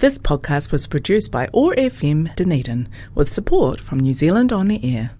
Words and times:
This 0.00 0.18
podcast 0.18 0.72
was 0.72 0.86
produced 0.86 1.30
by 1.30 1.46
OAR 1.52 1.74
FM 1.74 2.34
Dunedin 2.34 2.88
with 3.14 3.30
support 3.30 3.80
from 3.80 4.00
New 4.00 4.14
Zealand 4.14 4.50
On 4.50 4.66
the 4.66 4.80
Air. 4.82 5.10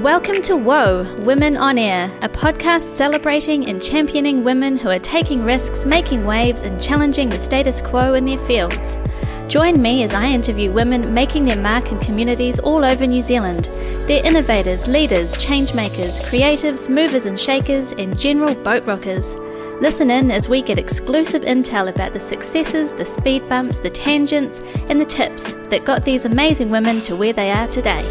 Welcome 0.00 0.40
to 0.42 0.52
WOA, 0.52 1.18
Women 1.24 1.56
on 1.56 1.76
Air, 1.76 2.16
a 2.22 2.28
podcast 2.28 2.82
celebrating 2.82 3.66
and 3.66 3.82
championing 3.82 4.44
women 4.44 4.76
who 4.76 4.90
are 4.90 5.00
taking 5.00 5.42
risks, 5.42 5.84
making 5.84 6.24
waves, 6.24 6.62
and 6.62 6.80
challenging 6.80 7.30
the 7.30 7.38
status 7.40 7.80
quo 7.80 8.14
in 8.14 8.24
their 8.24 8.38
fields. 8.38 9.00
Join 9.48 9.80
me 9.80 10.02
as 10.02 10.12
I 10.12 10.26
interview 10.26 10.70
women 10.70 11.14
making 11.14 11.46
their 11.46 11.58
mark 11.58 11.90
in 11.90 11.98
communities 12.00 12.58
all 12.58 12.84
over 12.84 13.06
New 13.06 13.22
Zealand. 13.22 13.64
They're 14.06 14.22
innovators, 14.22 14.86
leaders, 14.86 15.36
changemakers, 15.36 16.20
creatives, 16.20 16.94
movers 16.94 17.24
and 17.24 17.40
shakers, 17.40 17.92
and 17.92 18.18
general 18.18 18.54
boat 18.54 18.84
rockers. 18.84 19.36
Listen 19.80 20.10
in 20.10 20.30
as 20.30 20.50
we 20.50 20.60
get 20.60 20.78
exclusive 20.78 21.44
intel 21.44 21.88
about 21.88 22.12
the 22.12 22.20
successes, 22.20 22.92
the 22.92 23.06
speed 23.06 23.48
bumps, 23.48 23.78
the 23.78 23.88
tangents, 23.88 24.60
and 24.90 25.00
the 25.00 25.06
tips 25.06 25.54
that 25.68 25.82
got 25.86 26.04
these 26.04 26.26
amazing 26.26 26.68
women 26.68 27.00
to 27.00 27.16
where 27.16 27.32
they 27.32 27.50
are 27.50 27.68
today. 27.68 28.04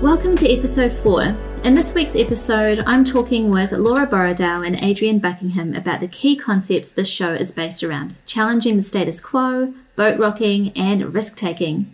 Welcome 0.00 0.36
to 0.36 0.48
episode 0.48 0.92
4. 0.92 1.51
In 1.64 1.76
this 1.76 1.94
week's 1.94 2.16
episode, 2.16 2.82
I'm 2.88 3.04
talking 3.04 3.48
with 3.48 3.70
Laura 3.70 4.04
Borrowdale 4.04 4.66
and 4.66 4.82
Adrienne 4.82 5.20
Buckingham 5.20 5.76
about 5.76 6.00
the 6.00 6.08
key 6.08 6.34
concepts 6.34 6.90
this 6.90 7.08
show 7.08 7.32
is 7.34 7.52
based 7.52 7.84
around 7.84 8.16
challenging 8.26 8.76
the 8.76 8.82
status 8.82 9.20
quo, 9.20 9.72
boat 9.94 10.18
rocking, 10.18 10.72
and 10.76 11.14
risk 11.14 11.36
taking. 11.36 11.92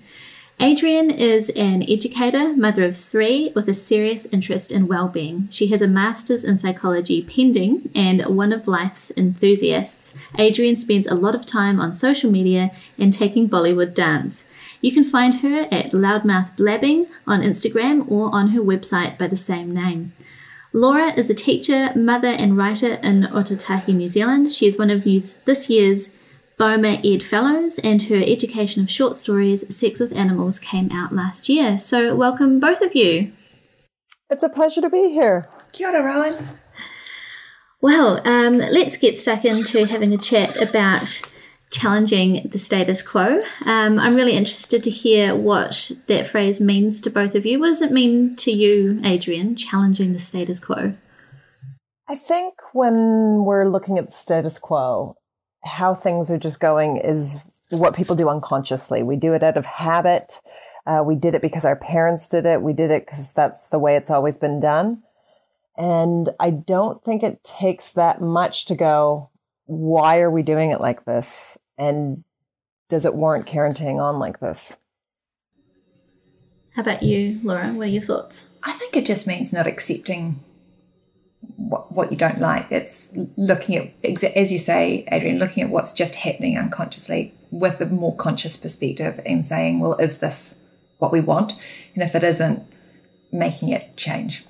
Adrienne 0.59 1.11
is 1.11 1.51
an 1.51 1.83
educator, 1.83 2.57
mother 2.57 2.83
of 2.83 2.97
three, 2.97 3.53
with 3.55 3.69
a 3.69 3.75
serious 3.75 4.25
interest 4.33 4.73
in 4.73 4.89
well-being. 4.89 5.49
She 5.51 5.67
has 5.67 5.83
a 5.83 5.87
master's 5.87 6.45
in 6.45 6.57
psychology 6.57 7.23
pending, 7.23 7.91
and 7.95 8.25
one 8.35 8.55
of 8.55 8.67
life's 8.67 9.13
enthusiasts. 9.19 10.15
Adrienne 10.39 10.77
spends 10.77 11.07
a 11.07 11.15
lot 11.15 11.35
of 11.35 11.45
time 11.45 11.79
on 11.79 11.93
social 11.93 12.31
media 12.31 12.71
and 12.99 13.13
taking 13.13 13.51
Bollywood 13.51 13.93
dance. 13.93 14.49
You 14.81 14.93
can 14.93 15.05
find 15.05 15.41
her 15.41 15.67
at 15.73 15.93
Loudmouth 15.93 16.57
Blabbing 16.57 17.07
on 17.27 17.43
Instagram 17.43 18.11
or 18.11 18.35
on 18.35 18.49
her 18.49 18.61
website 18.61 19.19
by 19.19 19.27
the 19.27 19.37
same 19.37 19.75
name. 19.75 20.13
Laura 20.73 21.13
is 21.15 21.31
a 21.31 21.35
teacher, 21.35 21.93
mother, 21.97 22.29
and 22.29 22.57
writer 22.57 22.95
in 22.95 23.23
Ōtautahi, 23.23 23.89
New 23.89 24.09
Zealand. 24.09 24.53
She 24.53 24.67
is 24.67 24.79
one 24.79 24.91
of 24.91 25.05
this 25.05 25.71
year's 25.71 26.15
BOMA 26.59 27.01
Ed 27.05 27.23
Fellows, 27.23 27.79
and 27.79 28.03
her 28.03 28.23
education 28.23 28.83
of 28.83 28.91
short 28.91 29.17
stories, 29.17 29.75
Sex 29.75 30.01
with 30.01 30.15
Animals, 30.15 30.59
came 30.59 30.91
out 30.93 31.15
last 31.15 31.49
year. 31.49 31.79
So, 31.79 32.15
welcome 32.15 32.61
both 32.61 32.83
of 32.83 32.95
you. 32.95 33.33
It's 34.29 34.43
a 34.43 34.49
pleasure 34.49 34.81
to 34.81 34.91
be 34.91 35.11
here. 35.11 35.49
Kia 35.73 35.89
ora, 35.89 36.03
Rowan. 36.03 36.49
Well, 37.81 38.21
um, 38.27 38.59
let's 38.59 38.97
get 38.97 39.17
stuck 39.17 39.45
into 39.45 39.87
having 39.87 40.13
a 40.13 40.19
chat 40.19 40.61
about 40.61 41.23
challenging 41.71 42.49
the 42.49 42.59
status 42.59 43.03
quo. 43.03 43.43
Um, 43.65 43.99
I'm 43.99 44.15
really 44.15 44.33
interested 44.33 44.83
to 44.85 44.91
hear 44.91 45.35
what 45.35 45.93
that 46.07 46.29
phrase 46.29 46.61
means 46.61 47.01
to 47.03 47.11
both 47.11 47.35
of 47.35 47.45
you. 47.45 47.61
What 47.61 47.69
does 47.69 47.83
it 47.83 47.93
mean 47.93 48.37
to 48.37 48.51
you, 48.51 49.01
Adrienne, 49.05 49.57
challenging 49.57 50.13
the 50.13 50.19
status 50.19 50.61
quo? 50.61 50.95
I 52.09 52.17
think 52.17 52.55
when 52.73 53.45
we're 53.45 53.69
looking 53.69 53.99
at 53.99 54.07
the 54.07 54.13
status 54.13 54.59
quo, 54.59 55.17
how 55.65 55.95
things 55.95 56.31
are 56.31 56.39
just 56.39 56.61
going 56.61 56.97
is 56.97 57.39
what 57.71 57.95
people 57.95 58.17
do 58.17 58.31
unconsciously. 58.31 59.03
We 59.03 59.17
do 59.17 59.35
it 59.35 59.43
out 59.43 59.59
of 59.59 59.67
habit. 59.67 60.41
Uh, 60.87 61.03
we 61.05 61.17
did 61.17 61.35
it 61.35 61.43
because 61.43 61.67
our 61.67 61.77
parents 61.77 62.29
did 62.29 62.47
it. 62.47 62.63
We 62.63 62.73
did 62.73 62.91
it 62.91 63.05
because 63.05 63.33
that's 63.35 63.67
the 63.69 63.79
way 63.79 63.97
it's 63.97 64.11
always 64.11 64.39
been 64.39 64.59
done. 64.59 65.03
And 65.77 66.31
I 66.41 66.51
don't 66.51 67.05
think 67.05 67.23
it 67.23 67.45
takes 67.45 67.93
that 67.93 68.21
much 68.21 68.65
to 68.67 68.75
go, 68.75 69.31
why 69.69 70.21
are 70.21 70.31
we 70.31 70.43
doing 70.43 70.71
it 70.71 70.81
like 70.81 71.05
this? 71.05 71.59
And 71.77 72.25
does 72.89 73.05
it 73.05 73.15
warrant 73.15 73.47
carrying 73.47 74.01
on 74.01 74.19
like 74.19 74.41
this? 74.41 74.77
How 76.75 76.83
about 76.83 77.03
you, 77.03 77.39
Laura? 77.45 77.73
What 77.73 77.89
are 77.89 77.91
your 77.91 78.03
thoughts? 78.03 78.49
I 78.63 78.73
think 78.73 78.97
it 78.97 79.05
just 79.05 79.27
means 79.27 79.53
not 79.53 79.67
accepting 79.67 80.43
what, 81.57 81.93
what 81.93 82.11
you 82.11 82.17
don't 82.17 82.41
like. 82.41 82.73
It's 82.73 83.13
looking 83.37 83.77
at, 83.77 84.25
as 84.25 84.53
you 84.53 84.59
say, 84.59 85.07
Adrienne, 85.13 85.39
looking 85.39 85.63
at 85.63 85.71
what's 85.71 85.93
just 85.93 86.15
happening 86.15 86.57
unconsciously 86.57 87.35
with 87.51 87.81
a 87.81 87.87
more 87.87 88.17
conscious 88.17 88.57
perspective 88.57 89.21
and 89.27 89.45
saying, 89.45 89.81
well, 89.81 89.97
is 89.97 90.19
this 90.19 90.55
what 90.99 91.13
we 91.13 91.21
want? 91.21 91.55
And 91.95 92.03
if 92.03 92.15
it 92.15 92.25
isn't, 92.25 92.63
making 93.33 93.69
it 93.69 93.97
change. 93.97 94.47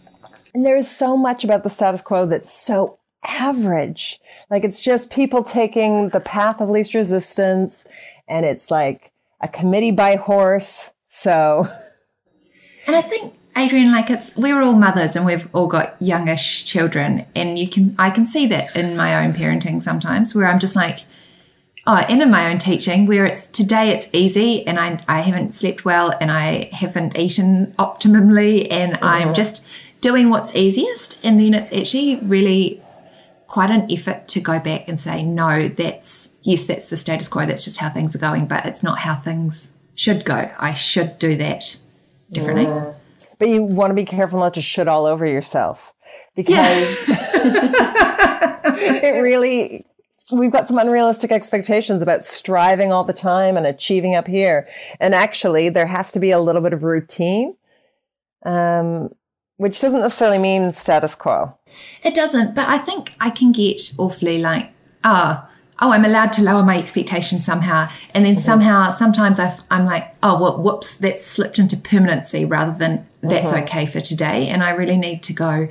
And 0.54 0.64
there 0.64 0.76
is 0.76 0.88
so 0.88 1.16
much 1.16 1.42
about 1.42 1.64
the 1.64 1.70
status 1.70 2.02
quo 2.02 2.24
that's 2.24 2.52
so 2.52 2.98
average. 3.24 4.20
Like 4.50 4.64
it's 4.64 4.82
just 4.82 5.10
people 5.10 5.42
taking 5.42 6.10
the 6.10 6.20
path 6.20 6.60
of 6.60 6.70
least 6.70 6.94
resistance 6.94 7.86
and 8.26 8.44
it's 8.44 8.70
like 8.70 9.12
a 9.40 9.48
committee 9.48 9.90
by 9.90 10.16
horse. 10.16 10.92
So. 11.08 11.66
And 12.86 12.96
I 12.96 13.02
think, 13.02 13.34
Adrienne, 13.56 13.92
like 13.92 14.08
it's, 14.08 14.34
we're 14.36 14.62
all 14.62 14.72
mothers 14.72 15.16
and 15.16 15.26
we've 15.26 15.48
all 15.54 15.66
got 15.66 16.00
youngish 16.00 16.64
children. 16.64 17.26
And 17.34 17.58
you 17.58 17.68
can, 17.68 17.94
I 17.98 18.10
can 18.10 18.24
see 18.24 18.46
that 18.46 18.74
in 18.76 18.96
my 18.96 19.24
own 19.24 19.32
parenting 19.32 19.82
sometimes 19.82 20.34
where 20.34 20.46
I'm 20.46 20.58
just 20.58 20.76
like, 20.76 21.00
oh, 21.86 21.96
and 21.96 22.22
in 22.22 22.30
my 22.30 22.50
own 22.50 22.58
teaching 22.58 23.06
where 23.06 23.26
it's 23.26 23.48
today 23.48 23.90
it's 23.90 24.06
easy 24.12 24.66
and 24.66 24.78
I, 24.78 25.02
I 25.08 25.20
haven't 25.20 25.54
slept 25.54 25.84
well 25.84 26.14
and 26.20 26.30
I 26.30 26.70
haven't 26.72 27.18
eaten 27.18 27.74
optimally 27.78 28.68
and 28.70 28.92
mm-hmm. 28.94 29.04
I'm 29.04 29.34
just 29.34 29.66
doing 30.00 30.30
what's 30.30 30.54
easiest. 30.54 31.18
And 31.24 31.40
then 31.40 31.54
it's 31.54 31.72
actually 31.72 32.16
really 32.22 32.80
quite 33.58 33.70
an 33.72 33.90
effort 33.90 34.28
to 34.28 34.38
go 34.38 34.60
back 34.60 34.86
and 34.86 35.00
say, 35.00 35.20
no, 35.20 35.66
that's, 35.66 36.28
yes, 36.42 36.66
that's 36.66 36.90
the 36.90 36.96
status 36.96 37.26
quo. 37.26 37.44
That's 37.44 37.64
just 37.64 37.78
how 37.78 37.88
things 37.90 38.14
are 38.14 38.20
going, 38.20 38.46
but 38.46 38.64
it's 38.64 38.84
not 38.84 38.98
how 39.00 39.16
things 39.16 39.72
should 39.96 40.24
go. 40.24 40.48
I 40.60 40.74
should 40.74 41.18
do 41.18 41.34
that 41.38 41.76
differently. 42.30 42.66
Yeah. 42.66 42.92
But 43.40 43.48
you 43.48 43.64
want 43.64 43.90
to 43.90 43.94
be 43.94 44.04
careful 44.04 44.38
not 44.38 44.54
to 44.54 44.62
shit 44.62 44.86
all 44.86 45.06
over 45.06 45.26
yourself 45.26 45.92
because 46.36 47.08
yeah. 47.08 48.60
it 48.64 49.22
really, 49.22 49.84
we've 50.30 50.52
got 50.52 50.68
some 50.68 50.78
unrealistic 50.78 51.32
expectations 51.32 52.00
about 52.00 52.24
striving 52.24 52.92
all 52.92 53.02
the 53.02 53.12
time 53.12 53.56
and 53.56 53.66
achieving 53.66 54.14
up 54.14 54.28
here. 54.28 54.68
And 55.00 55.16
actually, 55.16 55.68
there 55.68 55.86
has 55.86 56.12
to 56.12 56.20
be 56.20 56.30
a 56.30 56.38
little 56.38 56.62
bit 56.62 56.74
of 56.74 56.84
routine. 56.84 57.56
Um, 58.44 59.12
which 59.58 59.80
doesn't 59.80 60.00
necessarily 60.00 60.38
mean 60.38 60.72
status 60.72 61.14
quo. 61.14 61.52
It 62.02 62.14
doesn't, 62.14 62.54
but 62.54 62.66
I 62.68 62.78
think 62.78 63.14
I 63.20 63.28
can 63.28 63.52
get 63.52 63.92
awfully 63.98 64.38
like, 64.38 64.70
ah, 65.04 65.44
oh, 65.44 65.54
oh, 65.80 65.92
I'm 65.92 66.04
allowed 66.04 66.32
to 66.34 66.42
lower 66.42 66.62
my 66.62 66.78
expectations 66.78 67.44
somehow. 67.44 67.88
And 68.14 68.24
then 68.24 68.34
mm-hmm. 68.34 68.42
somehow, 68.42 68.90
sometimes 68.92 69.38
i 69.38 69.56
am 69.70 69.84
like, 69.84 70.14
oh, 70.22 70.40
well, 70.40 70.58
whoops, 70.58 70.96
that's 70.96 71.26
slipped 71.26 71.58
into 71.58 71.76
permanency 71.76 72.44
rather 72.44 72.76
than 72.76 73.06
that's 73.20 73.52
mm-hmm. 73.52 73.64
okay 73.64 73.86
for 73.86 74.00
today. 74.00 74.48
And 74.48 74.62
I 74.62 74.70
really 74.70 74.96
need 74.96 75.22
to 75.24 75.32
go, 75.32 75.68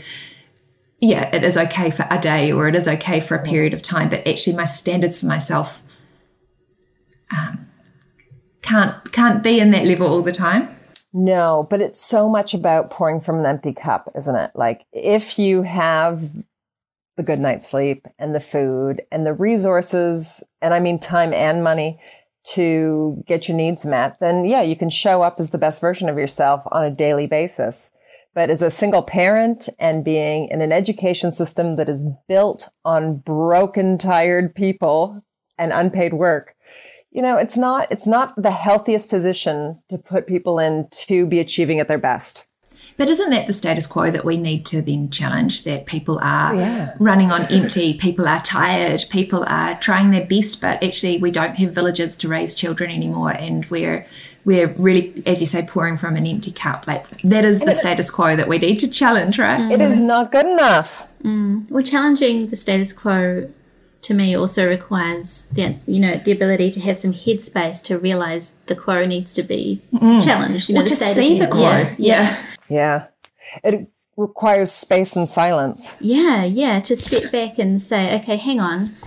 yeah, 1.00 1.34
it 1.34 1.44
is 1.44 1.58
okay 1.58 1.90
for 1.90 2.06
a 2.10 2.20
day 2.20 2.52
or 2.52 2.68
it 2.68 2.76
is 2.76 2.88
okay 2.88 3.20
for 3.20 3.36
a 3.36 3.40
mm-hmm. 3.40 3.50
period 3.50 3.74
of 3.74 3.82
time. 3.82 4.10
But 4.10 4.28
actually, 4.28 4.56
my 4.56 4.66
standards 4.66 5.18
for 5.18 5.28
myself 5.28 5.82
um, 7.32 7.68
can't 8.62 9.12
can't 9.12 9.44
be 9.44 9.60
in 9.60 9.72
that 9.72 9.86
level 9.86 10.08
all 10.08 10.22
the 10.22 10.32
time. 10.32 10.77
No, 11.14 11.68
but 11.70 11.82
it's 11.82 12.02
so 12.02 12.30
much 12.30 12.54
about 12.54 12.90
pouring 12.90 13.20
from 13.22 13.40
an 13.40 13.46
empty 13.46 13.74
cup, 13.74 14.12
isn't 14.16 14.36
it? 14.36 14.52
Like 14.56 14.86
if 14.92 15.40
you 15.40 15.64
have 15.64 16.30
the 17.16 17.24
good 17.24 17.40
night's 17.40 17.68
sleep 17.68 18.06
and 18.20 18.36
the 18.36 18.40
food 18.40 19.02
and 19.12 19.26
the 19.26 19.34
resources, 19.34 20.44
and 20.62 20.74
I 20.74 20.80
mean 20.80 21.00
time 21.00 21.34
and 21.34 21.64
money 21.64 22.00
to 22.54 23.24
get 23.26 23.48
your 23.48 23.58
needs 23.58 23.86
met, 23.86 24.20
then 24.20 24.46
yeah, 24.46 24.62
you 24.62 24.76
can 24.76 24.90
show 24.90 25.22
up 25.22 25.40
as 25.40 25.50
the 25.50 25.58
best 25.58 25.82
version 25.82 26.08
of 26.10 26.18
yourself 26.18 26.62
on 26.72 26.86
a 26.86 26.92
daily 26.92 27.28
basis. 27.28 27.92
But 28.34 28.52
as 28.52 28.62
a 28.62 28.70
single 28.70 29.02
parent 29.02 29.68
and 29.80 30.06
being 30.06 30.48
in 30.50 30.62
an 30.62 30.72
education 30.72 31.32
system 31.32 31.76
that 31.78 31.90
is 31.90 32.06
built 32.28 32.70
on 32.86 33.18
broken, 33.18 33.98
tired 33.98 34.54
people 34.54 35.24
and 35.58 35.74
unpaid 35.74 36.14
work, 36.14 36.56
you 37.18 37.24
know, 37.24 37.36
it's 37.36 37.58
not, 37.58 37.92
it's 37.92 38.06
not 38.06 38.40
the 38.40 38.52
healthiest 38.52 39.10
position 39.10 39.80
to 39.90 39.98
put 39.98 40.28
people 40.28 40.60
in 40.60 40.88
to 40.92 41.26
be 41.26 41.40
achieving 41.40 41.80
at 41.80 41.88
their 41.88 41.98
best. 41.98 42.46
But 42.96 43.10
isn't 43.10 43.32
that 43.32 43.48
the 43.48 43.54
status 43.54 43.88
quo 43.88 44.12
that 44.12 44.24
we 44.24 44.38
need 44.38 44.68
to 44.68 44.84
then 44.84 45.10
challenge? 45.10 45.64
That 45.64 45.88
people 45.88 46.20
are 46.20 46.54
oh, 46.54 46.60
yeah. 46.60 46.94
running 47.00 47.32
on 47.32 47.42
empty, 47.52 47.96
people 47.96 48.28
are 48.28 48.42
tired, 48.42 49.06
people 49.10 49.44
are 49.48 49.80
trying 49.80 50.12
their 50.12 50.28
best, 50.28 50.62
but 50.62 50.84
actually 50.84 51.18
we 51.18 51.32
don't 51.32 51.56
have 51.56 51.74
villages 51.74 52.16
to 52.18 52.28
raise 52.28 52.54
children 52.54 52.92
anymore, 52.92 53.32
and 53.32 53.66
we're 53.66 54.06
we're 54.46 54.68
really, 54.78 55.22
as 55.26 55.42
you 55.42 55.48
say, 55.48 55.66
pouring 55.68 55.98
from 55.98 56.16
an 56.16 56.26
empty 56.26 56.52
cup. 56.52 56.88
Like 56.88 57.10
that 57.22 57.44
is 57.46 57.60
the 57.60 57.72
status 57.72 58.10
quo 58.12 58.36
that 58.36 58.48
we 58.48 58.60
need 58.60 58.78
to 58.80 58.88
challenge, 58.88 59.40
right? 59.40 59.72
It 59.72 59.82
is 59.82 60.00
not 60.00 60.32
good 60.32 60.46
enough. 60.46 61.12
Mm. 61.24 61.70
We're 61.70 61.84
challenging 61.84 62.48
the 62.48 62.56
status 62.56 62.94
quo 62.94 63.50
to 64.02 64.14
me 64.14 64.36
also 64.36 64.68
requires 64.68 65.50
the 65.50 65.76
you 65.86 66.00
know 66.00 66.22
the 66.24 66.32
ability 66.32 66.72
to 66.72 66.80
have 66.82 66.98
some 66.98 67.14
headspace 67.14 67.84
to 67.84 67.98
realize 67.98 68.54
the 68.68 68.76
quo 68.76 69.06
needs 69.06 69.34
to 69.34 69.44
be 69.44 69.82
mm. 69.94 70.24
challenged. 70.24 70.70
You 70.70 70.76
know, 70.76 70.82
or 70.82 70.86
to 70.86 70.96
see 70.96 71.40
the 71.40 71.48
quo. 71.48 71.62
Yeah, 71.62 71.96
yeah. 71.98 72.44
yeah. 72.70 73.08
It, 73.64 73.90
requires 74.18 74.72
space 74.72 75.16
and 75.16 75.28
silence. 75.28 76.02
Yeah, 76.02 76.44
yeah, 76.44 76.80
to 76.82 76.98
step 76.98 77.32
back 77.32 77.60
and 77.60 77.80
say, 77.80 78.16
okay, 78.20 78.36
hang 78.36 78.60
on, 78.60 78.98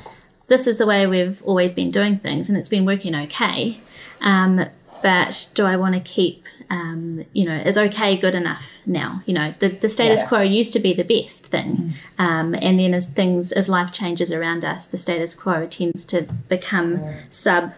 this 0.46 0.66
is 0.66 0.78
the 0.78 0.86
way 0.86 1.06
we've 1.06 1.42
always 1.42 1.74
been 1.74 1.90
doing 1.90 2.18
things 2.18 2.48
and 2.48 2.56
it's 2.56 2.68
been 2.68 2.84
working 2.84 3.14
okay. 3.14 3.80
Um, 4.20 4.66
but 5.02 5.50
do 5.54 5.66
I 5.66 5.76
want 5.76 5.94
to 5.94 6.00
keep, 6.00 6.44
um, 6.70 7.24
you 7.32 7.44
know, 7.44 7.56
is 7.56 7.76
okay 7.76 8.16
good 8.16 8.34
enough 8.34 8.74
now? 8.86 9.22
You 9.26 9.34
know, 9.34 9.54
the, 9.58 9.68
the 9.68 9.88
status 9.88 10.22
Yeah. 10.22 10.28
quo 10.28 10.40
used 10.42 10.72
to 10.74 10.78
be 10.78 10.94
the 10.94 11.02
best 11.02 11.46
thing. 11.46 11.94
Um, 12.18 12.54
and 12.54 12.78
then 12.78 12.94
as 12.94 13.08
things, 13.08 13.50
as 13.50 13.68
life 13.68 13.90
changes 13.92 14.30
around 14.30 14.64
us, 14.64 14.86
the 14.86 14.96
status 14.96 15.34
quo 15.34 15.66
tends 15.66 16.06
to 16.06 16.22
become 16.48 17.02
sub 17.30 17.72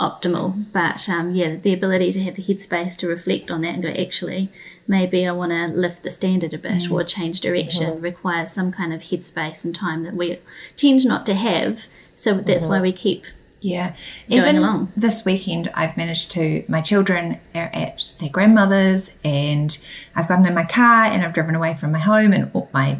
optimal. 0.00 0.72
But 0.72 1.08
um, 1.08 1.34
yeah, 1.34 1.56
the 1.56 1.74
ability 1.74 2.12
to 2.12 2.22
have 2.22 2.36
the 2.36 2.42
headspace 2.42 2.96
to 2.98 3.06
reflect 3.06 3.50
on 3.50 3.60
that 3.60 3.74
and 3.74 3.82
go, 3.82 3.90
actually, 3.90 4.50
maybe 4.88 5.26
I 5.26 5.32
want 5.32 5.52
to 5.52 5.66
lift 5.68 6.02
the 6.02 6.10
standard 6.10 6.54
a 6.54 6.58
bit 6.58 6.90
or 6.90 7.04
change 7.04 7.40
direction 7.40 8.00
requires 8.00 8.50
some 8.50 8.72
kind 8.72 8.92
of 8.92 9.02
headspace 9.02 9.64
and 9.64 9.74
time 9.74 10.02
that 10.04 10.14
we 10.14 10.38
tend 10.76 11.04
not 11.04 11.26
to 11.26 11.34
have. 11.34 11.82
So 12.16 12.34
that's 12.34 12.66
why 12.66 12.80
we 12.80 12.92
keep 12.92 13.24
Yeah. 13.62 13.94
Even 14.26 14.88
this 14.96 15.24
weekend, 15.24 15.70
I've 15.74 15.96
managed 15.96 16.32
to, 16.32 16.64
my 16.68 16.80
children 16.80 17.38
are 17.54 17.70
at 17.72 18.12
their 18.18 18.28
grandmother's 18.28 19.14
and 19.24 19.78
I've 20.16 20.28
gotten 20.28 20.44
in 20.46 20.54
my 20.54 20.64
car 20.64 21.04
and 21.04 21.22
I've 21.22 21.32
driven 21.32 21.54
away 21.54 21.74
from 21.74 21.92
my 21.92 22.00
home 22.00 22.32
and 22.32 22.50
all 22.54 22.68
my 22.74 22.98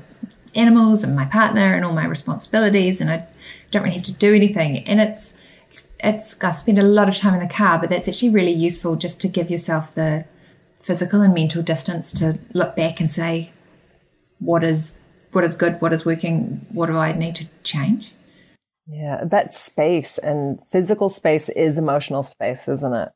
animals 0.54 1.02
and 1.02 1.16
my 1.16 1.24
partner 1.24 1.74
and 1.74 1.84
all 1.84 1.92
my 1.92 2.06
responsibilities 2.06 3.00
and 3.00 3.10
I 3.10 3.26
don't 3.72 3.82
really 3.82 3.96
have 3.96 4.04
to 4.04 4.12
do 4.12 4.34
anything. 4.34 4.86
And 4.86 5.00
it's, 5.00 5.36
it's, 5.68 5.88
it's 5.98 6.40
I 6.42 6.52
spend 6.52 6.78
a 6.78 6.84
lot 6.84 7.08
of 7.08 7.16
time 7.16 7.34
in 7.34 7.40
the 7.40 7.52
car, 7.52 7.80
but 7.80 7.90
that's 7.90 8.06
actually 8.06 8.30
really 8.30 8.52
useful 8.52 8.94
just 8.94 9.20
to 9.22 9.28
give 9.28 9.50
yourself 9.50 9.92
the 9.96 10.26
physical 10.80 11.22
and 11.22 11.34
mental 11.34 11.62
distance 11.62 12.12
to 12.12 12.38
look 12.52 12.76
back 12.76 13.00
and 13.00 13.10
say, 13.10 13.50
what 14.38 14.62
is, 14.62 14.92
what 15.32 15.42
is 15.42 15.56
good, 15.56 15.80
what 15.80 15.92
is 15.92 16.06
working, 16.06 16.64
what 16.70 16.86
do 16.86 16.96
I 16.96 17.10
need 17.12 17.34
to 17.36 17.46
change? 17.64 18.12
Yeah, 18.86 19.24
that 19.24 19.52
space 19.52 20.18
and 20.18 20.58
physical 20.68 21.08
space 21.08 21.48
is 21.48 21.78
emotional 21.78 22.22
space, 22.22 22.68
isn't 22.68 22.94
it? 22.94 23.12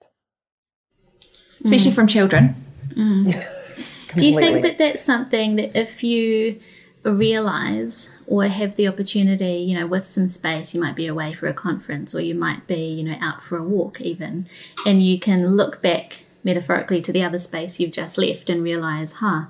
Especially 1.64 1.90
from 1.90 2.06
children. 2.06 2.54
Mm. 2.90 3.24
Do 4.16 4.26
you 4.26 4.38
think 4.38 4.62
that 4.62 4.78
that's 4.78 5.02
something 5.02 5.56
that 5.56 5.78
if 5.78 6.02
you 6.02 6.60
realize 7.02 8.16
or 8.26 8.46
have 8.46 8.76
the 8.76 8.88
opportunity, 8.88 9.58
you 9.58 9.78
know, 9.78 9.86
with 9.86 10.06
some 10.06 10.28
space, 10.28 10.74
you 10.74 10.80
might 10.80 10.96
be 10.96 11.06
away 11.06 11.34
for 11.34 11.46
a 11.46 11.54
conference 11.54 12.14
or 12.14 12.20
you 12.20 12.34
might 12.34 12.66
be, 12.66 12.84
you 12.84 13.04
know, 13.04 13.16
out 13.20 13.44
for 13.44 13.58
a 13.58 13.62
walk 13.62 14.00
even, 14.00 14.48
and 14.86 15.02
you 15.02 15.18
can 15.18 15.56
look 15.56 15.82
back 15.82 16.24
metaphorically 16.42 17.00
to 17.02 17.12
the 17.12 17.22
other 17.22 17.38
space 17.38 17.78
you've 17.78 17.92
just 17.92 18.16
left 18.18 18.48
and 18.48 18.62
realize, 18.62 19.14
huh, 19.14 19.46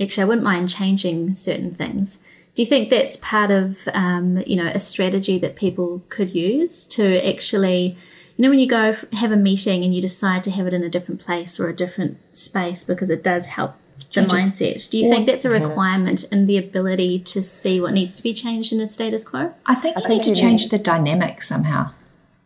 actually, 0.00 0.22
I 0.22 0.26
wouldn't 0.26 0.44
mind 0.44 0.68
changing 0.68 1.34
certain 1.34 1.74
things. 1.74 2.22
Do 2.56 2.62
you 2.62 2.66
think 2.66 2.88
that's 2.88 3.18
part 3.18 3.50
of, 3.50 3.86
um, 3.92 4.42
you 4.46 4.56
know, 4.56 4.66
a 4.74 4.80
strategy 4.80 5.38
that 5.38 5.56
people 5.56 6.02
could 6.08 6.34
use 6.34 6.86
to 6.86 7.24
actually, 7.26 7.98
you 8.36 8.42
know, 8.42 8.48
when 8.48 8.58
you 8.58 8.66
go 8.66 8.80
f- 8.80 9.04
have 9.12 9.30
a 9.30 9.36
meeting 9.36 9.84
and 9.84 9.94
you 9.94 10.00
decide 10.00 10.42
to 10.44 10.50
have 10.50 10.66
it 10.66 10.72
in 10.72 10.82
a 10.82 10.88
different 10.88 11.20
place 11.24 11.60
or 11.60 11.68
a 11.68 11.76
different 11.76 12.16
space 12.34 12.82
because 12.82 13.10
it 13.10 13.22
does 13.22 13.46
help 13.48 13.74
the 14.14 14.22
mindset. 14.22 14.88
Do 14.88 14.98
you 14.98 15.10
think 15.10 15.26
that's 15.26 15.44
a 15.44 15.50
requirement 15.50 16.24
in 16.32 16.46
the 16.46 16.56
ability 16.56 17.18
to 17.20 17.42
see 17.42 17.78
what 17.78 17.92
needs 17.92 18.16
to 18.16 18.22
be 18.22 18.32
changed 18.32 18.72
in 18.72 18.80
a 18.80 18.88
status 18.88 19.22
quo? 19.22 19.52
I 19.66 19.74
think 19.74 19.96
you 19.96 20.02
think 20.02 20.26
need 20.26 20.34
to 20.34 20.40
change 20.40 20.62
need- 20.62 20.70
the 20.70 20.78
dynamic 20.78 21.42
somehow. 21.42 21.90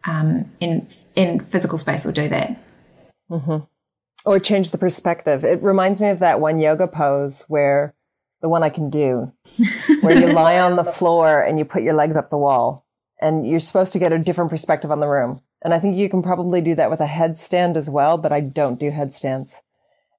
Um, 0.05 0.51
in 0.61 0.89
in 1.15 1.39
physical 1.41 1.79
space 1.79 2.05
will 2.05 2.13
do 2.13 2.29
that. 2.31 2.61
or 4.25 4.41
change 4.41 4.73
the 4.73 4.79
perspective. 4.79 5.45
It 5.45 5.63
reminds 5.63 6.01
me 6.01 6.09
of 6.09 6.19
that 6.19 6.41
one 6.41 6.59
yoga 6.59 6.89
pose 6.89 7.45
where 7.49 7.95
the 8.41 8.49
one 8.49 8.63
I 8.63 8.71
can 8.71 8.91
do, 8.91 9.33
where 10.01 10.19
you 10.19 10.33
lie 10.33 10.59
on 10.59 10.77
the 10.77 10.85
floor 10.85 11.43
and 11.43 11.59
you 11.59 11.65
put 11.65 11.83
your 11.83 11.95
legs 11.95 12.17
up 12.17 12.31
the 12.31 12.39
wall 12.39 12.87
and 13.21 13.47
you're 13.47 13.61
supposed 13.61 13.93
to 13.93 13.99
get 13.99 14.13
a 14.13 14.19
different 14.19 14.51
perspective 14.51 14.91
on 14.91 15.01
the 15.01 15.09
room. 15.09 15.43
And 15.63 15.75
I 15.75 15.79
think 15.79 15.97
you 15.97 16.09
can 16.09 16.23
probably 16.23 16.61
do 16.61 16.75
that 16.75 16.91
with 16.91 17.01
a 17.01 17.07
headstand 17.07 17.77
as 17.77 17.91
well, 17.91 18.17
but 18.17 18.33
I 18.33 18.41
don't 18.41 18.81
do 18.81 18.91
headstands. 18.91 19.61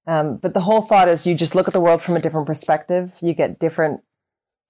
Um, 0.06 0.38
but 0.38 0.54
the 0.54 0.62
whole 0.62 0.82
thought 0.82 1.08
is 1.08 1.26
you 1.26 1.36
just 1.36 1.56
look 1.56 1.68
at 1.68 1.74
the 1.74 1.80
world 1.80 2.02
from 2.02 2.16
a 2.16 2.22
different 2.22 2.48
perspective. 2.48 3.18
You 3.22 3.34
get 3.34 3.60
different 3.60 4.02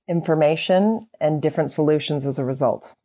information 0.07 1.07
and 1.19 1.41
different 1.41 1.71
solutions 1.71 2.25
as 2.25 2.39
a 2.39 2.45
result. 2.45 2.95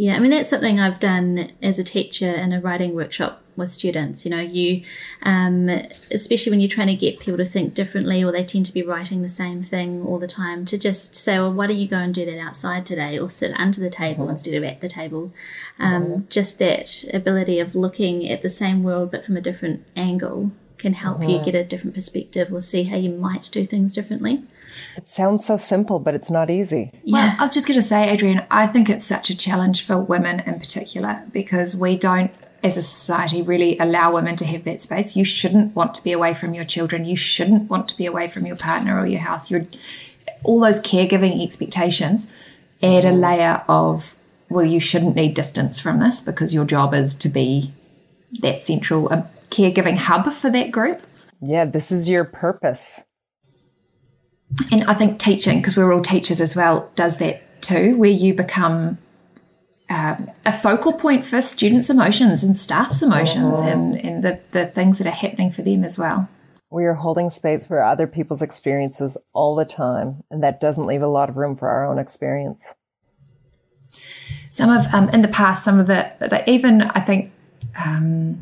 Yeah, 0.00 0.16
I 0.16 0.18
mean 0.18 0.30
that's 0.30 0.48
something 0.48 0.80
I've 0.80 0.98
done 0.98 1.52
as 1.62 1.78
a 1.78 1.84
teacher 1.84 2.30
in 2.30 2.54
a 2.54 2.60
writing 2.62 2.94
workshop 2.94 3.42
with 3.54 3.70
students. 3.70 4.24
You 4.24 4.30
know, 4.30 4.40
you, 4.40 4.82
um, 5.24 5.68
especially 6.10 6.48
when 6.48 6.60
you're 6.60 6.70
trying 6.70 6.86
to 6.86 6.94
get 6.94 7.20
people 7.20 7.36
to 7.36 7.44
think 7.44 7.74
differently, 7.74 8.24
or 8.24 8.32
they 8.32 8.42
tend 8.42 8.64
to 8.64 8.72
be 8.72 8.82
writing 8.82 9.20
the 9.20 9.28
same 9.28 9.62
thing 9.62 10.02
all 10.06 10.18
the 10.18 10.26
time, 10.26 10.64
to 10.64 10.78
just 10.78 11.14
say, 11.14 11.38
"Well, 11.38 11.52
why 11.52 11.66
don't 11.66 11.76
you 11.76 11.86
go 11.86 11.98
and 11.98 12.14
do 12.14 12.24
that 12.24 12.38
outside 12.38 12.86
today, 12.86 13.18
or 13.18 13.28
sit 13.28 13.52
under 13.58 13.78
the 13.78 13.90
table 13.90 14.30
instead 14.30 14.54
of 14.54 14.64
at 14.64 14.80
the 14.80 14.88
table?" 14.88 15.34
Um, 15.78 16.26
Just 16.30 16.58
that 16.60 17.04
ability 17.12 17.60
of 17.60 17.74
looking 17.74 18.26
at 18.26 18.40
the 18.40 18.48
same 18.48 18.82
world 18.82 19.10
but 19.10 19.22
from 19.22 19.36
a 19.36 19.42
different 19.42 19.84
angle 19.94 20.50
can 20.78 20.94
help 20.94 21.20
you 21.28 21.44
get 21.44 21.54
a 21.54 21.62
different 21.62 21.94
perspective 21.94 22.50
or 22.50 22.62
see 22.62 22.84
how 22.84 22.96
you 22.96 23.10
might 23.10 23.50
do 23.52 23.66
things 23.66 23.92
differently. 23.92 24.44
It 25.00 25.08
sounds 25.08 25.46
so 25.46 25.56
simple, 25.56 25.98
but 25.98 26.14
it's 26.14 26.30
not 26.30 26.50
easy. 26.50 26.92
Well, 27.06 27.34
I 27.38 27.42
was 27.42 27.54
just 27.54 27.66
going 27.66 27.80
to 27.80 27.86
say, 27.86 28.12
Adrienne, 28.12 28.44
I 28.50 28.66
think 28.66 28.90
it's 28.90 29.06
such 29.06 29.30
a 29.30 29.34
challenge 29.34 29.82
for 29.82 29.96
women 29.96 30.40
in 30.40 30.58
particular 30.58 31.22
because 31.32 31.74
we 31.74 31.96
don't, 31.96 32.30
as 32.62 32.76
a 32.76 32.82
society, 32.82 33.40
really 33.40 33.78
allow 33.78 34.12
women 34.12 34.36
to 34.36 34.44
have 34.44 34.64
that 34.64 34.82
space. 34.82 35.16
You 35.16 35.24
shouldn't 35.24 35.74
want 35.74 35.94
to 35.94 36.02
be 36.02 36.12
away 36.12 36.34
from 36.34 36.52
your 36.52 36.66
children. 36.66 37.06
You 37.06 37.16
shouldn't 37.16 37.70
want 37.70 37.88
to 37.88 37.96
be 37.96 38.04
away 38.04 38.28
from 38.28 38.44
your 38.44 38.56
partner 38.56 39.00
or 39.00 39.06
your 39.06 39.22
house. 39.22 39.50
You're 39.50 39.66
all 40.44 40.60
those 40.60 40.82
caregiving 40.82 41.42
expectations 41.42 42.28
add 42.82 43.06
a 43.06 43.12
layer 43.12 43.64
of 43.68 44.14
well, 44.50 44.66
you 44.66 44.80
shouldn't 44.80 45.16
need 45.16 45.32
distance 45.32 45.80
from 45.80 46.00
this 46.00 46.20
because 46.20 46.52
your 46.52 46.66
job 46.66 46.92
is 46.92 47.14
to 47.14 47.30
be 47.30 47.72
that 48.42 48.60
central 48.60 49.10
um, 49.10 49.24
caregiving 49.48 49.96
hub 49.96 50.30
for 50.34 50.50
that 50.50 50.70
group. 50.70 51.00
Yeah, 51.40 51.64
this 51.64 51.90
is 51.90 52.06
your 52.08 52.24
purpose. 52.24 53.04
And 54.72 54.84
I 54.84 54.94
think 54.94 55.18
teaching, 55.18 55.58
because 55.58 55.76
we're 55.76 55.92
all 55.92 56.02
teachers 56.02 56.40
as 56.40 56.56
well, 56.56 56.90
does 56.96 57.18
that 57.18 57.62
too, 57.62 57.96
where 57.96 58.10
you 58.10 58.34
become 58.34 58.98
um, 59.88 60.30
a 60.46 60.52
focal 60.52 60.92
point 60.92 61.26
for 61.26 61.40
students' 61.42 61.90
emotions 61.90 62.44
and 62.44 62.56
staff's 62.56 63.02
emotions 63.02 63.58
and, 63.60 63.96
and 63.96 64.22
the, 64.22 64.40
the 64.52 64.66
things 64.66 64.98
that 64.98 65.06
are 65.06 65.10
happening 65.10 65.50
for 65.50 65.62
them 65.62 65.84
as 65.84 65.98
well. 65.98 66.28
We 66.70 66.84
are 66.84 66.94
holding 66.94 67.30
space 67.30 67.66
for 67.66 67.82
other 67.82 68.06
people's 68.06 68.42
experiences 68.42 69.18
all 69.32 69.56
the 69.56 69.64
time, 69.64 70.22
and 70.30 70.42
that 70.44 70.60
doesn't 70.60 70.86
leave 70.86 71.02
a 71.02 71.08
lot 71.08 71.28
of 71.28 71.36
room 71.36 71.56
for 71.56 71.68
our 71.68 71.84
own 71.84 71.98
experience. 71.98 72.74
Some 74.50 74.70
of, 74.70 74.86
um, 74.94 75.08
in 75.10 75.22
the 75.22 75.28
past, 75.28 75.64
some 75.64 75.80
of 75.80 75.90
it, 75.90 76.16
but 76.20 76.46
even 76.48 76.82
I 76.82 77.00
think 77.00 77.32
um, 77.76 78.40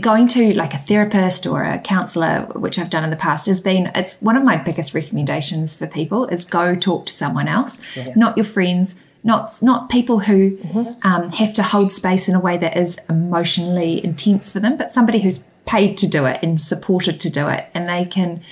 going 0.00 0.28
to 0.28 0.54
like 0.54 0.74
a 0.74 0.78
therapist 0.78 1.46
or 1.46 1.62
a 1.62 1.78
counselor, 1.78 2.42
which 2.54 2.78
I've 2.78 2.90
done 2.90 3.04
in 3.04 3.10
the 3.10 3.16
past, 3.16 3.46
has 3.46 3.60
been, 3.60 3.90
it's 3.94 4.20
one 4.20 4.36
of 4.36 4.44
my 4.44 4.56
biggest 4.56 4.94
recommendations 4.94 5.74
for 5.74 5.86
people 5.86 6.26
is 6.26 6.44
go 6.44 6.74
talk 6.74 7.06
to 7.06 7.12
someone 7.12 7.48
else, 7.48 7.80
not 8.16 8.36
your 8.36 8.46
friends, 8.46 8.96
not, 9.22 9.58
not 9.62 9.88
people 9.88 10.20
who 10.20 10.58
um, 11.02 11.30
have 11.30 11.54
to 11.54 11.62
hold 11.62 11.92
space 11.92 12.28
in 12.28 12.34
a 12.34 12.40
way 12.40 12.56
that 12.58 12.76
is 12.76 12.98
emotionally 13.08 14.04
intense 14.04 14.50
for 14.50 14.60
them, 14.60 14.76
but 14.76 14.92
somebody 14.92 15.20
who's 15.20 15.44
paid 15.66 15.96
to 15.98 16.06
do 16.06 16.26
it 16.26 16.38
and 16.42 16.60
supported 16.60 17.20
to 17.20 17.30
do 17.30 17.48
it. 17.48 17.68
And 17.74 17.88
they 17.88 18.04
can 18.04 18.42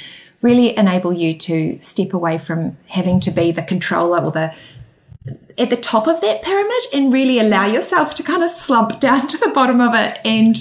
really 0.41 0.77
enable 0.77 1.13
you 1.13 1.37
to 1.39 1.79
step 1.81 2.13
away 2.13 2.39
from 2.39 2.77
having 2.89 3.21
to 3.21 3.31
be 3.31 3.53
the 3.53 3.63
controller 3.63 4.23
or 4.23 4.33
the 4.33 4.55
at 5.59 5.71
the 5.71 5.77
top 5.77 6.09
of 6.09 6.21
that 6.21 6.43
pyramid 6.43 6.87
and 6.93 7.13
really 7.13 7.39
allow 7.39 7.67
yourself 7.67 8.15
to 8.15 8.23
kind 8.23 8.43
of 8.43 8.51
slump 8.51 8.99
down 9.01 9.29
to 9.29 9.39
the 9.39 9.49
bottom 9.49 9.81
of 9.81 9.95
it 9.95 10.19
and 10.25 10.57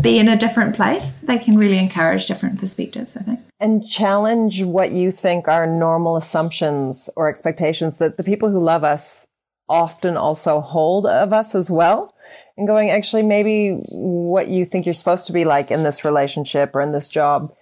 be 0.00 0.18
in 0.18 0.28
a 0.28 0.36
different 0.36 0.76
place. 0.76 1.12
They 1.12 1.38
can 1.38 1.56
really 1.56 1.78
encourage 1.78 2.26
different 2.26 2.58
perspectives, 2.58 3.16
I 3.16 3.22
think. 3.22 3.40
And 3.60 3.86
challenge 3.86 4.62
what 4.62 4.92
you 4.92 5.12
think 5.12 5.48
are 5.48 5.66
normal 5.66 6.16
assumptions 6.16 7.08
or 7.16 7.28
expectations 7.28 7.98
that 7.98 8.16
the 8.16 8.24
people 8.24 8.50
who 8.50 8.62
love 8.62 8.84
us 8.84 9.26
often 9.68 10.16
also 10.16 10.60
hold 10.60 11.06
of 11.06 11.32
us 11.32 11.54
as 11.54 11.70
well. 11.70 12.14
And 12.56 12.66
going, 12.66 12.90
actually, 12.90 13.22
maybe 13.22 13.80
what 13.88 14.48
you 14.48 14.64
think 14.64 14.84
you're 14.84 14.92
supposed 14.92 15.26
to 15.28 15.32
be 15.32 15.44
like 15.44 15.70
in 15.70 15.82
this 15.82 16.04
relationship 16.04 16.74
or 16.74 16.80
in 16.80 16.92
this 16.92 17.08
job 17.08 17.54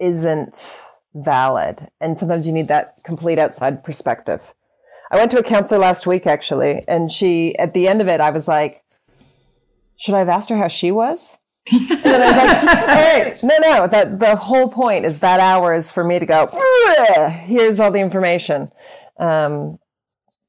isn't 0.00 0.82
valid. 1.14 1.88
And 2.00 2.16
sometimes 2.18 2.46
you 2.46 2.52
need 2.52 2.68
that 2.68 2.96
complete 3.04 3.38
outside 3.38 3.84
perspective. 3.84 4.54
I 5.10 5.16
went 5.16 5.30
to 5.32 5.38
a 5.38 5.42
counselor 5.42 5.78
last 5.78 6.06
week 6.06 6.26
actually, 6.26 6.84
and 6.88 7.12
she, 7.12 7.56
at 7.58 7.74
the 7.74 7.86
end 7.86 8.00
of 8.00 8.08
it, 8.08 8.20
I 8.20 8.30
was 8.30 8.48
like, 8.48 8.81
should 10.02 10.16
I 10.16 10.18
have 10.18 10.28
asked 10.28 10.48
her 10.48 10.56
how 10.56 10.66
she 10.66 10.90
was? 10.90 11.38
and 11.72 11.88
then 11.88 12.20
I 12.20 12.26
was 12.26 12.36
like, 12.36 12.88
hey, 12.88 13.38
no, 13.44 13.56
no, 13.58 13.86
that 13.86 14.18
the 14.18 14.34
whole 14.34 14.68
point 14.68 15.04
is 15.04 15.20
that 15.20 15.38
hour 15.38 15.74
is 15.74 15.92
for 15.92 16.02
me 16.02 16.18
to 16.18 16.26
go, 16.26 16.48
here's 17.44 17.78
all 17.78 17.92
the 17.92 18.00
information, 18.00 18.72
um, 19.18 19.78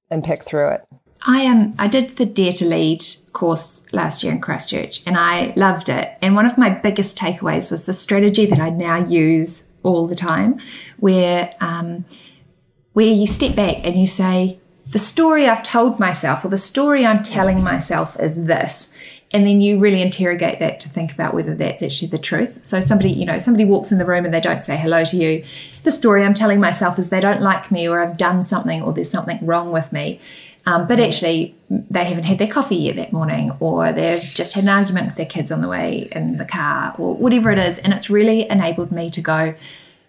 and 0.09 0.23
pick 0.23 0.43
through 0.43 0.69
it. 0.69 0.81
I 1.25 1.45
um 1.45 1.73
I 1.77 1.87
did 1.87 2.17
the 2.17 2.25
Dare 2.25 2.51
to 2.53 2.65
Lead 2.65 3.03
course 3.31 3.85
last 3.93 4.23
year 4.23 4.33
in 4.33 4.41
Christchurch 4.41 5.01
and 5.05 5.17
I 5.17 5.53
loved 5.55 5.87
it. 5.87 6.17
And 6.21 6.35
one 6.35 6.45
of 6.45 6.57
my 6.57 6.69
biggest 6.69 7.17
takeaways 7.17 7.71
was 7.71 7.85
the 7.85 7.93
strategy 7.93 8.45
that 8.47 8.59
I 8.59 8.69
now 8.69 9.05
use 9.05 9.71
all 9.83 10.05
the 10.05 10.15
time 10.15 10.59
where, 10.97 11.53
um, 11.61 12.03
where 12.91 13.05
you 13.05 13.25
step 13.25 13.55
back 13.55 13.77
and 13.85 13.99
you 13.99 14.05
say, 14.05 14.59
the 14.93 14.99
story 14.99 15.47
I've 15.47 15.63
told 15.63 15.99
myself 15.99 16.45
or 16.45 16.49
the 16.49 16.57
story 16.57 17.05
I'm 17.05 17.23
telling 17.23 17.63
myself 17.63 18.19
is 18.19 18.45
this. 18.45 18.91
And 19.33 19.47
then 19.47 19.61
you 19.61 19.79
really 19.79 20.01
interrogate 20.01 20.59
that 20.59 20.79
to 20.81 20.89
think 20.89 21.11
about 21.11 21.33
whether 21.33 21.55
that's 21.55 21.81
actually 21.81 22.09
the 22.09 22.19
truth. 22.19 22.59
So 22.63 22.79
somebody, 22.79 23.11
you 23.11 23.25
know, 23.25 23.39
somebody 23.39 23.65
walks 23.65 23.91
in 23.91 23.97
the 23.97 24.05
room 24.05 24.25
and 24.25 24.33
they 24.33 24.39
don't 24.39 24.61
say 24.61 24.77
hello 24.77 25.03
to 25.05 25.17
you. 25.17 25.43
The 25.81 25.91
story 25.91 26.23
I'm 26.23 26.35
telling 26.35 26.59
myself 26.59 26.99
is 26.99 27.09
they 27.09 27.19
don't 27.19 27.41
like 27.41 27.71
me 27.71 27.89
or 27.89 27.99
I've 27.99 28.15
done 28.15 28.43
something 28.43 28.83
or 28.83 28.93
there's 28.93 29.09
something 29.09 29.43
wrong 29.43 29.71
with 29.71 29.91
me. 29.91 30.19
Um, 30.65 30.87
but 30.87 30.99
actually, 30.99 31.55
they 31.69 32.05
haven't 32.05 32.23
had 32.23 32.37
their 32.37 32.47
coffee 32.47 32.77
yet 32.77 32.95
that 32.95 33.11
morning, 33.11 33.51
or 33.59 33.91
they've 33.91 34.23
just 34.23 34.53
had 34.53 34.63
an 34.63 34.69
argument 34.69 35.07
with 35.07 35.15
their 35.17 35.25
kids 35.25 35.51
on 35.51 35.59
the 35.59 35.67
way 35.67 36.07
in 36.13 36.37
the 36.37 36.45
car, 36.45 36.95
or 36.97 37.15
whatever 37.15 37.51
it 37.51 37.59
is. 37.59 37.79
And 37.79 37.93
it's 37.93 38.09
really 38.09 38.49
enabled 38.49 38.89
me 38.89 39.11
to 39.11 39.21
go, 39.21 39.55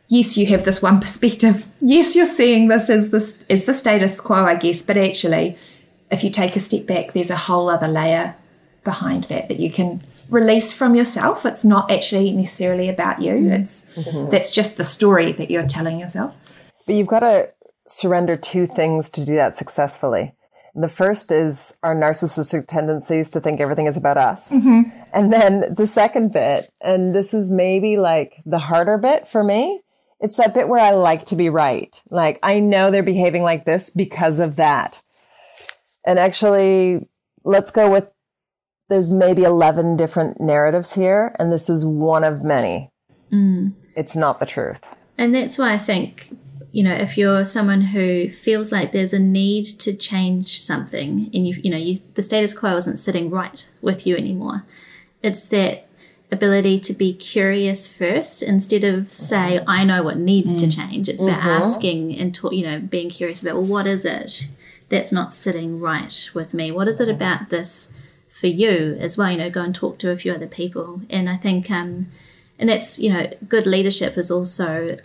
yes, 0.07 0.37
you 0.37 0.47
have 0.47 0.65
this 0.65 0.81
one 0.81 1.01
perspective. 1.01 1.67
Yes, 1.81 2.15
you're 2.15 2.25
seeing 2.25 2.69
this 2.69 2.89
as 2.89 3.11
this 3.11 3.45
as 3.51 3.65
the 3.65 3.75
status 3.75 4.21
quo, 4.21 4.45
I 4.45 4.55
guess. 4.55 4.81
But 4.81 4.97
actually, 4.97 5.59
if 6.13 6.23
you 6.23 6.31
take 6.31 6.55
a 6.55 6.61
step 6.61 6.87
back, 6.87 7.15
there's 7.15 7.31
a 7.31 7.37
whole 7.37 7.69
other 7.69 7.89
layer 7.89 8.37
behind 8.85 9.25
that 9.25 9.49
that 9.49 9.59
you 9.59 9.71
can 9.71 10.03
release 10.29 10.73
from 10.73 10.95
yourself. 10.95 11.45
It's 11.45 11.65
not 11.65 11.91
actually 11.91 12.33
necessarily 12.33 12.89
about 12.89 13.21
you. 13.21 13.51
It's 13.51 13.87
mm-hmm. 13.95 14.31
that's 14.31 14.51
just 14.51 14.77
the 14.77 14.85
story 14.85 15.33
that 15.33 15.51
you're 15.51 15.67
telling 15.67 15.99
yourself. 15.99 16.37
But 16.87 16.97
you've 16.97 17.07
got 17.07 17.21
to 17.21 17.51
surrender 17.87 18.37
two 18.37 18.67
things 18.67 19.11
to 19.11 19.25
do 19.25 19.35
that 19.37 19.57
successfully. 19.57 20.35
The 20.75 20.89
first 20.89 21.31
is 21.31 21.79
our 21.83 21.95
narcissistic 21.95 22.67
tendencies 22.67 23.31
to 23.31 23.41
think 23.41 23.61
everything 23.61 23.87
is 23.87 23.97
about 23.97 24.17
us. 24.17 24.53
Mm-hmm. 24.53 24.91
And 25.13 25.33
then 25.33 25.75
the 25.75 25.87
second 25.87 26.33
bit, 26.33 26.73
and 26.81 27.15
this 27.15 27.33
is 27.33 27.49
maybe 27.49 27.97
like 27.97 28.43
the 28.45 28.59
harder 28.59 28.99
bit 28.99 29.29
for 29.29 29.45
me, 29.45 29.83
it's 30.21 30.37
that 30.37 30.55
bit 30.55 30.69
where 30.69 30.81
I 30.81 30.91
like 30.91 31.27
to 31.27 31.37
be 31.37 31.49
right. 31.49 32.03
Like 32.11 32.41
I 32.43 32.59
know 32.59 32.91
they're 32.91 33.05
behaving 33.05 33.45
like 33.45 33.65
this 33.65 33.91
because 33.91 34.41
of 34.41 34.57
that. 34.57 35.03
And 36.05 36.19
actually, 36.19 37.07
let's 37.45 37.71
go 37.71 37.91
with 37.91 38.09
there's 38.89 39.11
maybe 39.11 39.43
11 39.43 39.97
different 39.97 40.41
narratives 40.41 40.95
here, 40.95 41.35
and 41.39 41.53
this 41.53 41.69
is 41.71 41.85
one 41.85 42.25
of 42.25 42.43
many. 42.43 42.91
Mm. 43.33 43.73
It's 43.97 44.17
not 44.17 44.41
the 44.41 44.47
truth. 44.47 44.87
And 45.17 45.35
that's 45.35 45.59
why 45.59 45.73
I 45.73 45.79
think 45.79 46.31
you 46.75 46.83
know, 46.83 46.93
if 46.93 47.17
you're 47.17 47.45
someone 47.45 47.81
who 47.81 48.29
feels 48.31 48.73
like 48.73 48.91
there's 48.91 49.13
a 49.13 49.19
need 49.21 49.65
to 49.65 49.95
change 49.95 50.61
something 50.61 51.31
and 51.33 51.47
you, 51.47 51.61
you 51.63 51.71
know, 51.71 51.77
you, 51.77 52.01
the 52.15 52.23
status 52.23 52.53
quo 52.53 52.77
isn't 52.77 52.97
sitting 52.97 53.31
right 53.31 53.65
with 53.81 54.09
you 54.09 54.17
anymore, 54.17 54.65
it's 55.23 55.47
that 55.51 55.87
ability 56.33 56.81
to 56.81 56.93
be 56.93 57.15
curious 57.15 57.87
first 57.87 58.43
instead 58.43 58.83
of 58.83 59.09
say, 59.09 59.61
I 59.69 59.85
know 59.85 60.03
what 60.03 60.19
needs 60.19 60.53
mm. 60.53 60.59
to 60.59 60.69
change. 60.69 61.09
It's 61.09 61.21
about 61.21 61.43
mm-hmm. 61.43 61.63
asking 61.63 62.19
and, 62.19 62.37
you 62.51 62.67
know, 62.67 62.81
being 62.81 63.09
curious 63.09 63.41
about, 63.41 63.55
well, 63.55 63.67
what 63.67 63.87
is 63.87 64.05
it 64.05 64.49
that's 64.89 65.13
not 65.13 65.33
sitting 65.33 65.79
right 65.79 66.29
with 66.35 66.53
me? 66.53 66.73
What 66.73 66.89
is 66.89 67.01
it 67.01 67.09
about 67.09 67.51
this 67.51 67.95
for 68.41 68.49
you 68.49 68.99
as 69.01 69.17
well? 69.17 69.31
You 69.31 69.39
know, 69.39 69.51
go 69.51 69.63
and 69.63 69.75
talk 69.75 69.99
to 70.01 70.11
a 70.11 70.17
few 70.17 70.33
other 70.35 70.47
people. 70.47 71.03
And 71.09 71.29
I 71.29 71.37
think, 71.37 71.71
um, 71.71 72.09
and 72.59 72.69
that's, 72.69 72.99
you 72.99 73.13
know, 73.13 73.31
good 73.49 73.67
leadership 73.67 74.19
is 74.19 74.31
also 74.31 74.99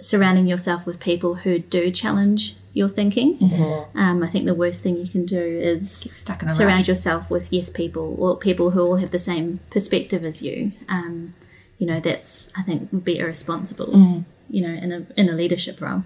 surrounding 0.00 0.46
yourself 0.46 0.86
with 0.86 1.00
people 1.00 1.34
who 1.34 1.58
do 1.58 1.90
challenge 1.90 2.54
your 2.72 2.88
thinking. 2.88 3.36
Mm-hmm. 3.38 3.98
Um, 3.98 4.22
I 4.22 4.28
think 4.28 4.46
the 4.46 4.54
worst 4.54 4.84
thing 4.84 4.96
you 4.96 5.08
can 5.08 5.26
do 5.26 5.40
is 5.40 6.08
surround 6.46 6.86
yourself 6.86 7.28
with 7.28 7.52
yes 7.52 7.68
people 7.68 8.14
or 8.18 8.36
people 8.36 8.70
who 8.70 8.80
all 8.80 8.96
have 8.96 9.10
the 9.10 9.18
same 9.18 9.58
perspective 9.70 10.24
as 10.24 10.42
you. 10.42 10.72
Um, 10.88 11.34
you 11.78 11.86
know, 11.86 11.98
that's 11.98 12.52
I 12.56 12.62
think 12.62 12.92
would 12.92 13.04
be 13.04 13.18
irresponsible. 13.18 13.88
Mm. 13.88 14.24
You 14.48 14.62
know, 14.62 14.74
in 14.74 14.92
a 14.92 15.06
in 15.16 15.28
a 15.28 15.32
leadership 15.32 15.80
role. 15.80 16.04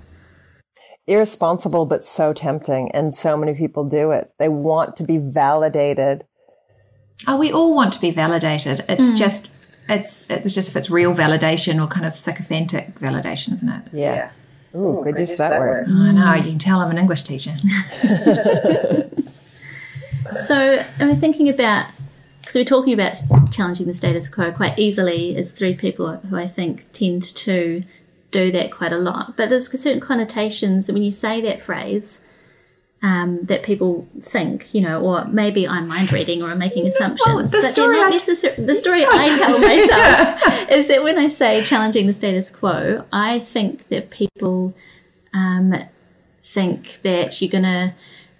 Irresponsible, 1.07 1.85
but 1.85 2.05
so 2.05 2.33
tempting, 2.33 2.91
and 2.93 3.15
so 3.15 3.37
many 3.37 3.55
people 3.55 3.89
do 3.89 4.13
it. 4.13 4.33
They 4.39 4.49
want 4.49 4.97
to 4.97 5.05
be 5.05 5.19
validated. 5.19 6.25
Oh, 7.27 7.37
we 7.37 7.53
all 7.53 7.75
want 7.75 7.93
to 7.95 8.01
be 8.01 8.11
validated. 8.11 8.85
It's 8.89 9.11
mm. 9.11 9.17
just 9.17 9.49
it's 9.89 10.27
it's 10.31 10.55
just 10.55 10.69
if 10.69 10.77
it's 10.77 10.91
real 10.91 11.15
validation 11.15 11.83
or 11.83 11.87
kind 11.87 12.07
of 12.07 12.15
sycophantic 12.17 12.99
validation, 12.99 13.55
isn't 13.55 13.69
it? 13.69 13.83
Yeah. 13.93 14.15
yeah. 14.15 14.31
Ooh, 14.75 15.01
Ooh, 15.01 15.05
good 15.05 15.19
use 15.19 15.35
that, 15.37 15.51
that 15.51 15.61
word. 15.61 15.87
Oh, 15.89 16.03
I 16.03 16.13
know. 16.13 16.35
You 16.35 16.51
can 16.51 16.59
tell 16.59 16.81
I'm 16.81 16.91
an 16.91 16.99
English 16.99 17.23
teacher. 17.23 17.55
so 20.41 20.85
I'm 20.99 21.17
thinking 21.17 21.49
about 21.49 21.87
because 22.41 22.55
we're 22.55 22.65
talking 22.65 22.95
about 22.95 23.19
challenging 23.53 23.87
the 23.87 23.95
status 23.95 24.29
quo 24.29 24.51
quite 24.51 24.79
easily 24.79 25.37
as 25.37 25.53
three 25.53 25.75
people 25.75 26.17
who 26.17 26.37
I 26.37 26.49
think 26.49 26.91
tend 26.93 27.23
to 27.23 27.85
do 28.31 28.51
that 28.51 28.73
quite 28.73 28.93
a 28.93 28.99
lot. 28.99 29.37
But 29.37 29.51
there's 29.51 29.71
certain 29.81 30.01
connotations 30.01 30.91
when 30.91 31.03
you 31.03 31.13
say 31.13 31.41
that 31.43 31.63
phrase, 31.63 32.25
um, 33.03 33.43
that 33.45 33.65
people 33.65 34.07
think, 34.21 34.73
you 34.73 34.81
know, 34.81 35.01
or 35.01 35.25
maybe 35.27 35.67
I'm 35.67 35.89
mind 35.89 36.13
reading 36.13 36.43
or 36.43 36.51
I'm 36.51 36.59
making 36.59 36.87
assumptions. 36.87 37.27
Well, 37.27 37.47
the, 37.47 37.63
story 37.69 37.99
I 37.99 38.11
necessar- 38.11 38.65
the 38.65 38.77
story 38.77 39.05
I 39.05 39.37
tell 39.37 39.59
myself 40.39 40.71
is 40.71 40.89
that 40.89 41.03
when 41.03 41.19
I 41.19 41.29
say 41.29 41.63
challenging 41.63 42.07
the 42.07 42.13
status 42.13 42.51
quo, 42.51 43.05
I 43.13 43.41
think 43.41 43.89
that 43.89 44.11
people 44.11 44.75
um, 45.35 45.75
think 46.45 47.03
that 47.03 47.41
you're 47.43 47.51
going 47.51 47.65
to 47.65 47.95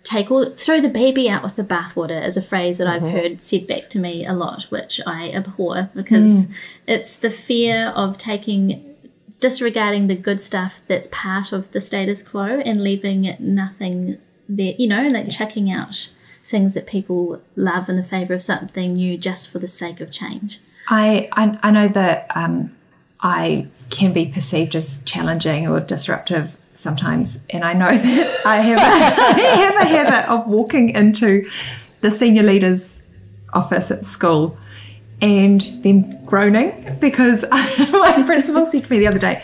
take 0.05 0.31
all 0.31 0.51
throw 0.51 0.81
the 0.81 0.89
baby 0.89 1.29
out 1.29 1.45
with 1.45 1.57
the 1.57 1.63
bathwater 1.63 2.27
is 2.27 2.37
a 2.37 2.43
phrase 2.43 2.79
that 2.79 2.87
mm-hmm. 2.87 3.05
I've 3.05 3.13
heard 3.13 3.43
said 3.43 3.67
back 3.67 3.89
to 3.91 3.99
me 3.99 4.27
a 4.27 4.33
lot, 4.33 4.65
which 4.65 5.01
I 5.07 5.31
abhor 5.31 5.91
because 5.95 6.47
mm. 6.47 6.55
it's 6.87 7.17
the 7.17 7.31
fear 7.31 7.93
of 7.95 8.19
taking 8.19 8.95
disregarding 9.39 10.07
the 10.07 10.15
good 10.15 10.41
stuff 10.41 10.83
that's 10.87 11.09
part 11.11 11.53
of 11.53 11.71
the 11.73 11.81
status 11.81 12.23
quo 12.23 12.61
and 12.61 12.83
leaving 12.83 13.37
nothing 13.41 14.19
there, 14.49 14.75
you 14.79 14.87
know, 14.87 15.09
like 15.09 15.31
checking 15.31 15.71
out 15.71 16.11
things 16.47 16.75
that 16.75 16.87
people 16.87 17.41
love 17.57 17.89
in 17.89 17.97
the 17.97 18.05
favor 18.05 18.35
of 18.35 18.43
something 18.43 18.95
new 18.95 19.17
just 19.17 19.51
for 19.51 19.59
the 19.59 19.69
sake 19.69 20.01
of 20.01 20.11
change. 20.11 20.61
I 20.89 21.29
I, 21.33 21.59
I 21.63 21.71
know 21.71 21.89
that 21.89 22.31
um, 22.37 22.77
I 23.21 23.69
can 23.91 24.13
be 24.13 24.27
perceived 24.27 24.75
as 24.75 25.03
challenging 25.05 25.69
or 25.69 25.81
disruptive 25.81 26.57
sometimes, 26.75 27.41
and 27.51 27.65
I 27.65 27.73
know 27.73 27.91
that 27.97 28.47
I 28.47 28.57
have 28.57 28.79
a, 28.79 28.83
I 28.83 29.57
have 29.57 29.77
a 29.77 29.85
habit 29.85 30.31
of 30.31 30.47
walking 30.47 30.91
into 30.91 31.51
the 32.01 32.11
senior 32.11 32.43
leader's 32.43 33.01
office 33.53 33.91
at 33.91 34.05
school 34.05 34.57
and 35.21 35.61
then 35.83 36.25
groaning 36.25 36.97
because 37.01 37.45
my 37.51 38.23
principal 38.27 38.67
said 38.67 38.85
to 38.85 38.91
me 38.91 38.99
the 38.99 39.07
other 39.07 39.19
day, 39.19 39.43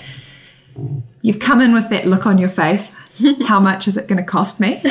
"You've 1.23 1.39
come 1.39 1.61
in 1.61 1.73
with 1.73 1.89
that 1.91 2.07
look 2.07 2.27
on 2.27 2.39
your 2.39 2.51
face." 2.51 2.93
How 3.47 3.61
much 3.61 3.89
is 3.89 3.97
it 3.97 4.09
going 4.09 4.19
to 4.19 4.25
cost 4.25 4.61
me? 4.61 4.81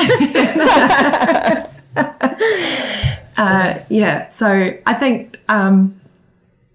uh, 3.36 3.78
yeah, 3.88 4.28
so 4.28 4.76
I 4.86 4.94
think 4.94 5.36
um, 5.48 6.00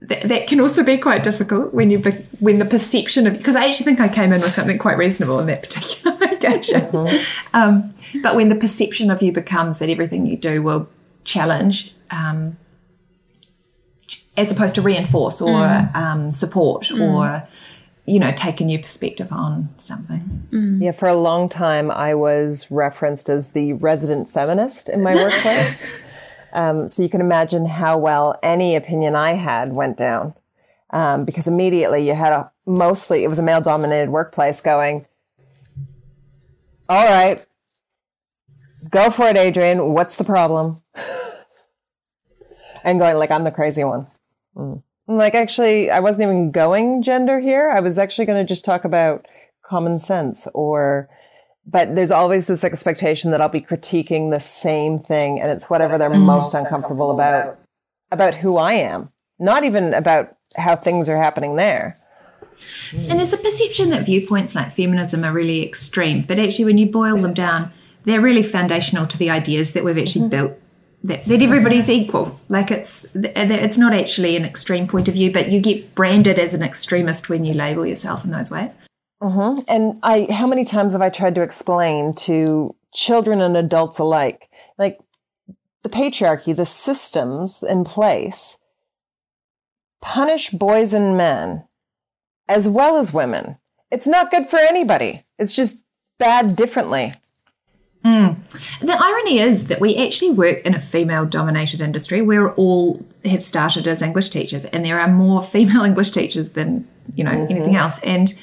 th- 0.07 0.23
that 0.23 0.47
can 0.47 0.59
also 0.59 0.83
be 0.83 0.97
quite 0.97 1.23
difficult 1.23 1.73
when 1.73 1.89
you 1.89 1.99
be- 1.99 2.25
when 2.39 2.59
the 2.59 2.65
perception 2.65 3.27
of 3.27 3.37
because 3.37 3.55
I 3.55 3.67
actually 3.67 3.85
think 3.85 3.99
I 3.99 4.09
came 4.09 4.33
in 4.33 4.41
with 4.41 4.53
something 4.53 4.77
quite 4.77 4.97
reasonable 4.97 5.39
in 5.39 5.47
that 5.47 5.63
particular 5.63 6.25
occasion, 6.25 6.81
mm-hmm. 6.81 7.55
um, 7.55 7.89
but 8.21 8.35
when 8.35 8.49
the 8.49 8.55
perception 8.55 9.11
of 9.11 9.21
you 9.21 9.31
becomes 9.31 9.79
that 9.79 9.89
everything 9.89 10.25
you 10.25 10.37
do 10.37 10.61
will 10.61 10.89
challenge. 11.23 11.93
Um, 12.11 12.57
as 14.35 14.51
opposed 14.51 14.75
to 14.75 14.81
reinforce 14.81 15.41
or 15.41 15.49
mm. 15.49 15.95
um, 15.95 16.31
support 16.31 16.87
mm. 16.87 16.99
or 16.99 17.47
you 18.05 18.19
know, 18.19 18.33
take 18.33 18.59
a 18.59 18.65
new 18.65 18.79
perspective 18.79 19.31
on 19.31 19.69
something. 19.77 20.47
Mm. 20.51 20.83
Yeah, 20.83 20.91
for 20.91 21.07
a 21.07 21.15
long 21.15 21.47
time, 21.47 21.89
I 21.89 22.15
was 22.15 22.69
referenced 22.69 23.29
as 23.29 23.51
the 23.51 23.73
resident 23.73 24.29
feminist 24.29 24.89
in 24.89 25.01
my 25.01 25.15
workplace. 25.15 26.01
um, 26.53 26.87
so 26.87 27.01
you 27.01 27.09
can 27.09 27.21
imagine 27.21 27.65
how 27.65 27.97
well 27.97 28.37
any 28.43 28.75
opinion 28.75 29.15
I 29.15 29.33
had 29.33 29.71
went 29.73 29.97
down. 29.97 30.33
Um, 30.89 31.25
because 31.25 31.47
immediately 31.47 32.07
you 32.07 32.13
had 32.13 32.33
a 32.33 32.51
mostly, 32.65 33.23
it 33.23 33.27
was 33.27 33.39
a 33.39 33.43
male 33.43 33.61
dominated 33.61 34.09
workplace 34.09 34.61
going, 34.61 35.07
all 36.87 37.05
right, 37.05 37.43
go 38.89 39.09
for 39.09 39.27
it, 39.27 39.37
Adrienne. 39.37 39.93
What's 39.93 40.17
the 40.17 40.23
problem? 40.23 40.81
and 42.83 42.99
going 42.99 43.17
like, 43.17 43.31
I'm 43.31 43.43
the 43.43 43.51
crazy 43.51 43.83
one. 43.83 44.07
Mm. 44.55 44.83
Like, 45.07 45.35
actually, 45.35 45.89
I 45.89 45.99
wasn't 45.99 46.23
even 46.23 46.51
going 46.51 47.01
gender 47.01 47.39
here. 47.39 47.69
I 47.69 47.81
was 47.81 47.97
actually 47.97 48.25
going 48.25 48.45
to 48.45 48.47
just 48.47 48.63
talk 48.63 48.85
about 48.85 49.25
common 49.65 49.99
sense 49.99 50.47
or, 50.53 51.09
but 51.65 51.95
there's 51.95 52.11
always 52.11 52.47
this 52.47 52.63
expectation 52.63 53.31
that 53.31 53.41
I'll 53.41 53.49
be 53.49 53.61
critiquing 53.61 54.31
the 54.31 54.39
same 54.39 54.99
thing 54.99 55.41
and 55.41 55.51
it's 55.51 55.69
whatever 55.69 55.97
they're 55.97 56.09
most 56.09 56.53
uncomfortable 56.53 57.11
about, 57.11 57.59
about 58.11 58.35
who 58.35 58.57
I 58.57 58.73
am, 58.73 59.09
not 59.39 59.63
even 59.63 59.93
about 59.93 60.35
how 60.55 60.75
things 60.75 61.09
are 61.09 61.17
happening 61.17 61.55
there. 61.55 61.97
And 62.93 63.19
there's 63.19 63.33
a 63.33 63.37
perception 63.37 63.89
that 63.89 64.05
viewpoints 64.05 64.55
like 64.55 64.73
feminism 64.73 65.23
are 65.23 65.33
really 65.33 65.65
extreme, 65.65 66.23
but 66.27 66.39
actually, 66.39 66.65
when 66.65 66.77
you 66.77 66.85
boil 66.85 67.17
them 67.17 67.33
down, 67.33 67.73
they're 68.05 68.21
really 68.21 68.43
foundational 68.43 69.07
to 69.07 69.17
the 69.17 69.29
ideas 69.29 69.73
that 69.73 69.83
we've 69.83 69.97
actually 69.97 70.29
mm-hmm. 70.29 70.47
built 70.47 70.59
that, 71.03 71.25
that 71.25 71.41
everybody's 71.41 71.89
equal. 71.89 72.39
Like 72.49 72.71
it's 72.71 73.05
it's 73.13 73.77
not 73.77 73.93
actually 73.93 74.35
an 74.35 74.45
extreme 74.45 74.87
point 74.87 75.07
of 75.07 75.13
view, 75.13 75.31
but 75.31 75.49
you 75.49 75.59
get 75.59 75.93
branded 75.95 76.39
as 76.39 76.53
an 76.53 76.63
extremist 76.63 77.29
when 77.29 77.43
you 77.45 77.53
label 77.53 77.85
yourself 77.85 78.23
in 78.23 78.31
those 78.31 78.49
ways. 78.49 78.71
Mm-hmm. 79.21 79.61
And 79.67 79.99
I, 80.03 80.27
how 80.31 80.47
many 80.47 80.65
times 80.65 80.93
have 80.93 81.01
I 81.01 81.09
tried 81.09 81.35
to 81.35 81.41
explain 81.41 82.13
to 82.13 82.75
children 82.93 83.41
and 83.41 83.55
adults 83.55 83.99
alike, 83.99 84.49
like 84.77 84.99
the 85.83 85.89
patriarchy, 85.89 86.55
the 86.55 86.65
systems 86.65 87.63
in 87.63 87.83
place 87.83 88.57
punish 90.01 90.49
boys 90.49 90.93
and 90.93 91.15
men 91.15 91.65
as 92.49 92.67
well 92.67 92.97
as 92.97 93.13
women. 93.13 93.57
It's 93.89 94.05
not 94.05 94.31
good 94.31 94.47
for 94.47 94.59
anybody. 94.59 95.23
It's 95.39 95.55
just 95.55 95.83
bad 96.19 96.57
differently. 96.57 97.15
Mm. 98.05 98.37
The 98.81 98.97
irony 98.99 99.39
is 99.39 99.67
that 99.67 99.79
we 99.79 99.95
actually 99.95 100.31
work 100.31 100.59
in 100.61 100.73
a 100.73 100.79
female 100.79 101.25
dominated 101.25 101.79
industry. 101.79 102.21
We're 102.21 102.51
all 102.53 103.05
have 103.23 103.43
started 103.43 103.87
as 103.87 104.01
English 104.01 104.29
teachers 104.29 104.65
and 104.65 104.85
there 104.85 104.99
are 104.99 105.07
more 105.07 105.41
female 105.55 105.83
English 105.83 106.11
teachers 106.11 106.51
than, 106.51 106.87
you 107.15 107.23
know, 107.23 107.31
mm-hmm. 107.31 107.51
anything 107.51 107.75
else. 107.75 107.99
And, 107.99 108.33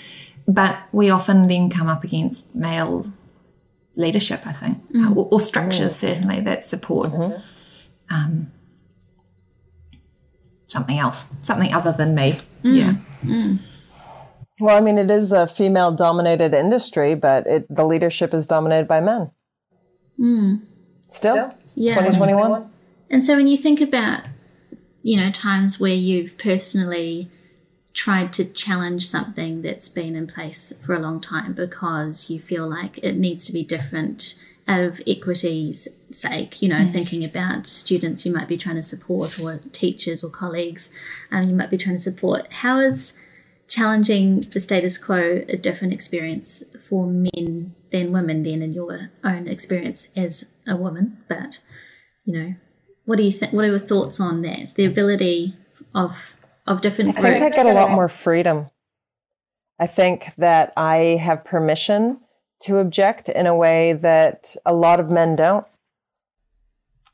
but 0.48 0.78
we 0.92 1.10
often 1.10 1.46
then 1.46 1.68
come 1.68 1.88
up 1.88 2.04
against 2.04 2.54
male 2.54 3.12
leadership, 3.96 4.46
I 4.46 4.52
think, 4.52 4.92
mm. 4.92 5.14
or, 5.14 5.28
or, 5.30 5.40
structures 5.40 5.92
mm. 5.92 5.96
certainly 5.96 6.40
that 6.40 6.64
support 6.64 7.12
mm-hmm. 7.12 7.40
um, 8.14 8.52
something 10.68 10.98
else, 10.98 11.34
something 11.42 11.74
other 11.74 11.92
than 11.92 12.14
me. 12.14 12.38
Mm. 12.64 12.76
Yeah. 12.76 12.94
Mm. 13.22 13.58
Well, 14.60 14.76
I 14.76 14.80
mean, 14.80 14.98
it 14.98 15.10
is 15.10 15.32
a 15.32 15.46
female 15.46 15.92
dominated 15.92 16.54
industry, 16.54 17.14
but 17.14 17.46
it, 17.46 17.66
the 17.68 17.84
leadership 17.84 18.32
is 18.32 18.46
dominated 18.46 18.86
by 18.86 19.00
men. 19.00 19.30
Mm. 20.20 20.62
Still? 21.08 21.32
Still? 21.32 21.54
Yeah. 21.74 21.94
2021? 21.94 22.70
And 23.10 23.24
so 23.24 23.36
when 23.36 23.48
you 23.48 23.56
think 23.56 23.80
about, 23.80 24.24
you 25.02 25.16
know, 25.16 25.30
times 25.30 25.80
where 25.80 25.94
you've 25.94 26.38
personally 26.38 27.28
tried 27.92 28.32
to 28.34 28.44
challenge 28.44 29.06
something 29.08 29.62
that's 29.62 29.88
been 29.88 30.14
in 30.14 30.26
place 30.26 30.72
for 30.84 30.94
a 30.94 31.00
long 31.00 31.20
time 31.20 31.52
because 31.52 32.30
you 32.30 32.38
feel 32.38 32.68
like 32.68 32.98
it 32.98 33.16
needs 33.16 33.46
to 33.46 33.52
be 33.52 33.64
different 33.64 34.36
out 34.68 34.80
of 34.80 35.00
equity's 35.06 35.88
sake, 36.12 36.62
you 36.62 36.68
know, 36.68 36.76
mm. 36.76 36.92
thinking 36.92 37.24
about 37.24 37.68
students 37.68 38.24
you 38.24 38.32
might 38.32 38.46
be 38.46 38.56
trying 38.56 38.76
to 38.76 38.82
support 38.82 39.38
or 39.40 39.58
teachers 39.72 40.22
or 40.22 40.30
colleagues 40.30 40.90
um, 41.32 41.48
you 41.48 41.54
might 41.54 41.70
be 41.70 41.76
trying 41.76 41.96
to 41.96 42.02
support. 42.02 42.46
How 42.52 42.78
is 42.78 43.18
challenging 43.70 44.40
the 44.52 44.60
status 44.60 44.98
quo 44.98 45.44
a 45.48 45.56
different 45.56 45.94
experience 45.94 46.64
for 46.88 47.06
men 47.06 47.74
than 47.92 48.12
women 48.12 48.42
then 48.42 48.62
in 48.62 48.72
your 48.72 49.10
own 49.24 49.46
experience 49.48 50.08
as 50.16 50.52
a 50.66 50.76
woman. 50.76 51.18
But 51.28 51.60
you 52.24 52.34
know 52.34 52.54
what 53.04 53.16
do 53.16 53.22
you 53.22 53.32
think 53.32 53.52
what 53.52 53.64
are 53.64 53.68
your 53.68 53.78
thoughts 53.78 54.20
on 54.20 54.42
that? 54.42 54.74
The 54.74 54.84
ability 54.84 55.56
of 55.94 56.36
of 56.66 56.80
different 56.80 57.16
I 57.16 57.22
think 57.22 57.44
I 57.44 57.50
get 57.50 57.66
a 57.66 57.72
lot 57.72 57.90
more 57.90 58.08
freedom. 58.08 58.66
I 59.78 59.86
think 59.86 60.34
that 60.36 60.72
I 60.76 61.18
have 61.22 61.44
permission 61.44 62.20
to 62.62 62.78
object 62.78 63.28
in 63.30 63.46
a 63.46 63.54
way 63.54 63.94
that 63.94 64.54
a 64.66 64.74
lot 64.74 65.00
of 65.00 65.08
men 65.08 65.36
don't. 65.36 65.66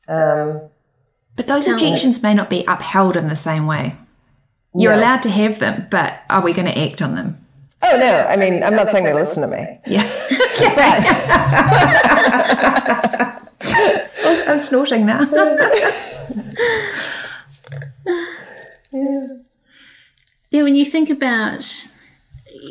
Um, 0.09 0.61
but 1.35 1.47
those 1.47 1.67
objections 1.67 2.21
may 2.21 2.33
not 2.33 2.49
be 2.49 2.65
upheld 2.67 3.15
in 3.15 3.27
the 3.27 3.35
same 3.35 3.67
way 3.67 3.95
you're 4.75 4.93
no. 4.93 4.99
allowed 4.99 5.23
to 5.23 5.29
have 5.29 5.59
them, 5.59 5.87
but 5.89 6.21
are 6.29 6.43
we 6.43 6.51
going 6.53 6.67
to 6.67 6.77
act 6.77 7.01
on 7.01 7.15
them? 7.15 7.45
Oh 7.81 7.97
no! 7.97 8.25
I 8.27 8.35
mean, 8.37 8.63
I'm, 8.63 8.71
I'm 8.71 8.75
not 8.75 8.89
saying 8.89 9.05
they 9.05 9.13
listen 9.13 9.47
to 9.47 9.55
me. 9.55 9.79
Yeah. 9.85 10.01
I'm 14.47 14.59
snorting 14.59 15.05
now. 15.05 15.21
yeah. 18.91 19.27
yeah, 20.49 20.63
when 20.63 20.75
you 20.75 20.85
think 20.85 21.11
about 21.11 21.87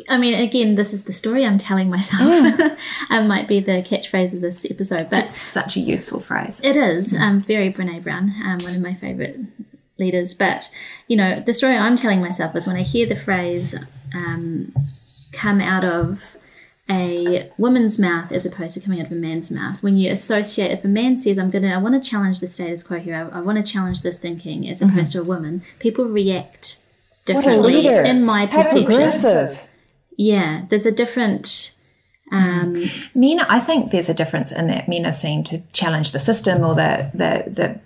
I 0.09 0.17
mean, 0.17 0.33
again, 0.33 0.75
this 0.75 0.93
is 0.93 1.05
the 1.05 1.13
story 1.13 1.45
I'm 1.45 1.57
telling 1.57 1.89
myself. 1.89 2.21
Mm. 2.21 2.77
um, 3.09 3.27
might 3.27 3.47
be 3.47 3.59
the 3.59 3.83
catchphrase 3.83 4.33
of 4.33 4.41
this 4.41 4.65
episode, 4.69 5.09
but 5.09 5.25
it's 5.25 5.41
such 5.41 5.75
a 5.75 5.79
useful 5.79 6.19
phrase. 6.19 6.61
It 6.63 6.75
is. 6.75 7.13
Um, 7.13 7.41
very 7.41 7.71
Brene 7.71 8.03
Brown, 8.03 8.33
um, 8.43 8.57
one 8.61 8.75
of 8.75 8.81
my 8.81 8.93
favorite 8.93 9.39
leaders. 9.99 10.33
But, 10.33 10.69
you 11.07 11.17
know, 11.17 11.39
the 11.39 11.53
story 11.53 11.75
I'm 11.77 11.97
telling 11.97 12.21
myself 12.21 12.55
is 12.55 12.67
when 12.67 12.75
I 12.75 12.83
hear 12.83 13.05
the 13.05 13.15
phrase 13.15 13.75
um, 14.13 14.73
come 15.31 15.61
out 15.61 15.85
of 15.85 16.37
a 16.89 17.51
woman's 17.57 17.99
mouth 17.99 18.31
as 18.31 18.45
opposed 18.45 18.73
to 18.75 18.79
coming 18.79 18.99
out 18.99 19.07
of 19.07 19.11
a 19.11 19.15
man's 19.15 19.51
mouth. 19.51 19.83
When 19.83 19.97
you 19.97 20.11
associate, 20.11 20.71
if 20.71 20.85
a 20.85 20.87
man 20.87 21.17
says, 21.17 21.37
"I'm 21.37 21.49
gonna, 21.49 21.73
I 21.73 21.77
want 21.77 22.01
to 22.01 22.09
challenge 22.09 22.39
the 22.39 22.47
status 22.47 22.83
quo 22.83 22.99
here. 22.99 23.29
I, 23.33 23.37
I 23.37 23.41
want 23.41 23.57
to 23.57 23.71
challenge 23.71 24.01
this 24.01 24.19
thinking," 24.19 24.67
as 24.69 24.81
opposed 24.81 25.11
mm-hmm. 25.11 25.23
to 25.23 25.25
a 25.25 25.35
woman, 25.35 25.63
people 25.79 26.05
react 26.05 26.79
differently. 27.25 27.85
In 27.87 28.23
my 28.23 28.45
perception, 28.45 28.85
yeah, 30.17 30.65
there's 30.69 30.85
a 30.85 30.91
different. 30.91 31.73
Um, 32.29 32.89
men, 33.15 33.39
I 33.41 33.59
think 33.59 33.91
there's 33.91 34.09
a 34.09 34.13
difference 34.13 34.51
in 34.51 34.67
that 34.67 34.89
men 34.89 35.05
are 35.05 35.13
seen 35.13 35.43
to 35.45 35.61
challenge 35.71 36.11
the 36.11 36.19
system 36.19 36.63
or 36.63 36.75
the 36.75 37.11
the 37.13 37.49
the 37.49 37.79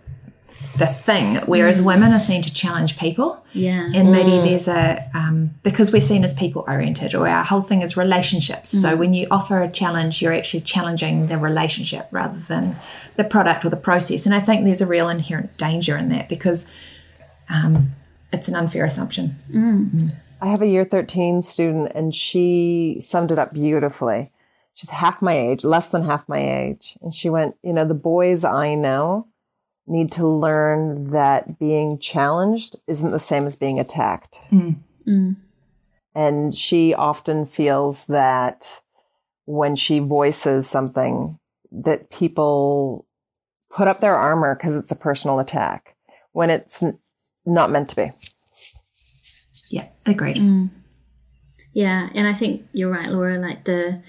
the 0.78 0.88
thing, 0.88 1.36
whereas 1.46 1.80
mm. 1.80 1.86
women 1.86 2.14
are 2.14 2.20
seen 2.20 2.42
to 2.44 2.54
challenge 2.54 2.98
people. 2.98 3.44
Yeah. 3.54 3.90
And 3.94 4.12
maybe 4.12 4.32
mm. 4.32 4.46
there's 4.46 4.68
a, 4.68 5.10
um, 5.14 5.52
because 5.64 5.92
we're 5.92 6.02
seen 6.02 6.24
as 6.24 6.34
people 6.34 6.64
oriented 6.68 7.14
or 7.14 7.28
our 7.28 7.44
whole 7.44 7.62
thing 7.62 7.82
is 7.82 7.98
relationships. 7.98 8.74
Mm. 8.74 8.82
So 8.82 8.96
when 8.96 9.14
you 9.14 9.28
offer 9.30 9.62
a 9.62 9.70
challenge, 9.70 10.22
you're 10.22 10.34
actually 10.34 10.62
challenging 10.62 11.28
the 11.28 11.38
relationship 11.38 12.08
rather 12.12 12.40
than 12.40 12.76
the 13.18 13.24
product 13.24 13.66
or 13.66 13.70
the 13.70 13.78
process. 13.78 14.26
And 14.26 14.34
I 14.34 14.40
think 14.40 14.64
there's 14.64 14.82
a 14.82 14.88
real 14.88 15.10
inherent 15.10 15.58
danger 15.58 15.98
in 15.98 16.10
that 16.10 16.30
because 16.30 16.72
um, 17.50 17.92
it's 18.32 18.48
an 18.48 18.56
unfair 18.56 18.86
assumption. 18.86 19.36
Mm. 19.52 19.92
Mm. 19.92 20.16
I 20.42 20.48
have 20.48 20.62
a 20.62 20.68
year 20.68 20.86
13 20.86 21.42
student 21.42 21.92
and 21.94 22.16
she 22.16 22.98
summed 23.02 23.32
it 23.32 23.38
up 23.38 23.54
beautifully. 23.54 24.32
She's 24.74 24.90
half 24.90 25.22
my 25.22 25.38
age, 25.38 25.64
less 25.64 25.90
than 25.90 26.06
half 26.06 26.28
my 26.30 26.40
age. 26.40 26.98
And 27.02 27.14
she 27.14 27.30
went, 27.30 27.56
you 27.62 27.74
know, 27.74 27.86
the 27.86 27.94
boys 27.94 28.46
I 28.46 28.74
know 28.74 29.28
need 29.88 30.12
to 30.14 30.28
learn 30.28 31.12
that 31.12 31.60
being 31.60 32.00
challenged 32.00 32.76
isn't 32.88 33.12
the 33.12 33.20
same 33.20 33.46
as 33.46 33.56
being 33.56 33.80
attacked. 33.80 34.40
Mm. 34.52 34.76
Mm. 35.08 35.36
And 36.16 36.54
she 36.56 36.94
often 36.94 37.46
feels 37.46 38.06
that 38.06 38.82
when 39.46 39.76
she 39.76 40.00
voices 40.00 40.70
something, 40.70 41.40
that 41.72 42.10
people 42.10 43.06
put 43.70 43.88
up 43.88 44.00
their 44.00 44.16
armor 44.16 44.56
because 44.56 44.76
it's 44.76 44.92
a 44.92 44.96
personal 44.96 45.40
attack 45.40 45.96
when 46.34 46.50
it's 46.50 46.84
n- 46.84 47.00
not 47.46 47.72
meant 47.72 47.90
to 47.90 47.96
be. 47.96 48.12
Yeah, 49.70 49.88
agreed. 50.06 50.38
Mm. 50.38 50.70
Yeah, 51.74 52.10
and 52.14 52.28
I 52.28 52.34
think 52.34 52.68
you're 52.74 52.92
right, 52.92 53.10
Laura. 53.10 53.40
Like 53.40 53.64
the 53.64 54.02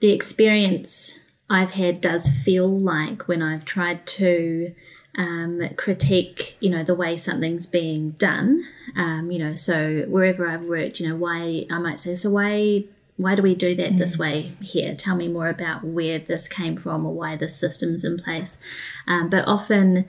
the 0.00 0.12
experience 0.12 1.18
I've 1.50 1.72
had 1.72 2.00
does 2.00 2.28
feel 2.28 2.68
like 2.68 3.28
when 3.28 3.42
I've 3.42 3.64
tried 3.64 4.06
to 4.06 4.74
um, 5.16 5.68
critique, 5.76 6.56
you 6.60 6.70
know, 6.70 6.84
the 6.84 6.94
way 6.94 7.16
something's 7.16 7.66
being 7.66 8.10
done. 8.12 8.64
Um, 8.96 9.30
you 9.30 9.38
know, 9.38 9.54
so 9.54 10.04
wherever 10.08 10.48
I've 10.48 10.64
worked, 10.64 11.00
you 11.00 11.08
know, 11.08 11.16
why 11.16 11.66
I 11.70 11.78
might 11.78 11.98
say, 11.98 12.14
so 12.14 12.30
why 12.30 12.84
why 13.16 13.34
do 13.34 13.42
we 13.42 13.56
do 13.56 13.74
that 13.74 13.92
mm. 13.92 13.98
this 13.98 14.16
way 14.16 14.52
here? 14.62 14.94
Tell 14.94 15.16
me 15.16 15.26
more 15.26 15.48
about 15.48 15.82
where 15.82 16.20
this 16.20 16.46
came 16.46 16.76
from 16.76 17.04
or 17.04 17.12
why 17.12 17.36
this 17.36 17.56
system's 17.56 18.04
in 18.04 18.16
place. 18.16 18.58
Um, 19.08 19.28
but 19.28 19.46
often 19.46 20.04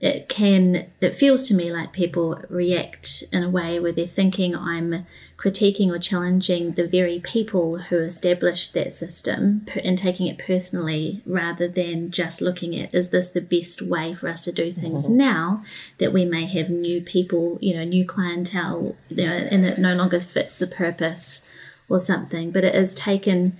it 0.00 0.28
can 0.28 0.86
it 1.00 1.16
feels 1.16 1.46
to 1.48 1.54
me 1.54 1.72
like 1.72 1.92
people 1.92 2.40
react 2.48 3.24
in 3.32 3.42
a 3.42 3.50
way 3.50 3.78
where 3.78 3.92
they're 3.92 4.06
thinking 4.06 4.54
I'm 4.54 5.06
critiquing 5.42 5.90
or 5.90 5.98
challenging 5.98 6.72
the 6.72 6.86
very 6.86 7.18
people 7.18 7.78
who 7.78 7.98
established 7.98 8.72
that 8.74 8.92
system 8.92 9.66
and 9.82 9.98
taking 9.98 10.28
it 10.28 10.38
personally 10.38 11.20
rather 11.26 11.66
than 11.66 12.12
just 12.12 12.40
looking 12.40 12.78
at 12.80 12.94
is 12.94 13.10
this 13.10 13.30
the 13.30 13.40
best 13.40 13.82
way 13.82 14.14
for 14.14 14.28
us 14.28 14.44
to 14.44 14.52
do 14.52 14.70
things 14.70 15.06
mm-hmm. 15.06 15.16
now 15.16 15.64
that 15.98 16.12
we 16.12 16.24
may 16.24 16.46
have 16.46 16.70
new 16.70 17.00
people, 17.00 17.58
you 17.60 17.74
know, 17.74 17.82
new 17.82 18.04
clientele, 18.04 18.94
you 19.08 19.26
know, 19.26 19.32
and 19.32 19.66
it 19.66 19.78
no 19.78 19.96
longer 19.96 20.20
fits 20.20 20.58
the 20.58 20.66
purpose 20.66 21.44
or 21.88 21.98
something. 21.98 22.52
But 22.52 22.64
it 22.64 22.76
is 22.76 22.94
taken 22.94 23.56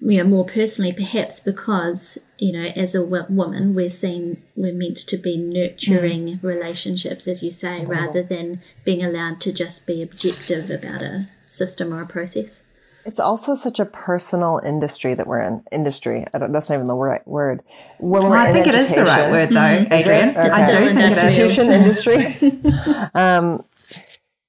you 0.00 0.18
know 0.18 0.28
more 0.28 0.44
personally 0.44 0.92
perhaps 0.92 1.40
because 1.40 2.18
you 2.38 2.52
know 2.52 2.70
as 2.76 2.94
a 2.94 3.00
w- 3.00 3.26
woman 3.28 3.74
we're 3.74 3.90
seen 3.90 4.40
we're 4.54 4.72
meant 4.72 4.96
to 4.96 5.16
be 5.16 5.36
nurturing 5.36 6.38
mm. 6.38 6.42
relationships 6.42 7.26
as 7.26 7.42
you 7.42 7.50
say 7.50 7.80
mm. 7.80 7.88
rather 7.88 8.22
than 8.22 8.62
being 8.84 9.04
allowed 9.04 9.40
to 9.40 9.52
just 9.52 9.86
be 9.86 10.02
objective 10.02 10.70
about 10.70 11.02
a 11.02 11.28
system 11.48 11.92
or 11.92 12.02
a 12.02 12.06
process 12.06 12.62
it's 13.04 13.20
also 13.20 13.54
such 13.54 13.80
a 13.80 13.86
personal 13.86 14.60
industry 14.62 15.14
that 15.14 15.26
we're 15.26 15.40
in. 15.40 15.64
Industry. 15.72 16.26
that's 16.30 16.68
not 16.68 16.74
even 16.74 16.86
the 16.86 16.94
right 16.94 17.26
word. 17.26 17.62
When 18.00 18.22
well, 18.24 18.32
I 18.34 18.52
think 18.52 18.66
it 18.66 18.74
is 18.74 18.94
the 18.94 19.02
right 19.02 19.30
word, 19.30 19.48
though, 19.48 19.54
mm-hmm. 19.56 19.90
Adrienne. 19.90 20.30
Okay. 20.30 20.50
I 20.50 20.70
do 20.70 20.76
think 20.84 21.00
institution 21.00 21.70
industry. 21.72 23.10
um, 23.14 23.64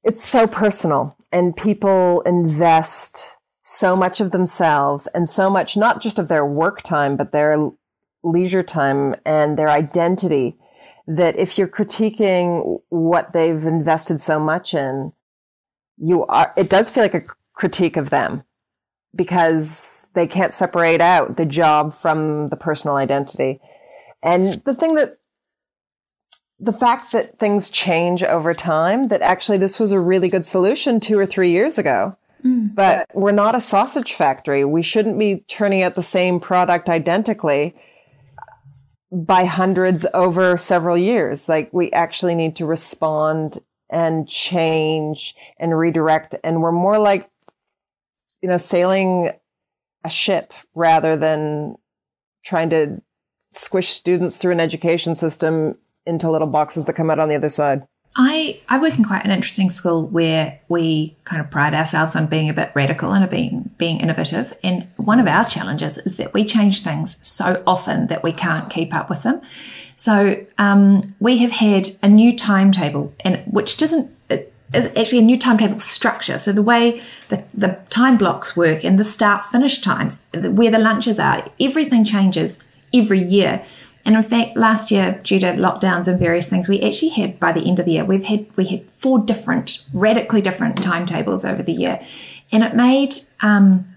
it's 0.03 0.25
so 0.25 0.45
personal, 0.45 1.15
and 1.31 1.55
people 1.55 2.19
invest 2.21 3.37
so 3.71 3.95
much 3.95 4.19
of 4.19 4.31
themselves 4.31 5.07
and 5.13 5.29
so 5.29 5.47
much, 5.47 5.77
not 5.77 6.01
just 6.01 6.17
of 6.17 6.27
their 6.27 6.45
work 6.45 6.81
time, 6.81 7.15
but 7.15 7.31
their 7.31 7.69
leisure 8.23 8.63
time 8.63 9.15
and 9.25 9.57
their 9.57 9.69
identity 9.69 10.57
that 11.05 11.37
if 11.37 11.57
you're 11.57 11.67
critiquing 11.67 12.81
what 12.89 13.31
they've 13.31 13.63
invested 13.65 14.19
so 14.19 14.39
much 14.39 14.73
in, 14.73 15.13
you 15.97 16.25
are, 16.25 16.51
it 16.57 16.69
does 16.69 16.89
feel 16.89 17.03
like 17.03 17.13
a 17.13 17.25
critique 17.53 17.95
of 17.95 18.09
them 18.09 18.43
because 19.15 20.09
they 20.15 20.25
can't 20.25 20.53
separate 20.53 21.01
out 21.01 21.37
the 21.37 21.45
job 21.45 21.93
from 21.93 22.47
the 22.47 22.57
personal 22.57 22.95
identity. 22.95 23.59
And 24.23 24.61
the 24.65 24.75
thing 24.75 24.95
that 24.95 25.19
the 26.59 26.73
fact 26.73 27.11
that 27.11 27.37
things 27.39 27.69
change 27.69 28.23
over 28.23 28.53
time, 28.53 29.09
that 29.09 29.21
actually 29.21 29.59
this 29.59 29.79
was 29.79 29.91
a 29.91 29.99
really 29.99 30.27
good 30.27 30.45
solution 30.45 30.99
two 30.99 31.17
or 31.17 31.25
three 31.25 31.51
years 31.51 31.77
ago. 31.77 32.17
Mm. 32.43 32.73
But 32.73 33.07
we're 33.13 33.31
not 33.31 33.55
a 33.55 33.61
sausage 33.61 34.13
factory. 34.13 34.63
We 34.65 34.81
shouldn't 34.81 35.19
be 35.19 35.43
turning 35.47 35.81
out 35.81 35.95
the 35.95 36.03
same 36.03 36.39
product 36.39 36.89
identically 36.89 37.75
by 39.11 39.45
hundreds 39.45 40.05
over 40.13 40.57
several 40.57 40.97
years. 40.97 41.49
Like 41.49 41.73
we 41.73 41.91
actually 41.91 42.35
need 42.35 42.55
to 42.57 42.65
respond 42.65 43.61
and 43.89 44.27
change 44.27 45.35
and 45.59 45.77
redirect. 45.77 46.35
And 46.43 46.61
we're 46.61 46.71
more 46.71 46.99
like, 46.99 47.29
you 48.41 48.47
know, 48.47 48.57
sailing 48.57 49.31
a 50.05 50.09
ship 50.09 50.53
rather 50.75 51.17
than 51.17 51.75
trying 52.45 52.69
to 52.69 53.01
squish 53.51 53.89
students 53.89 54.37
through 54.37 54.53
an 54.53 54.59
education 54.59 55.15
system 55.15 55.77
into 56.05 56.29
little 56.29 56.47
boxes 56.47 56.85
that 56.85 56.93
come 56.93 57.09
out 57.09 57.19
on 57.19 57.29
the 57.29 57.35
other 57.35 57.49
side. 57.49 57.87
I, 58.15 58.59
I 58.67 58.81
work 58.81 58.97
in 58.97 59.05
quite 59.05 59.23
an 59.23 59.31
interesting 59.31 59.69
school 59.69 60.07
where 60.07 60.59
we 60.67 61.15
kind 61.23 61.41
of 61.41 61.49
pride 61.49 61.73
ourselves 61.73 62.15
on 62.15 62.25
being 62.27 62.49
a 62.49 62.53
bit 62.53 62.71
radical 62.73 63.13
and 63.13 63.29
being 63.29 63.69
being 63.77 63.99
innovative. 63.99 64.53
And 64.63 64.87
one 64.97 65.19
of 65.19 65.27
our 65.27 65.45
challenges 65.45 65.97
is 65.99 66.17
that 66.17 66.33
we 66.33 66.43
change 66.43 66.81
things 66.83 67.17
so 67.25 67.63
often 67.65 68.07
that 68.07 68.23
we 68.23 68.33
can't 68.33 68.69
keep 68.69 68.93
up 68.93 69.09
with 69.09 69.23
them. 69.23 69.41
So 69.95 70.45
um, 70.57 71.15
we 71.19 71.37
have 71.37 71.51
had 71.51 71.89
a 72.01 72.09
new 72.09 72.35
timetable, 72.35 73.13
and 73.21 73.43
which 73.45 73.77
doesn't 73.77 74.11
is 74.73 74.85
actually 74.95 75.19
a 75.19 75.23
new 75.23 75.37
timetable 75.37 75.79
structure. 75.79 76.37
So 76.37 76.51
the 76.51 76.61
way 76.61 77.01
the, 77.29 77.43
the 77.53 77.79
time 77.89 78.17
blocks 78.17 78.55
work 78.55 78.83
and 78.83 78.99
the 78.99 79.03
start 79.03 79.45
finish 79.45 79.81
times, 79.81 80.19
where 80.33 80.71
the 80.71 80.79
lunches 80.79 81.19
are, 81.19 81.49
everything 81.59 82.03
changes 82.03 82.59
every 82.93 83.21
year. 83.21 83.65
And 84.05 84.15
in 84.15 84.23
fact, 84.23 84.57
last 84.57 84.91
year, 84.91 85.19
due 85.23 85.39
to 85.39 85.53
lockdowns 85.53 86.07
and 86.07 86.17
various 86.17 86.49
things, 86.49 86.69
we 86.69 86.81
actually 86.81 87.09
had 87.09 87.39
by 87.39 87.51
the 87.51 87.61
end 87.61 87.79
of 87.79 87.85
the 87.85 87.93
year, 87.93 88.05
we've 88.05 88.25
had 88.25 88.45
we 88.55 88.65
had 88.65 88.89
four 88.91 89.19
different, 89.19 89.85
radically 89.93 90.41
different 90.41 90.81
timetables 90.81 91.45
over 91.45 91.61
the 91.61 91.73
year, 91.73 92.05
and 92.51 92.63
it 92.63 92.75
made 92.75 93.15
um, 93.41 93.95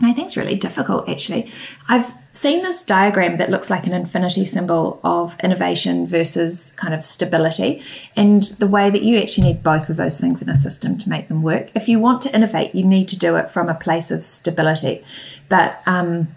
made 0.00 0.16
things 0.16 0.36
really 0.36 0.56
difficult. 0.56 1.08
Actually, 1.08 1.50
I've 1.88 2.14
seen 2.32 2.62
this 2.62 2.82
diagram 2.82 3.38
that 3.38 3.50
looks 3.50 3.70
like 3.70 3.86
an 3.86 3.92
infinity 3.92 4.44
symbol 4.44 5.00
of 5.02 5.38
innovation 5.40 6.06
versus 6.06 6.72
kind 6.76 6.94
of 6.94 7.04
stability, 7.04 7.82
and 8.14 8.44
the 8.44 8.68
way 8.68 8.88
that 8.88 9.02
you 9.02 9.18
actually 9.18 9.48
need 9.48 9.62
both 9.64 9.90
of 9.90 9.96
those 9.96 10.20
things 10.20 10.40
in 10.40 10.48
a 10.48 10.54
system 10.54 10.96
to 10.98 11.08
make 11.08 11.26
them 11.26 11.42
work. 11.42 11.70
If 11.74 11.88
you 11.88 11.98
want 11.98 12.22
to 12.22 12.34
innovate, 12.34 12.74
you 12.74 12.84
need 12.84 13.08
to 13.08 13.18
do 13.18 13.36
it 13.36 13.50
from 13.50 13.68
a 13.68 13.74
place 13.74 14.12
of 14.12 14.24
stability, 14.24 15.04
but 15.48 15.82
um, 15.86 16.28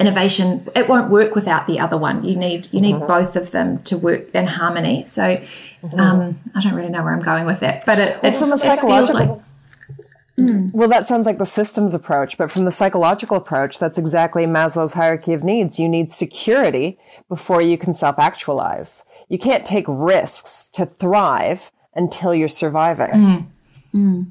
innovation 0.00 0.66
it 0.74 0.88
won't 0.88 1.10
work 1.10 1.34
without 1.34 1.66
the 1.66 1.78
other 1.78 1.96
one 1.96 2.24
you 2.24 2.34
need 2.34 2.72
you 2.72 2.80
need 2.80 2.94
mm-hmm. 2.94 3.06
both 3.06 3.36
of 3.36 3.50
them 3.50 3.82
to 3.82 3.98
work 3.98 4.30
in 4.34 4.46
harmony 4.46 5.04
so 5.04 5.22
mm-hmm. 5.22 6.00
um, 6.00 6.40
i 6.54 6.60
don't 6.60 6.74
really 6.74 6.88
know 6.88 7.02
where 7.02 7.12
i'm 7.12 7.22
going 7.22 7.44
with 7.44 7.60
that 7.60 7.84
but 7.84 7.98
it, 7.98 8.18
it 8.22 8.34
from 8.34 8.50
a 8.50 8.56
psychological 8.56 9.26
like, 9.26 10.48
mm. 10.48 10.72
well 10.72 10.88
that 10.88 11.06
sounds 11.06 11.26
like 11.26 11.36
the 11.36 11.44
systems 11.44 11.92
approach 11.92 12.38
but 12.38 12.50
from 12.50 12.64
the 12.64 12.70
psychological 12.70 13.36
approach 13.36 13.78
that's 13.78 13.98
exactly 13.98 14.46
maslow's 14.46 14.94
hierarchy 14.94 15.34
of 15.34 15.44
needs 15.44 15.78
you 15.78 15.88
need 15.88 16.10
security 16.10 16.98
before 17.28 17.60
you 17.60 17.76
can 17.76 17.92
self-actualize 17.92 19.04
you 19.28 19.38
can't 19.38 19.66
take 19.66 19.84
risks 19.86 20.66
to 20.66 20.86
thrive 20.86 21.70
until 21.94 22.34
you're 22.34 22.48
surviving 22.48 23.10
mm. 23.10 23.46
Mm. 23.94 24.30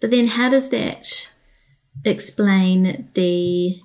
but 0.00 0.10
then 0.10 0.28
how 0.28 0.48
does 0.48 0.70
that 0.70 1.30
explain 2.06 3.10
the 3.12 3.82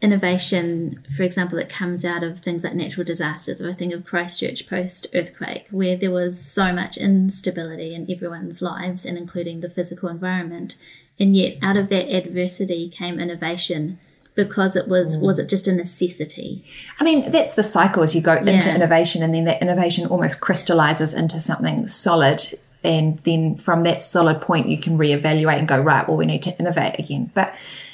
innovation, 0.00 1.04
for 1.16 1.22
example, 1.22 1.58
that 1.58 1.68
comes 1.68 2.04
out 2.04 2.22
of 2.22 2.40
things 2.40 2.64
like 2.64 2.74
natural 2.74 3.04
disasters. 3.04 3.60
Or 3.60 3.70
I 3.70 3.74
think 3.74 3.92
of 3.92 4.04
Christchurch 4.04 4.68
post 4.68 5.06
earthquake, 5.14 5.66
where 5.70 5.96
there 5.96 6.10
was 6.10 6.40
so 6.40 6.72
much 6.72 6.96
instability 6.96 7.94
in 7.94 8.10
everyone's 8.10 8.62
lives 8.62 9.04
and 9.04 9.18
including 9.18 9.60
the 9.60 9.70
physical 9.70 10.08
environment. 10.08 10.76
And 11.18 11.36
yet, 11.36 11.58
out 11.62 11.76
of 11.76 11.88
that 11.88 12.14
adversity 12.14 12.88
came 12.88 13.18
innovation 13.18 13.98
because 14.38 14.76
it 14.76 14.86
was 14.86 15.16
mm. 15.16 15.22
was 15.22 15.40
it 15.40 15.48
just 15.48 15.66
a 15.66 15.72
necessity 15.72 16.64
i 17.00 17.02
mean 17.02 17.28
that's 17.32 17.54
the 17.54 17.62
cycle 17.64 18.04
as 18.04 18.14
you 18.14 18.20
go 18.20 18.34
yeah. 18.34 18.52
into 18.52 18.72
innovation 18.72 19.20
and 19.20 19.34
then 19.34 19.44
that 19.44 19.60
innovation 19.60 20.06
almost 20.06 20.40
crystallizes 20.40 21.12
into 21.12 21.40
something 21.40 21.88
solid 21.88 22.56
and 22.84 23.18
then 23.24 23.56
from 23.56 23.82
that 23.82 24.00
solid 24.00 24.40
point 24.40 24.68
you 24.68 24.78
can 24.78 24.96
reevaluate 24.96 25.58
and 25.58 25.66
go 25.66 25.80
right 25.80 26.06
well 26.06 26.16
we 26.16 26.24
need 26.24 26.40
to 26.40 26.56
innovate 26.60 26.96
again 27.00 27.28
but 27.34 27.52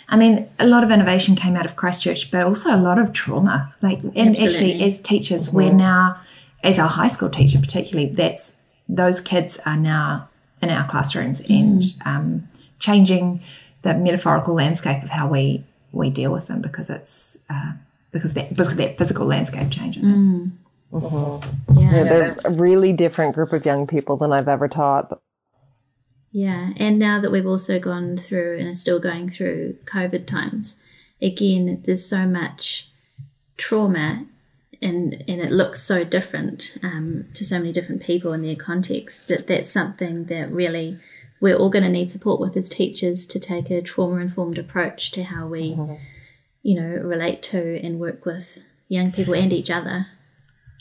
I 0.08 0.16
mean, 0.16 0.48
a 0.58 0.66
lot 0.66 0.84
of 0.84 0.90
innovation 0.90 1.34
came 1.34 1.56
out 1.56 1.64
of 1.64 1.76
Christchurch, 1.76 2.30
but 2.30 2.44
also 2.44 2.74
a 2.74 2.76
lot 2.76 2.98
of 2.98 3.12
trauma. 3.12 3.74
Like, 3.82 4.02
and 4.02 4.16
Absolutely. 4.16 4.44
actually, 4.44 4.84
as 4.84 5.00
teachers, 5.00 5.46
mm-hmm. 5.48 5.56
we're 5.56 5.72
now, 5.72 6.20
as 6.62 6.78
a 6.78 6.86
high 6.86 7.08
school 7.08 7.30
teacher 7.30 7.58
particularly, 7.58 8.10
that's 8.10 8.56
those 8.88 9.20
kids 9.20 9.58
are 9.64 9.76
now 9.76 10.28
in 10.60 10.70
our 10.70 10.86
classrooms 10.88 11.40
mm. 11.42 11.50
and 11.50 11.84
um, 12.04 12.48
changing 12.78 13.40
the 13.82 13.94
metaphorical 13.94 14.54
landscape 14.54 15.02
of 15.02 15.10
how 15.10 15.28
we 15.28 15.64
we 15.92 16.10
deal 16.10 16.32
with 16.32 16.48
them 16.48 16.60
because 16.60 16.90
it's 16.90 17.38
uh, 17.48 17.72
because 18.10 18.34
that 18.34 18.50
because 18.50 18.74
that 18.76 18.98
physical 18.98 19.26
landscape 19.26 19.70
changing. 19.70 20.02
Mm. 20.02 20.50
Mm-hmm. 20.92 21.78
Yeah. 21.78 21.92
yeah, 21.92 22.02
they're 22.04 22.38
a 22.44 22.50
really 22.50 22.92
different 22.92 23.34
group 23.34 23.52
of 23.52 23.66
young 23.66 23.86
people 23.86 24.16
than 24.16 24.32
I've 24.32 24.48
ever 24.48 24.68
taught. 24.68 25.20
Yeah, 26.34 26.72
and 26.78 26.98
now 26.98 27.20
that 27.20 27.30
we've 27.30 27.46
also 27.46 27.78
gone 27.78 28.16
through 28.16 28.58
and 28.58 28.66
are 28.66 28.74
still 28.74 28.98
going 28.98 29.28
through 29.28 29.76
COVID 29.84 30.26
times, 30.26 30.80
again, 31.22 31.80
there's 31.86 32.04
so 32.04 32.26
much 32.26 32.90
trauma 33.56 34.26
and 34.82 35.24
and 35.28 35.40
it 35.40 35.52
looks 35.52 35.80
so 35.80 36.02
different 36.02 36.76
um, 36.82 37.26
to 37.34 37.44
so 37.44 37.60
many 37.60 37.70
different 37.70 38.02
people 38.02 38.32
in 38.32 38.42
their 38.42 38.56
context 38.56 39.28
that 39.28 39.46
that's 39.46 39.70
something 39.70 40.24
that 40.24 40.50
really 40.50 40.98
we're 41.40 41.56
all 41.56 41.70
going 41.70 41.84
to 41.84 41.88
need 41.88 42.10
support 42.10 42.40
with 42.40 42.56
as 42.56 42.68
teachers 42.68 43.26
to 43.28 43.38
take 43.38 43.70
a 43.70 43.80
trauma 43.80 44.16
informed 44.16 44.58
approach 44.58 45.12
to 45.12 45.22
how 45.22 45.46
we 45.46 45.70
mm-hmm. 45.70 45.94
you 46.64 46.80
know 46.80 46.88
relate 46.88 47.44
to 47.44 47.80
and 47.80 48.00
work 48.00 48.26
with 48.26 48.58
young 48.88 49.12
people 49.12 49.34
and 49.34 49.52
each 49.52 49.70
other 49.70 50.08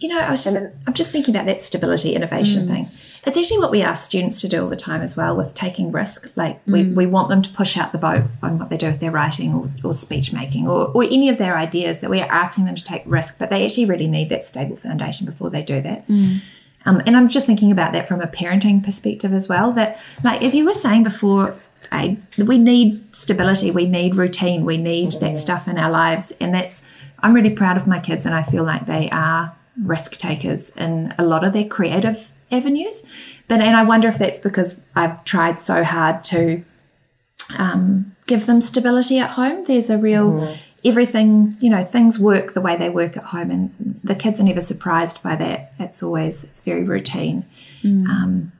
you 0.04 0.10
know, 0.10 0.20
I 0.20 0.32
was 0.32 0.44
just, 0.44 0.58
I'm 0.86 0.94
just 0.94 1.12
thinking 1.12 1.34
about 1.34 1.46
that 1.46 1.64
stability 1.64 2.14
innovation 2.14 2.68
mm. 2.68 2.72
thing. 2.74 2.92
It's 3.26 3.38
actually 3.38 3.60
what 3.60 3.72
we 3.72 3.82
ask 3.82 4.04
students 4.04 4.42
to 4.42 4.50
do 4.50 4.62
all 4.62 4.70
the 4.70 4.76
time 4.76 5.02
as 5.02 5.16
well 5.16 5.34
with 5.34 5.56
taking 5.56 5.94
risk. 5.94 6.30
Like 6.36 6.64
mm. 6.66 6.74
we, 6.74 6.84
we 6.84 7.06
want 7.06 7.30
them 7.30 7.42
to 7.42 7.50
push 7.52 7.78
out 7.78 7.94
the 7.94 7.98
boat 7.98 8.24
on 8.42 8.60
what 8.60 8.70
they 8.70 8.76
do 8.76 8.88
with 8.88 9.00
their 9.00 9.12
writing 9.12 9.54
or, 9.54 9.72
or 9.82 9.94
speech 9.94 10.34
making 10.34 10.68
or, 10.68 10.88
or 10.88 11.04
any 11.04 11.30
of 11.30 11.38
their 11.38 11.58
ideas 11.58 12.02
that 12.02 12.10
we 12.10 12.20
are 12.20 12.30
asking 12.30 12.66
them 12.66 12.76
to 12.76 12.84
take 12.84 13.02
risk, 13.06 13.40
but 13.40 13.50
they 13.50 13.66
actually 13.66 13.86
really 13.86 14.08
need 14.08 14.28
that 14.28 14.44
stable 14.44 14.76
foundation 14.76 15.26
before 15.26 15.50
they 15.50 15.64
do 15.64 15.80
that. 15.80 16.06
Mm. 16.10 16.42
Um, 16.86 17.02
and 17.06 17.16
I'm 17.16 17.30
just 17.30 17.46
thinking 17.46 17.72
about 17.72 17.94
that 17.94 18.06
from 18.06 18.20
a 18.20 18.28
parenting 18.28 18.84
perspective 18.84 19.32
as 19.32 19.48
well. 19.48 19.72
That, 19.72 19.98
like, 20.22 20.42
as 20.42 20.54
you 20.54 20.66
were 20.66 20.74
saying 20.74 21.04
before, 21.04 21.56
I, 21.94 22.18
we 22.38 22.58
need 22.58 23.16
stability, 23.16 23.72
we 23.72 23.88
need 23.88 24.16
routine, 24.16 24.66
we 24.66 24.78
need 24.78 25.14
that 25.22 25.38
stuff 25.38 25.66
in 25.70 25.78
our 25.78 25.90
lives. 25.90 26.34
And 26.42 26.54
that's, 26.54 26.84
I'm 27.20 27.34
really 27.34 27.52
proud 27.52 27.78
of 27.78 27.88
my 27.88 28.02
kids, 28.02 28.26
and 28.26 28.36
I 28.36 28.44
feel 28.44 28.66
like 28.66 28.86
they 28.86 29.10
are 29.12 29.56
risk 29.82 30.14
takers 30.18 30.70
in 30.76 31.14
a 31.18 31.24
lot 31.24 31.44
of 31.44 31.54
their 31.54 31.66
creative 31.66 32.32
avenues. 32.52 33.04
But 33.48 33.62
and 33.62 33.76
I 33.76 33.84
wonder 33.84 34.08
if 34.08 34.18
that's 34.18 34.40
because 34.40 34.80
I've 34.96 35.24
tried 35.26 35.60
so 35.60 35.84
hard 35.84 36.24
to 36.26 36.64
um, 37.58 38.16
give 38.28 38.46
them 38.46 38.62
stability 38.62 39.20
at 39.20 39.32
home. 39.32 39.66
There's 39.66 39.90
a 39.90 39.98
real 39.98 40.32
mm-hmm. 40.32 40.62
everything, 40.86 41.58
you 41.60 41.70
know, 41.70 41.84
things 41.84 42.20
work 42.20 42.54
the 42.54 42.62
way 42.62 42.78
they 42.78 42.90
work 42.90 43.18
at 43.18 43.26
home, 43.26 43.52
and 43.52 44.00
the 44.04 44.16
kids 44.16 44.40
are 44.40 44.44
never 44.44 44.62
surprised 44.62 45.22
by 45.22 45.36
that. 45.36 45.74
It's 45.80 46.02
always 46.02 46.44
it's 46.44 46.62
very 46.62 46.84
routine. 46.84 47.46
Mm. 47.84 48.08
Um, 48.08 48.52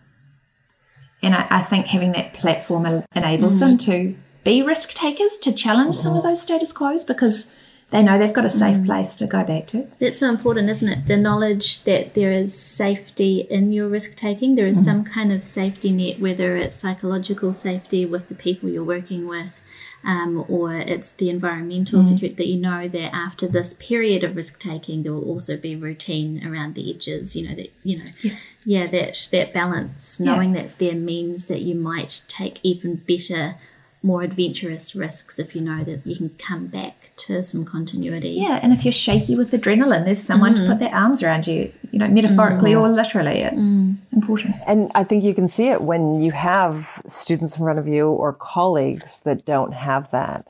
and 1.22 1.34
I, 1.34 1.48
I, 1.50 1.62
think 1.62 1.86
having 1.86 2.12
that 2.12 2.34
platform 2.34 3.06
enables 3.16 3.56
mm. 3.56 3.60
them 3.62 3.78
to 3.78 4.16
be 4.44 4.62
risk 4.62 4.90
takers 4.90 5.38
to 5.38 5.54
challenge 5.54 5.96
some 5.96 6.12
of 6.12 6.18
mm-hmm. 6.20 6.28
those 6.28 6.42
status 6.42 6.74
quos 6.74 7.06
because 7.06 7.50
they 7.94 8.02
know 8.02 8.18
they've 8.18 8.34
got 8.34 8.44
a 8.44 8.50
safe 8.50 8.78
mm. 8.78 8.86
place 8.88 9.14
to 9.14 9.28
go 9.28 9.44
back 9.44 9.68
to. 9.68 9.88
That's 10.00 10.18
so 10.18 10.28
important, 10.28 10.68
isn't 10.68 10.90
it? 10.90 11.08
The 11.08 11.16
knowledge 11.16 11.84
that 11.84 12.16
there 12.16 12.32
is 12.32 12.60
safety 12.60 13.42
in 13.52 13.72
your 13.72 13.88
risk 13.88 14.16
taking. 14.16 14.56
There 14.56 14.66
is 14.66 14.82
mm. 14.82 14.86
some 14.86 15.04
kind 15.04 15.32
of 15.32 15.44
safety 15.44 15.92
net, 15.92 16.20
whether 16.20 16.58
it's 16.58 16.76
psychological 16.76 17.54
safety 17.54 18.04
with 18.04 18.30
the 18.30 18.36
people 18.36 18.68
you're 18.68 18.84
working 18.84 19.28
with, 19.28 19.62
um, 20.04 20.44
or 20.48 20.76
it's 20.76 21.14
the 21.14 21.30
environmental 21.30 22.00
mm. 22.00 22.06
security 22.06 22.34
that 22.36 22.48
you 22.48 22.60
know 22.60 22.88
that 22.88 23.14
after 23.14 23.48
this 23.48 23.76
period 23.76 24.24
of 24.24 24.36
risk 24.36 24.60
taking, 24.60 25.04
there 25.04 25.14
will 25.14 25.30
also 25.30 25.56
be 25.56 25.76
routine 25.76 26.44
around 26.48 26.74
the 26.74 26.90
edges. 26.92 27.36
You 27.36 27.48
know 27.48 27.56
that 27.56 27.72
you 27.84 28.00
know. 28.00 28.12
Yeah. 28.24 28.38
yeah 28.66 28.88
that 28.88 29.30
that 29.32 29.54
balance, 29.54 30.20
knowing 30.20 30.56
yeah. 30.56 30.62
that's 30.62 30.74
there 30.74 30.96
means 30.96 31.46
that 31.46 31.62
you 31.62 31.76
might 31.76 32.24
take 32.28 32.60
even 32.64 32.96
better 32.96 33.56
more 34.04 34.22
adventurous 34.22 34.94
risks 34.94 35.40
if 35.40 35.56
you 35.56 35.62
know 35.62 35.84
that 35.84 36.06
you 36.06 36.16
can 36.16 36.30
come 36.32 36.68
back 36.68 37.12
to 37.16 37.42
some 37.42 37.64
continuity. 37.64 38.32
Yeah, 38.32 38.60
and 38.62 38.74
if 38.74 38.84
you're 38.84 38.92
shaky 38.92 39.36
with 39.36 39.52
adrenaline, 39.52 40.04
there's 40.04 40.22
someone 40.22 40.56
to 40.56 40.62
mm. 40.62 40.68
put 40.68 40.80
their 40.80 40.94
arms 40.94 41.24
around 41.24 41.48
you, 41.48 41.72
you 41.92 42.00
know, 42.00 42.08
metaphorically 42.10 42.74
mm. 42.74 42.82
or 42.82 42.90
literally. 42.90 43.40
It's 43.40 43.56
mm. 43.56 43.96
important. 44.12 44.56
And 44.68 44.92
I 44.94 45.06
think 45.06 45.24
you 45.24 45.34
can 45.34 45.48
see 45.48 45.70
it 45.70 45.82
when 45.82 46.22
you 46.22 46.32
have 46.32 47.02
students 47.08 47.58
in 47.58 47.64
front 47.64 47.80
of 47.80 47.88
you 47.88 48.10
or 48.10 48.34
colleagues 48.34 49.22
that 49.22 49.46
don't 49.46 49.74
have 49.74 50.12
that, 50.12 50.50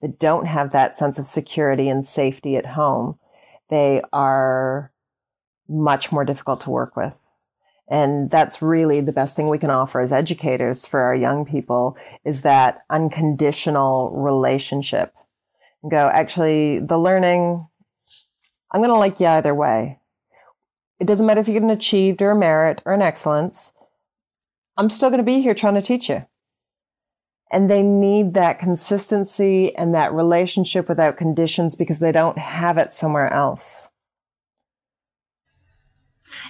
that 0.00 0.18
don't 0.18 0.46
have 0.46 0.70
that 0.70 0.94
sense 0.94 1.18
of 1.18 1.26
security 1.26 1.88
and 1.88 2.06
safety 2.06 2.56
at 2.56 2.66
home. 2.66 3.18
They 3.68 4.02
are 4.12 4.92
much 5.68 6.12
more 6.12 6.24
difficult 6.24 6.60
to 6.62 6.70
work 6.70 6.94
with. 6.94 7.18
And 7.92 8.30
that's 8.30 8.62
really 8.62 9.02
the 9.02 9.12
best 9.12 9.36
thing 9.36 9.50
we 9.50 9.58
can 9.58 9.68
offer 9.68 10.00
as 10.00 10.14
educators 10.14 10.86
for 10.86 11.00
our 11.00 11.14
young 11.14 11.44
people 11.44 11.94
is 12.24 12.40
that 12.40 12.84
unconditional 12.88 14.10
relationship. 14.12 15.12
Go, 15.86 16.08
actually, 16.10 16.78
the 16.78 16.96
learning, 16.96 17.68
I'm 18.70 18.80
going 18.80 18.88
to 18.88 18.96
like 18.96 19.20
you 19.20 19.26
either 19.26 19.54
way. 19.54 19.98
It 21.00 21.06
doesn't 21.06 21.26
matter 21.26 21.42
if 21.42 21.48
you 21.48 21.52
get 21.52 21.62
an 21.62 21.68
achieved 21.68 22.22
or 22.22 22.30
a 22.30 22.34
merit 22.34 22.80
or 22.86 22.94
an 22.94 23.02
excellence. 23.02 23.74
I'm 24.78 24.88
still 24.88 25.10
going 25.10 25.18
to 25.18 25.22
be 25.24 25.42
here 25.42 25.52
trying 25.52 25.74
to 25.74 25.82
teach 25.82 26.08
you. 26.08 26.24
And 27.52 27.68
they 27.68 27.82
need 27.82 28.32
that 28.32 28.58
consistency 28.58 29.76
and 29.76 29.94
that 29.94 30.14
relationship 30.14 30.88
without 30.88 31.18
conditions 31.18 31.76
because 31.76 32.00
they 32.00 32.12
don't 32.12 32.38
have 32.38 32.78
it 32.78 32.94
somewhere 32.94 33.30
else. 33.30 33.90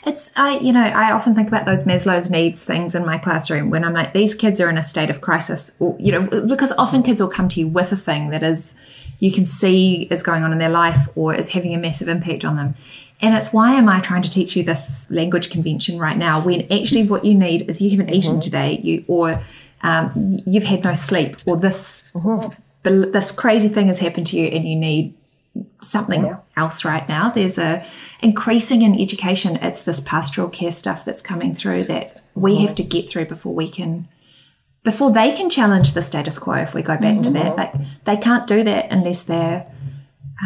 It's 0.07 0.31
I 0.37 0.59
you 0.59 0.73
know 0.73 0.83
I 0.83 1.13
often 1.13 1.35
think 1.35 1.49
about 1.49 1.67
those 1.67 1.85
Maslow's 1.85 2.31
needs 2.31 2.65
things 2.65 2.95
in 2.95 3.05
my 3.05 3.19
classroom 3.19 3.71
when 3.71 3.85
I'm 3.85 3.95
like 3.95 4.13
these 4.13 4.35
kids 4.35 4.61
are 4.61 4.69
in 4.69 4.79
a 4.79 4.83
state 4.83 5.11
of 5.11 5.21
crisis 5.21 5.77
or 5.79 5.97
you 5.99 6.13
know 6.13 6.27
because 6.47 6.73
often 6.73 7.03
kids 7.03 7.21
will 7.21 7.29
come 7.29 7.49
to 7.51 7.61
you 7.61 7.69
with 7.69 7.93
a 7.93 7.97
thing 7.97 8.31
that 8.31 8.43
is 8.43 8.75
you 9.23 9.31
can 9.31 9.47
see 9.47 10.09
is 10.11 10.21
going 10.21 10.43
on 10.43 10.53
in 10.53 10.59
their 10.59 10.69
life 10.69 11.09
or 11.15 11.33
is 11.33 11.51
having 11.51 11.73
a 11.73 11.79
massive 11.79 12.09
impact 12.09 12.45
on 12.45 12.57
them. 12.57 12.75
And 13.21 13.37
it's 13.37 13.53
why 13.53 13.75
am 13.75 13.89
I 13.89 14.01
trying 14.01 14.23
to 14.23 14.29
teach 14.29 14.57
you 14.57 14.65
this 14.65 15.09
language 15.13 15.49
convention 15.49 15.97
right 15.97 16.17
now 16.17 16.45
when 16.45 16.63
actually 16.73 17.05
what 17.05 17.25
you 17.25 17.33
need 17.33 17.71
is 17.71 17.81
you 17.81 17.91
haven't 17.91 18.13
eaten 18.13 18.41
today 18.41 18.81
you 18.83 19.05
or 19.07 19.41
um, 19.85 20.41
you've 20.45 20.65
had 20.65 20.83
no 20.83 20.95
sleep 20.95 21.37
or 21.47 21.57
this 21.57 22.03
this 22.83 23.31
crazy 23.31 23.69
thing 23.69 23.87
has 23.87 24.01
happened 24.01 24.27
to 24.27 24.37
you 24.37 24.47
and 24.47 24.67
you 24.67 24.75
need 24.75 25.15
something 25.83 26.37
else 26.57 26.85
right 26.85 27.09
now. 27.09 27.31
There's 27.31 27.59
a 27.59 27.87
increasing 28.23 28.83
in 28.83 28.99
education. 28.99 29.57
It's 29.57 29.83
this 29.83 30.01
pastoral 30.01 30.49
care 30.49 30.73
stuff 30.73 31.05
that's 31.05 31.23
coming 31.23 31.55
through 31.55 31.85
that 31.85 32.23
we 32.35 32.63
have 32.63 32.75
to 32.77 32.83
get 32.83 33.11
through 33.11 33.27
before 33.27 33.55
we 33.55 33.69
can, 33.69 34.09
before 34.85 35.11
they 35.13 35.33
can 35.33 35.51
challenge 35.51 35.93
the 35.93 36.03
status 36.03 36.39
quo. 36.39 36.55
If 36.55 36.75
we 36.75 36.83
go 36.83 36.97
back 36.97 37.23
to 37.23 37.31
that, 37.31 37.57
like 37.57 37.75
they 38.05 38.17
can't 38.17 38.47
do 38.47 38.63
that 38.65 38.91
unless 38.91 39.25
they're 39.25 39.67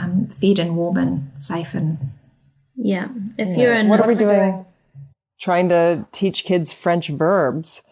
um, 0.01 0.29
fed 0.29 0.59
and 0.59 0.77
warm 0.77 0.97
and 0.97 1.31
safe 1.39 1.75
and 1.75 1.99
Yeah. 2.77 3.09
If 3.39 3.57
you're 3.57 3.75
in 3.75 3.89
what 3.89 4.01
are 4.01 4.09
we 4.09 4.15
doing? 4.15 4.65
Trying 5.39 5.69
to 5.69 6.07
teach 6.13 6.45
kids 6.45 6.73
French 6.73 7.09
verbs 7.09 7.83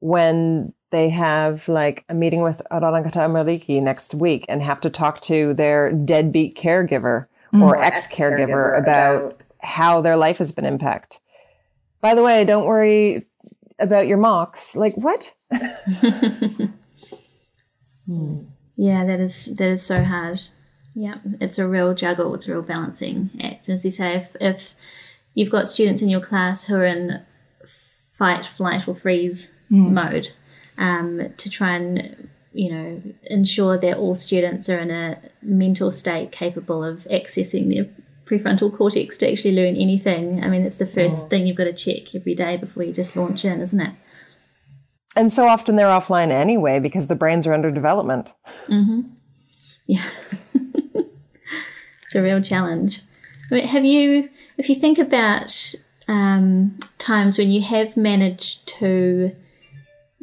when 0.00 0.74
they 0.90 1.08
have 1.10 1.68
like 1.68 2.04
a 2.08 2.14
meeting 2.14 2.42
with 2.42 2.62
Oranga 2.70 3.12
Tamariki 3.12 3.82
next 3.82 4.14
week 4.14 4.44
and 4.48 4.62
have 4.62 4.80
to 4.82 4.90
talk 4.90 5.20
to 5.22 5.54
their 5.54 5.92
deadbeat 5.92 6.56
caregiver 6.56 7.26
or 7.52 7.74
mm-hmm. 7.74 7.82
ex 7.82 8.14
caregiver 8.14 8.78
about 8.78 9.40
how 9.62 10.00
their 10.00 10.16
life 10.16 10.38
has 10.38 10.52
been 10.52 10.64
impacted. 10.64 11.20
By 12.00 12.14
the 12.14 12.22
way, 12.22 12.44
don't 12.44 12.64
worry 12.64 13.26
about 13.78 14.06
your 14.06 14.18
mocks. 14.18 14.76
Like 14.76 14.96
what? 14.96 15.32
Hmm. 18.10 18.42
Yeah, 18.76 19.04
that 19.04 19.20
is 19.20 19.44
that 19.56 19.68
is 19.68 19.86
so 19.86 20.02
hard. 20.02 20.40
Yeah, 20.94 21.18
it's 21.40 21.58
a 21.58 21.68
real 21.68 21.94
juggle. 21.94 22.34
It's 22.34 22.48
a 22.48 22.52
real 22.52 22.62
balancing 22.62 23.30
act. 23.40 23.68
As 23.68 23.84
you 23.84 23.92
say, 23.92 24.16
if 24.16 24.36
if 24.40 24.74
you've 25.34 25.50
got 25.50 25.68
students 25.68 26.02
in 26.02 26.08
your 26.08 26.20
class 26.20 26.64
who 26.64 26.74
are 26.74 26.84
in 26.84 27.22
fight, 28.18 28.44
flight, 28.44 28.88
or 28.88 28.96
freeze 28.96 29.54
hmm. 29.68 29.94
mode, 29.94 30.32
um, 30.80 31.32
to 31.36 31.48
try 31.48 31.76
and 31.76 32.28
you 32.52 32.72
know 32.72 33.02
ensure 33.26 33.78
that 33.78 33.96
all 33.96 34.16
students 34.16 34.68
are 34.68 34.78
in 34.78 34.90
a 34.90 35.20
mental 35.40 35.92
state 35.92 36.32
capable 36.32 36.82
of 36.82 37.04
accessing 37.04 37.72
their 37.72 37.86
prefrontal 38.24 38.76
cortex 38.76 39.18
to 39.18 39.30
actually 39.30 39.54
learn 39.54 39.76
anything. 39.76 40.42
I 40.42 40.48
mean, 40.48 40.62
it's 40.62 40.78
the 40.78 40.86
first 40.86 41.28
thing 41.28 41.46
you've 41.46 41.56
got 41.56 41.64
to 41.64 41.72
check 41.72 42.14
every 42.14 42.34
day 42.34 42.56
before 42.56 42.82
you 42.84 42.92
just 42.92 43.16
launch 43.16 43.44
in, 43.44 43.60
isn't 43.60 43.80
it? 43.80 43.92
And 45.16 45.32
so 45.32 45.48
often 45.48 45.74
they're 45.74 45.88
offline 45.88 46.30
anyway 46.30 46.78
because 46.78 47.08
the 47.08 47.16
brains 47.16 47.46
are 47.46 47.52
under 47.52 47.72
development. 47.72 48.32
Yeah. 49.86 50.08
it's 52.04 52.14
a 52.14 52.22
real 52.22 52.40
challenge. 52.40 53.00
I 53.50 53.54
mean, 53.56 53.66
have 53.66 53.84
you, 53.84 54.30
if 54.56 54.68
you 54.68 54.76
think 54.76 54.98
about 54.98 55.74
um, 56.06 56.78
times 56.98 57.36
when 57.36 57.50
you 57.50 57.62
have 57.62 57.96
managed 57.96 58.68
to 58.78 59.34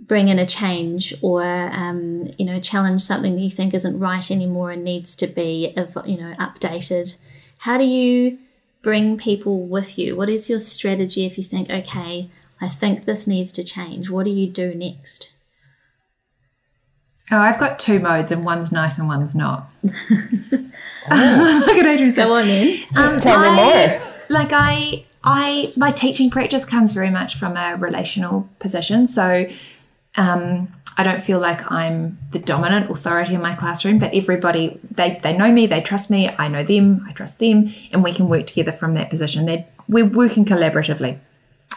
bring 0.07 0.29
in 0.29 0.39
a 0.39 0.45
change 0.45 1.13
or, 1.21 1.43
um, 1.43 2.31
you 2.37 2.45
know, 2.45 2.59
challenge 2.59 3.01
something 3.01 3.35
that 3.35 3.41
you 3.41 3.49
think 3.49 3.73
isn't 3.73 3.99
right 3.99 4.31
anymore 4.31 4.71
and 4.71 4.83
needs 4.83 5.15
to 5.17 5.27
be, 5.27 5.73
you 5.75 6.17
know, 6.17 6.33
updated, 6.39 7.15
how 7.59 7.77
do 7.77 7.83
you 7.83 8.37
bring 8.81 9.17
people 9.17 9.67
with 9.67 9.97
you? 9.97 10.15
What 10.15 10.29
is 10.29 10.49
your 10.49 10.59
strategy 10.59 11.25
if 11.25 11.37
you 11.37 11.43
think, 11.43 11.69
okay, 11.69 12.29
I 12.61 12.69
think 12.69 13.05
this 13.05 13.27
needs 13.27 13.51
to 13.53 13.63
change? 13.63 14.09
What 14.09 14.23
do 14.23 14.31
you 14.31 14.47
do 14.47 14.73
next? 14.73 15.33
oh 17.31 17.39
I've 17.39 17.59
got 17.59 17.79
two 17.79 17.99
modes 17.99 18.31
and 18.31 18.45
one's 18.45 18.71
nice 18.71 18.97
and 18.97 19.07
one's 19.07 19.35
not. 19.35 19.69
Look 19.83 21.77
at 21.77 21.85
Adrienne's 21.85 22.17
Go 22.17 22.35
on 22.35 22.47
then. 22.47 22.83
Um, 22.95 23.19
Tell 23.19 23.39
me 23.39 23.55
more. 23.55 24.01
Like 24.29 24.49
I, 24.51 25.05
I, 25.23 25.73
my 25.77 25.91
teaching 25.91 26.29
practice 26.29 26.65
comes 26.65 26.91
very 26.91 27.09
much 27.09 27.35
from 27.35 27.55
a 27.55 27.77
relational 27.77 28.49
position. 28.59 29.07
So, 29.07 29.49
um, 30.17 30.73
I 30.97 31.03
don't 31.03 31.23
feel 31.23 31.39
like 31.39 31.71
I'm 31.71 32.17
the 32.31 32.39
dominant 32.39 32.89
authority 32.89 33.35
in 33.35 33.41
my 33.41 33.55
classroom, 33.55 33.99
but 33.99 34.13
everybody 34.13 34.79
they 34.89 35.19
they 35.23 35.37
know 35.37 35.51
me, 35.51 35.67
they 35.67 35.81
trust 35.81 36.09
me, 36.09 36.29
I 36.37 36.47
know 36.47 36.63
them, 36.63 37.05
I 37.07 37.13
trust 37.13 37.37
them, 37.39 37.73
and 37.91 38.03
we 38.03 38.13
can 38.13 38.27
work 38.27 38.47
together 38.47 38.71
from 38.71 38.95
that 38.95 39.09
position. 39.09 39.45
They 39.45 39.67
we're 39.87 40.05
working 40.05 40.43
collaboratively. 40.43 41.19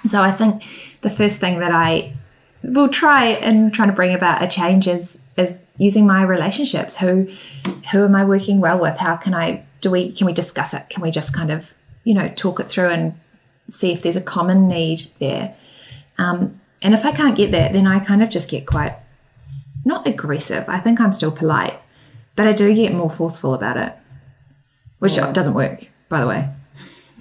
So 0.06 0.22
I 0.22 0.32
think 0.32 0.62
the 1.02 1.10
first 1.10 1.38
thing 1.38 1.60
that 1.60 1.70
I 1.70 2.14
will 2.62 2.88
try 2.88 3.26
in 3.26 3.70
trying 3.70 3.88
to 3.88 3.94
bring 3.94 4.14
about 4.14 4.42
a 4.42 4.48
change 4.48 4.88
is 4.88 5.18
is 5.36 5.58
using 5.76 6.06
my 6.06 6.22
relationships. 6.22 6.96
Who 6.96 7.28
who 7.92 8.04
am 8.04 8.14
I 8.14 8.24
working 8.24 8.60
well 8.60 8.78
with? 8.78 8.96
How 8.96 9.16
can 9.16 9.34
I 9.34 9.64
do 9.82 9.90
we 9.90 10.12
can 10.12 10.26
we 10.26 10.32
discuss 10.32 10.72
it? 10.72 10.88
Can 10.88 11.02
we 11.02 11.10
just 11.10 11.34
kind 11.34 11.50
of 11.50 11.74
you 12.04 12.14
know 12.14 12.28
talk 12.36 12.58
it 12.58 12.68
through 12.68 12.88
and 12.88 13.20
see 13.68 13.92
if 13.92 14.00
there's 14.00 14.16
a 14.16 14.22
common 14.22 14.66
need 14.66 15.02
there? 15.18 15.54
Um, 16.16 16.59
and 16.82 16.94
if 16.94 17.04
I 17.04 17.12
can't 17.12 17.36
get 17.36 17.50
that, 17.52 17.72
then 17.72 17.86
I 17.86 18.00
kind 18.00 18.22
of 18.22 18.30
just 18.30 18.48
get 18.48 18.66
quite 18.66 18.96
not 19.84 20.06
aggressive. 20.06 20.64
I 20.68 20.78
think 20.80 21.00
I'm 21.00 21.12
still 21.12 21.32
polite, 21.32 21.78
but 22.36 22.46
I 22.46 22.52
do 22.52 22.74
get 22.74 22.92
more 22.92 23.10
forceful 23.10 23.54
about 23.54 23.76
it, 23.76 23.94
which 24.98 25.16
doesn't 25.16 25.54
work, 25.54 25.86
by 26.08 26.20
the 26.20 26.26
way. 26.26 26.48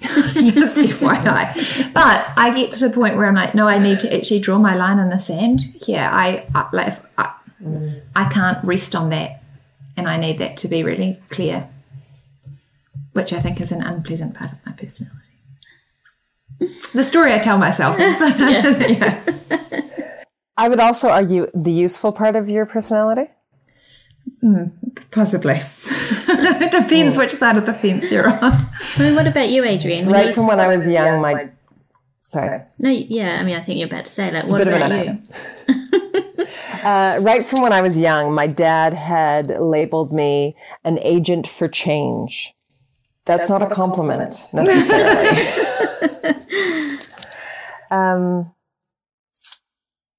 just 0.00 0.76
FYI. 0.78 1.92
But 1.92 2.26
I 2.36 2.54
get 2.54 2.72
to 2.72 2.88
the 2.88 2.94
point 2.94 3.16
where 3.16 3.26
I'm 3.26 3.34
like, 3.34 3.54
no, 3.54 3.68
I 3.68 3.78
need 3.78 4.00
to 4.00 4.16
actually 4.16 4.40
draw 4.40 4.58
my 4.58 4.74
line 4.74 4.98
in 4.98 5.10
the 5.10 5.18
sand. 5.18 5.60
Yeah, 5.86 6.08
I, 6.10 6.46
I 6.54 6.68
like 6.72 6.94
I, 7.18 7.34
mm. 7.62 8.00
I 8.16 8.24
can't 8.30 8.64
rest 8.64 8.94
on 8.94 9.10
that, 9.10 9.42
and 9.98 10.08
I 10.08 10.16
need 10.16 10.38
that 10.38 10.56
to 10.58 10.68
be 10.68 10.82
really 10.82 11.20
clear, 11.28 11.68
which 13.12 13.34
I 13.34 13.40
think 13.40 13.60
is 13.60 13.72
an 13.72 13.82
unpleasant 13.82 14.34
part 14.34 14.52
of 14.52 14.58
my 14.64 14.72
personality. 14.72 15.19
The 16.92 17.04
story 17.04 17.32
I 17.32 17.38
tell 17.38 17.58
myself 17.58 17.98
is 17.98 18.18
that 18.18 20.12
I 20.56 20.68
would 20.68 20.80
also 20.80 21.08
argue 21.08 21.46
the 21.54 21.72
useful 21.72 22.12
part 22.12 22.36
of 22.36 22.48
your 22.48 22.66
personality. 22.66 23.30
possibly 25.10 25.60
it 26.28 26.70
depends 26.70 27.16
which 27.16 27.32
side 27.32 27.56
of 27.56 27.66
the 27.66 27.72
fence 27.72 28.10
you're 28.12 28.28
on. 28.28 28.52
I 28.96 28.98
mean, 28.98 29.14
what 29.14 29.26
about 29.26 29.48
you, 29.50 29.64
Adrienne? 29.64 30.06
When 30.06 30.14
Right 30.14 30.26
you- 30.28 30.32
from 30.32 30.46
when 30.46 30.60
I 30.60 30.66
was 30.68 30.86
young, 30.86 31.20
my 31.20 31.50
sorry. 32.20 32.62
No, 32.78 32.90
yeah, 32.90 33.38
I 33.40 33.44
mean, 33.44 33.56
I 33.56 33.62
think 33.62 33.78
you're 33.78 33.88
about 33.88 34.04
to 34.04 34.10
say 34.10 34.30
that. 34.30 34.48
a 34.48 34.50
What 34.52 34.58
bit 34.58 34.68
of 34.68 34.74
about 34.74 34.92
an 34.92 35.26
you? 35.66 35.76
Uh, 36.82 37.18
right 37.20 37.44
from 37.46 37.60
when 37.60 37.72
I 37.72 37.82
was 37.82 37.98
young, 37.98 38.32
my 38.34 38.46
dad 38.46 38.94
had 38.94 39.48
labeled 39.60 40.12
me 40.12 40.56
an 40.84 40.98
agent 41.00 41.46
for 41.46 41.68
change. 41.68 42.54
That's, 43.26 43.50
not, 43.50 43.60
a 43.62 43.66
compliment, 43.68 44.34
necessarily. 44.54 45.36
Um, 47.90 48.52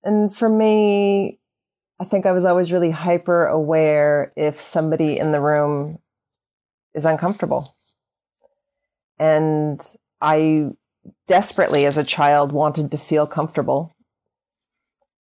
and 0.04 0.36
for 0.36 0.50
me, 0.50 1.40
I 2.00 2.06
think 2.06 2.26
I 2.26 2.32
was 2.32 2.46
always 2.46 2.72
really 2.72 2.92
hyper 2.92 3.46
aware 3.46 4.34
if 4.36 4.60
somebody 4.60 5.18
in 5.20 5.32
the 5.32 5.42
room 5.42 6.00
is 6.94 7.06
uncomfortable. 7.06 7.76
And 9.20 9.80
I 10.20 10.72
desperately, 11.28 11.86
as 11.86 11.98
a 11.98 12.04
child, 12.04 12.52
wanted 12.52 12.92
to 12.92 12.98
feel 12.98 13.28
comfortable. 13.28 13.94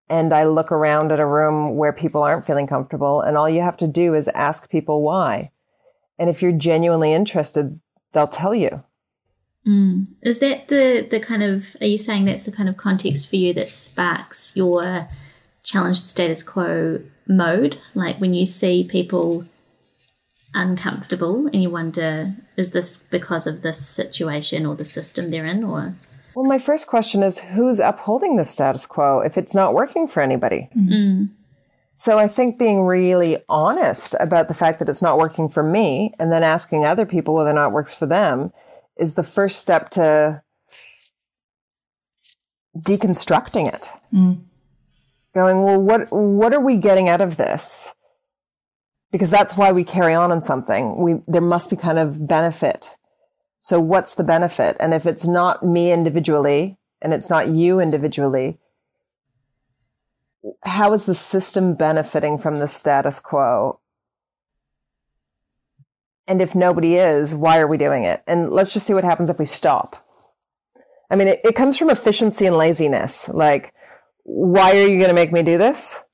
and 0.09 0.33
I 0.33 0.43
look 0.43 0.73
around 0.73 1.13
at 1.13 1.21
a 1.21 1.25
room 1.25 1.77
where 1.77 1.93
people 1.93 2.21
aren't 2.21 2.45
feeling 2.45 2.67
comfortable, 2.67 3.21
and 3.21 3.37
all 3.37 3.49
you 3.49 3.61
have 3.61 3.77
to 3.77 3.87
do 3.87 4.13
is 4.13 4.27
ask 4.29 4.69
people 4.69 5.01
why. 5.01 5.51
And 6.19 6.29
if 6.29 6.41
you're 6.41 6.51
genuinely 6.51 7.13
interested, 7.13 7.79
they'll 8.11 8.27
tell 8.27 8.53
you. 8.53 8.83
Mm. 9.67 10.07
Is 10.21 10.39
that 10.39 10.69
the 10.69 11.07
the 11.09 11.19
kind 11.19 11.43
of? 11.43 11.75
Are 11.81 11.87
you 11.87 11.97
saying 11.97 12.25
that's 12.25 12.45
the 12.45 12.51
kind 12.51 12.67
of 12.67 12.77
context 12.77 13.29
for 13.29 13.35
you 13.35 13.53
that 13.53 13.69
sparks 13.69 14.53
your 14.55 15.07
challenge 15.63 16.01
the 16.01 16.07
status 16.07 16.41
quo 16.41 17.01
mode? 17.27 17.79
Like 17.93 18.19
when 18.19 18.33
you 18.33 18.45
see 18.45 18.83
people 18.83 19.45
uncomfortable 20.53 21.47
and 21.47 21.61
you 21.61 21.69
wonder, 21.69 22.35
is 22.57 22.71
this 22.71 22.97
because 22.97 23.45
of 23.45 23.61
this 23.61 23.85
situation 23.85 24.65
or 24.65 24.75
the 24.75 24.85
system 24.85 25.29
they're 25.29 25.45
in, 25.45 25.63
or? 25.63 25.93
Well, 26.33 26.45
my 26.45 26.57
first 26.57 26.87
question 26.87 27.21
is 27.23 27.39
who's 27.39 27.79
upholding 27.79 28.37
the 28.37 28.45
status 28.45 28.85
quo 28.85 29.19
if 29.19 29.37
it's 29.37 29.53
not 29.53 29.73
working 29.73 30.07
for 30.07 30.21
anybody? 30.21 30.69
Mm. 30.75 31.29
So 31.97 32.17
I 32.17 32.27
think 32.27 32.57
being 32.57 32.81
really 32.81 33.37
honest 33.47 34.15
about 34.19 34.47
the 34.47 34.55
fact 34.55 34.79
that 34.79 34.89
it's 34.89 35.03
not 35.03 35.19
working 35.19 35.49
for 35.49 35.61
me 35.61 36.15
and 36.17 36.31
then 36.31 36.41
asking 36.41 36.83
other 36.83 37.05
people 37.05 37.35
whether 37.35 37.51
or 37.51 37.53
not 37.53 37.67
it 37.67 37.73
works 37.73 37.93
for 37.93 38.07
them 38.07 38.51
is 39.01 39.15
the 39.15 39.23
first 39.23 39.59
step 39.59 39.89
to 39.91 40.43
deconstructing 42.77 43.73
it. 43.73 43.89
Mm. 44.13 44.43
Going, 45.33 45.63
well, 45.63 45.81
what, 45.81 46.11
what 46.11 46.53
are 46.53 46.59
we 46.59 46.77
getting 46.77 47.09
out 47.09 47.19
of 47.19 47.37
this? 47.37 47.93
Because 49.11 49.31
that's 49.31 49.57
why 49.57 49.71
we 49.71 49.83
carry 49.83 50.13
on 50.13 50.31
on 50.31 50.41
something. 50.41 50.97
We, 50.97 51.21
there 51.27 51.41
must 51.41 51.69
be 51.69 51.75
kind 51.75 51.99
of 51.99 52.27
benefit. 52.27 52.91
So 53.59 53.79
what's 53.79 54.15
the 54.15 54.23
benefit? 54.23 54.77
And 54.79 54.93
if 54.93 55.05
it's 55.05 55.27
not 55.27 55.65
me 55.65 55.91
individually 55.91 56.77
and 57.01 57.13
it's 57.13 57.29
not 57.29 57.47
you 57.49 57.79
individually, 57.79 58.59
how 60.63 60.93
is 60.93 61.05
the 61.05 61.15
system 61.15 61.73
benefiting 61.75 62.37
from 62.37 62.59
the 62.59 62.67
status 62.67 63.19
quo? 63.19 63.79
And 66.31 66.41
if 66.41 66.55
nobody 66.55 66.95
is, 66.95 67.35
why 67.35 67.59
are 67.59 67.67
we 67.67 67.75
doing 67.75 68.05
it? 68.05 68.23
And 68.25 68.51
let's 68.51 68.71
just 68.71 68.87
see 68.87 68.93
what 68.93 69.03
happens 69.03 69.29
if 69.29 69.37
we 69.37 69.45
stop. 69.45 69.97
I 71.09 71.17
mean, 71.17 71.27
it, 71.27 71.41
it 71.43 71.55
comes 71.55 71.77
from 71.77 71.89
efficiency 71.89 72.45
and 72.45 72.55
laziness. 72.55 73.27
Like, 73.27 73.73
why 74.23 74.77
are 74.77 74.87
you 74.87 74.95
going 74.95 75.09
to 75.09 75.13
make 75.13 75.33
me 75.33 75.43
do 75.43 75.57
this? 75.57 76.05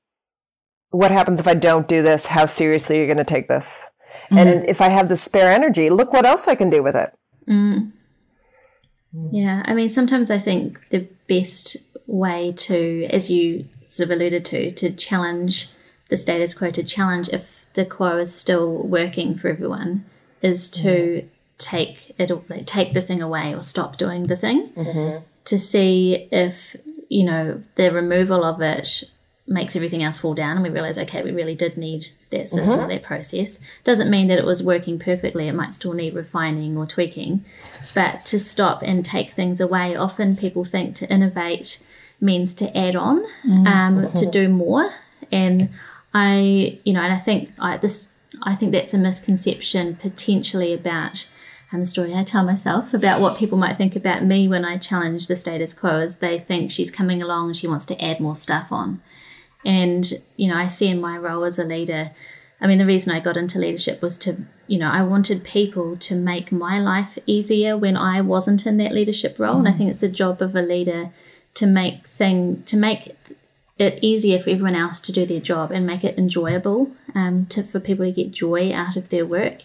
What 0.90 1.12
happens 1.12 1.38
if 1.38 1.46
I 1.46 1.54
don't 1.54 1.86
do 1.86 2.02
this? 2.02 2.26
How 2.26 2.46
seriously 2.46 2.98
are 2.98 3.02
you 3.02 3.06
going 3.06 3.18
to 3.18 3.24
take 3.24 3.46
this? 3.46 3.84
Mm-hmm. 4.24 4.38
And 4.38 4.68
if 4.68 4.80
I 4.80 4.88
have 4.88 5.08
the 5.08 5.14
spare 5.14 5.52
energy, 5.52 5.88
look 5.88 6.12
what 6.12 6.26
else 6.26 6.48
I 6.48 6.56
can 6.56 6.68
do 6.68 6.82
with 6.82 6.96
it. 6.96 7.16
Mm. 7.48 7.92
Yeah, 9.30 9.62
I 9.66 9.72
mean, 9.72 9.88
sometimes 9.88 10.32
I 10.32 10.40
think 10.40 10.80
the 10.90 11.06
best 11.28 11.76
way 12.08 12.52
to, 12.56 13.06
as 13.08 13.30
you 13.30 13.66
sort 13.86 14.10
of 14.10 14.16
alluded 14.16 14.44
to, 14.46 14.72
to 14.72 14.90
challenge 14.90 15.68
the 16.08 16.16
status 16.16 16.54
quo, 16.54 16.70
to 16.70 16.82
challenge 16.82 17.28
if 17.28 17.66
the 17.74 17.84
quo 17.84 18.18
is 18.18 18.34
still 18.34 18.82
working 18.82 19.36
for 19.36 19.48
everyone, 19.48 20.04
is 20.42 20.70
to 20.70 20.88
mm-hmm. 20.88 21.26
take 21.58 22.14
it, 22.18 22.30
like, 22.50 22.66
take 22.66 22.94
the 22.94 23.02
thing 23.02 23.22
away 23.22 23.54
or 23.54 23.62
stop 23.62 23.98
doing 23.98 24.26
the 24.26 24.36
thing, 24.36 24.70
mm-hmm. 24.70 25.24
to 25.44 25.58
see 25.58 26.28
if 26.32 26.76
you 27.08 27.24
know 27.24 27.62
the 27.76 27.90
removal 27.90 28.44
of 28.44 28.60
it 28.60 29.04
makes 29.48 29.74
everything 29.74 30.02
else 30.02 30.18
fall 30.18 30.34
down 30.34 30.52
and 30.52 30.62
we 30.62 30.68
realize 30.68 30.98
okay 30.98 31.22
we 31.22 31.30
really 31.30 31.54
did 31.54 31.76
need 31.76 32.08
that 32.30 32.48
system 32.48 32.78
mm-hmm. 32.78 32.84
or 32.84 32.88
that 32.88 33.02
process 33.02 33.60
doesn't 33.82 34.10
mean 34.10 34.28
that 34.28 34.38
it 34.38 34.44
was 34.44 34.62
working 34.62 34.98
perfectly 34.98 35.48
it 35.48 35.54
might 35.54 35.74
still 35.74 35.94
need 35.94 36.14
refining 36.14 36.76
or 36.76 36.86
tweaking 36.86 37.42
but 37.94 38.24
to 38.26 38.38
stop 38.38 38.82
and 38.82 39.04
take 39.04 39.32
things 39.32 39.60
away 39.60 39.96
often 39.96 40.36
people 40.36 40.64
think 40.64 40.94
to 40.94 41.10
innovate 41.10 41.82
means 42.20 42.54
to 42.54 42.76
add 42.76 42.94
on 42.94 43.24
mm-hmm. 43.46 43.66
um, 43.66 44.12
to 44.12 44.30
do 44.30 44.48
more 44.48 44.92
and 45.32 45.70
i 46.18 46.78
you 46.84 46.92
know 46.92 47.02
and 47.02 47.12
i 47.12 47.18
think 47.18 47.50
I, 47.58 47.76
this 47.76 48.08
i 48.42 48.54
think 48.54 48.72
that's 48.72 48.94
a 48.94 48.98
misconception 48.98 49.96
potentially 49.96 50.72
about 50.72 51.26
and 51.70 51.82
the 51.82 51.86
story 51.86 52.14
I 52.14 52.24
tell 52.24 52.44
myself 52.44 52.94
about 52.94 53.20
what 53.20 53.36
people 53.36 53.58
might 53.58 53.76
think 53.76 53.94
about 53.94 54.24
me 54.24 54.48
when 54.48 54.64
I 54.64 54.78
challenge 54.78 55.26
the 55.26 55.36
status 55.36 55.74
quo 55.74 56.00
is 56.00 56.16
they 56.16 56.38
think 56.38 56.70
she's 56.70 56.90
coming 56.90 57.22
along 57.22 57.52
she 57.52 57.66
wants 57.66 57.84
to 57.86 58.02
add 58.02 58.20
more 58.20 58.36
stuff 58.36 58.72
on. 58.72 59.02
And, 59.64 60.10
you 60.36 60.48
know, 60.48 60.56
I 60.56 60.66
see 60.66 60.88
in 60.88 61.00
my 61.00 61.18
role 61.18 61.44
as 61.44 61.58
a 61.58 61.64
leader, 61.64 62.12
I 62.60 62.66
mean, 62.66 62.78
the 62.78 62.86
reason 62.86 63.14
I 63.14 63.20
got 63.20 63.36
into 63.36 63.58
leadership 63.58 64.00
was 64.00 64.16
to, 64.18 64.46
you 64.66 64.78
know, 64.78 64.90
I 64.90 65.02
wanted 65.02 65.44
people 65.44 65.96
to 65.96 66.14
make 66.14 66.50
my 66.50 66.80
life 66.80 67.18
easier 67.26 67.76
when 67.76 67.96
I 67.96 68.20
wasn't 68.20 68.66
in 68.66 68.78
that 68.78 68.92
leadership 68.94 69.38
role. 69.38 69.56
Mm. 69.56 69.58
And 69.58 69.68
I 69.68 69.72
think 69.72 69.90
it's 69.90 70.00
the 70.00 70.08
job 70.08 70.40
of 70.40 70.56
a 70.56 70.62
leader 70.62 71.10
to 71.54 71.66
make 71.66 72.06
thing 72.06 72.62
to 72.64 72.76
make 72.76 73.16
it 73.78 73.98
easier 74.02 74.38
for 74.38 74.50
everyone 74.50 74.74
else 74.74 75.00
to 75.00 75.12
do 75.12 75.24
their 75.24 75.40
job 75.40 75.70
and 75.70 75.86
make 75.86 76.04
it 76.04 76.18
enjoyable 76.18 76.90
um, 77.14 77.46
to, 77.46 77.62
for 77.62 77.80
people 77.80 78.04
to 78.04 78.12
get 78.12 78.32
joy 78.32 78.72
out 78.72 78.96
of 78.96 79.08
their 79.08 79.24
work. 79.24 79.58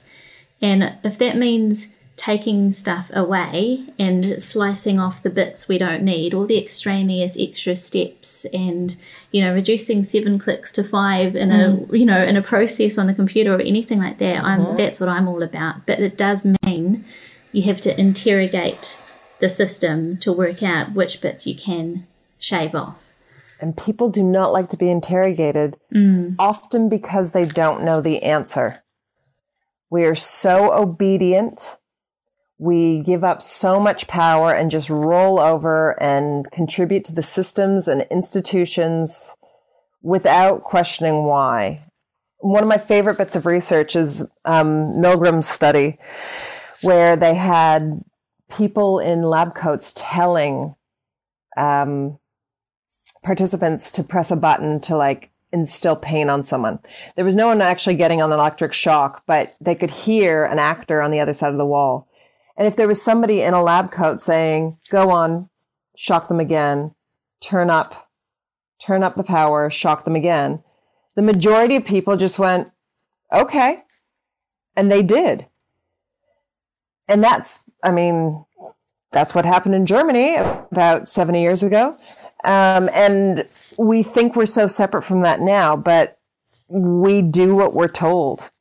And 0.62 0.96
if 1.04 1.18
that 1.18 1.36
means 1.36 1.96
taking 2.16 2.72
stuff 2.72 3.10
away 3.14 3.84
and 3.98 4.42
slicing 4.42 5.00
off 5.00 5.24
the 5.24 5.30
bits 5.30 5.68
we 5.68 5.78
don't 5.78 6.04
need, 6.04 6.34
all 6.34 6.46
the 6.46 6.64
extraneous 6.64 7.38
extra 7.40 7.76
steps, 7.76 8.46
and 8.54 8.96
you 9.32 9.42
know, 9.42 9.54
reducing 9.54 10.04
seven 10.04 10.38
clicks 10.38 10.72
to 10.74 10.84
five 10.84 11.36
in 11.36 11.50
mm. 11.50 11.92
a 11.92 11.98
you 11.98 12.06
know 12.06 12.24
in 12.24 12.38
a 12.38 12.42
process 12.42 12.98
on 12.98 13.08
the 13.08 13.14
computer 13.14 13.56
or 13.56 13.62
anything 13.62 14.00
like 14.00 14.20
that. 14.20 14.38
Mm-hmm. 14.38 14.46
I'm 14.46 14.78
that's 14.78 15.00
what 15.00 15.10
I'm 15.10 15.28
all 15.28 15.42
about. 15.42 15.86
But 15.86 16.00
it 16.00 16.18
does 16.18 16.46
mean 16.64 17.04
you 17.52 17.64
have 17.64 17.82
to 17.82 18.00
interrogate 18.00 18.98
the 19.40 19.50
system 19.50 20.18
to 20.18 20.32
work 20.32 20.64
out 20.64 20.94
which 20.94 21.20
bits 21.20 21.48
you 21.48 21.56
can 21.56 22.06
shave 22.40 22.76
off. 22.76 23.04
And 23.60 23.78
people 23.78 24.10
do 24.10 24.24
not 24.24 24.52
like 24.52 24.70
to 24.70 24.78
be 24.78 24.90
interrogated, 24.90 25.78
mm. 25.94 26.36
often 26.38 26.90
because 26.90 27.32
they 27.32 27.46
don't 27.46 27.84
know 27.84 28.02
the 28.02 28.24
answer. 28.24 28.84
We 29.90 30.06
are 30.06 30.16
so 30.16 30.74
obedient 30.74 31.78
we 32.64 33.00
give 33.00 33.26
up 33.26 33.42
so 33.42 33.78
much 33.78 34.08
power 34.08 34.54
and 34.54 34.72
just 34.72 34.90
roll 34.90 35.38
over 35.38 36.02
and 36.02 36.50
contribute 36.52 37.04
to 37.06 37.14
the 37.14 37.22
systems 37.22 37.90
and 37.90 38.06
institutions 38.10 39.36
without 40.02 40.64
questioning 40.64 41.24
why. 41.24 41.84
One 42.40 42.64
of 42.64 42.70
my 42.70 42.78
favorite 42.78 43.18
bits 43.18 43.36
of 43.36 43.46
research 43.46 43.98
is 43.98 44.30
um, 44.46 44.94
Milgram's 44.96 45.48
study, 45.48 45.98
where 46.82 47.18
they 47.18 47.36
had 47.36 48.02
people 48.50 49.00
in 49.00 49.24
lab 49.24 49.56
coats 49.56 49.94
telling 49.96 50.76
um, 51.58 52.18
participants 53.24 53.90
to 53.92 54.04
press 54.04 54.32
a 54.32 54.36
button 54.36 54.80
to 54.82 54.96
like 54.96 55.32
instill 55.52 55.96
pain 55.96 56.30
on 56.30 56.44
someone. 56.44 56.80
There 57.16 57.26
was 57.26 57.36
no 57.36 57.48
one 57.48 57.62
actually 57.62 57.96
getting 57.96 58.22
an 58.22 58.32
electric 58.32 58.74
shock, 58.74 59.24
but 59.28 59.56
they 59.62 59.76
could 59.76 59.92
hear 59.92 60.46
an 60.46 60.60
actor 60.60 61.02
on 61.02 61.12
the 61.12 61.20
other 61.20 61.34
side 61.34 61.52
of 61.52 61.58
the 61.58 61.66
wall 61.66 62.08
and 62.58 62.68
if 62.68 62.76
there 62.76 62.88
was 62.88 63.02
somebody 63.02 63.42
in 63.42 63.54
a 63.54 63.64
lab 63.64 63.92
coat 63.92 64.22
saying, 64.22 64.78
go 64.90 65.10
on, 65.10 65.50
shock 65.96 66.28
them 66.28 66.40
again, 66.40 66.94
turn 67.42 67.70
up, 67.70 68.12
turn 68.80 69.04
up 69.04 69.16
the 69.16 69.24
power, 69.24 69.70
shock 69.70 70.04
them 70.04 70.16
again, 70.16 70.64
the 71.16 71.22
majority 71.22 71.76
of 71.76 71.86
people 71.86 72.18
just 72.18 72.40
went, 72.40 72.72
okay. 73.32 73.84
And 74.76 74.92
they 74.92 75.04
did. 75.04 75.48
And 77.08 77.24
that's, 77.24 77.64
I 77.84 77.92
mean, 77.92 78.46
that's 79.12 79.36
what 79.36 79.46
happened 79.46 79.76
in 79.76 79.86
Germany 79.86 80.36
about 80.36 81.08
70 81.08 81.42
years 81.42 81.64
ago. 81.64 81.98
Um, 82.44 82.90
and 82.94 83.48
we 83.78 84.04
think 84.04 84.36
we're 84.36 84.46
so 84.46 84.68
separate 84.68 85.04
from 85.04 85.22
that 85.22 85.40
now, 85.40 85.76
but 85.76 86.20
we 86.68 87.22
do 87.22 87.56
what 87.56 87.74
we're 87.74 87.88
told. 87.88 88.52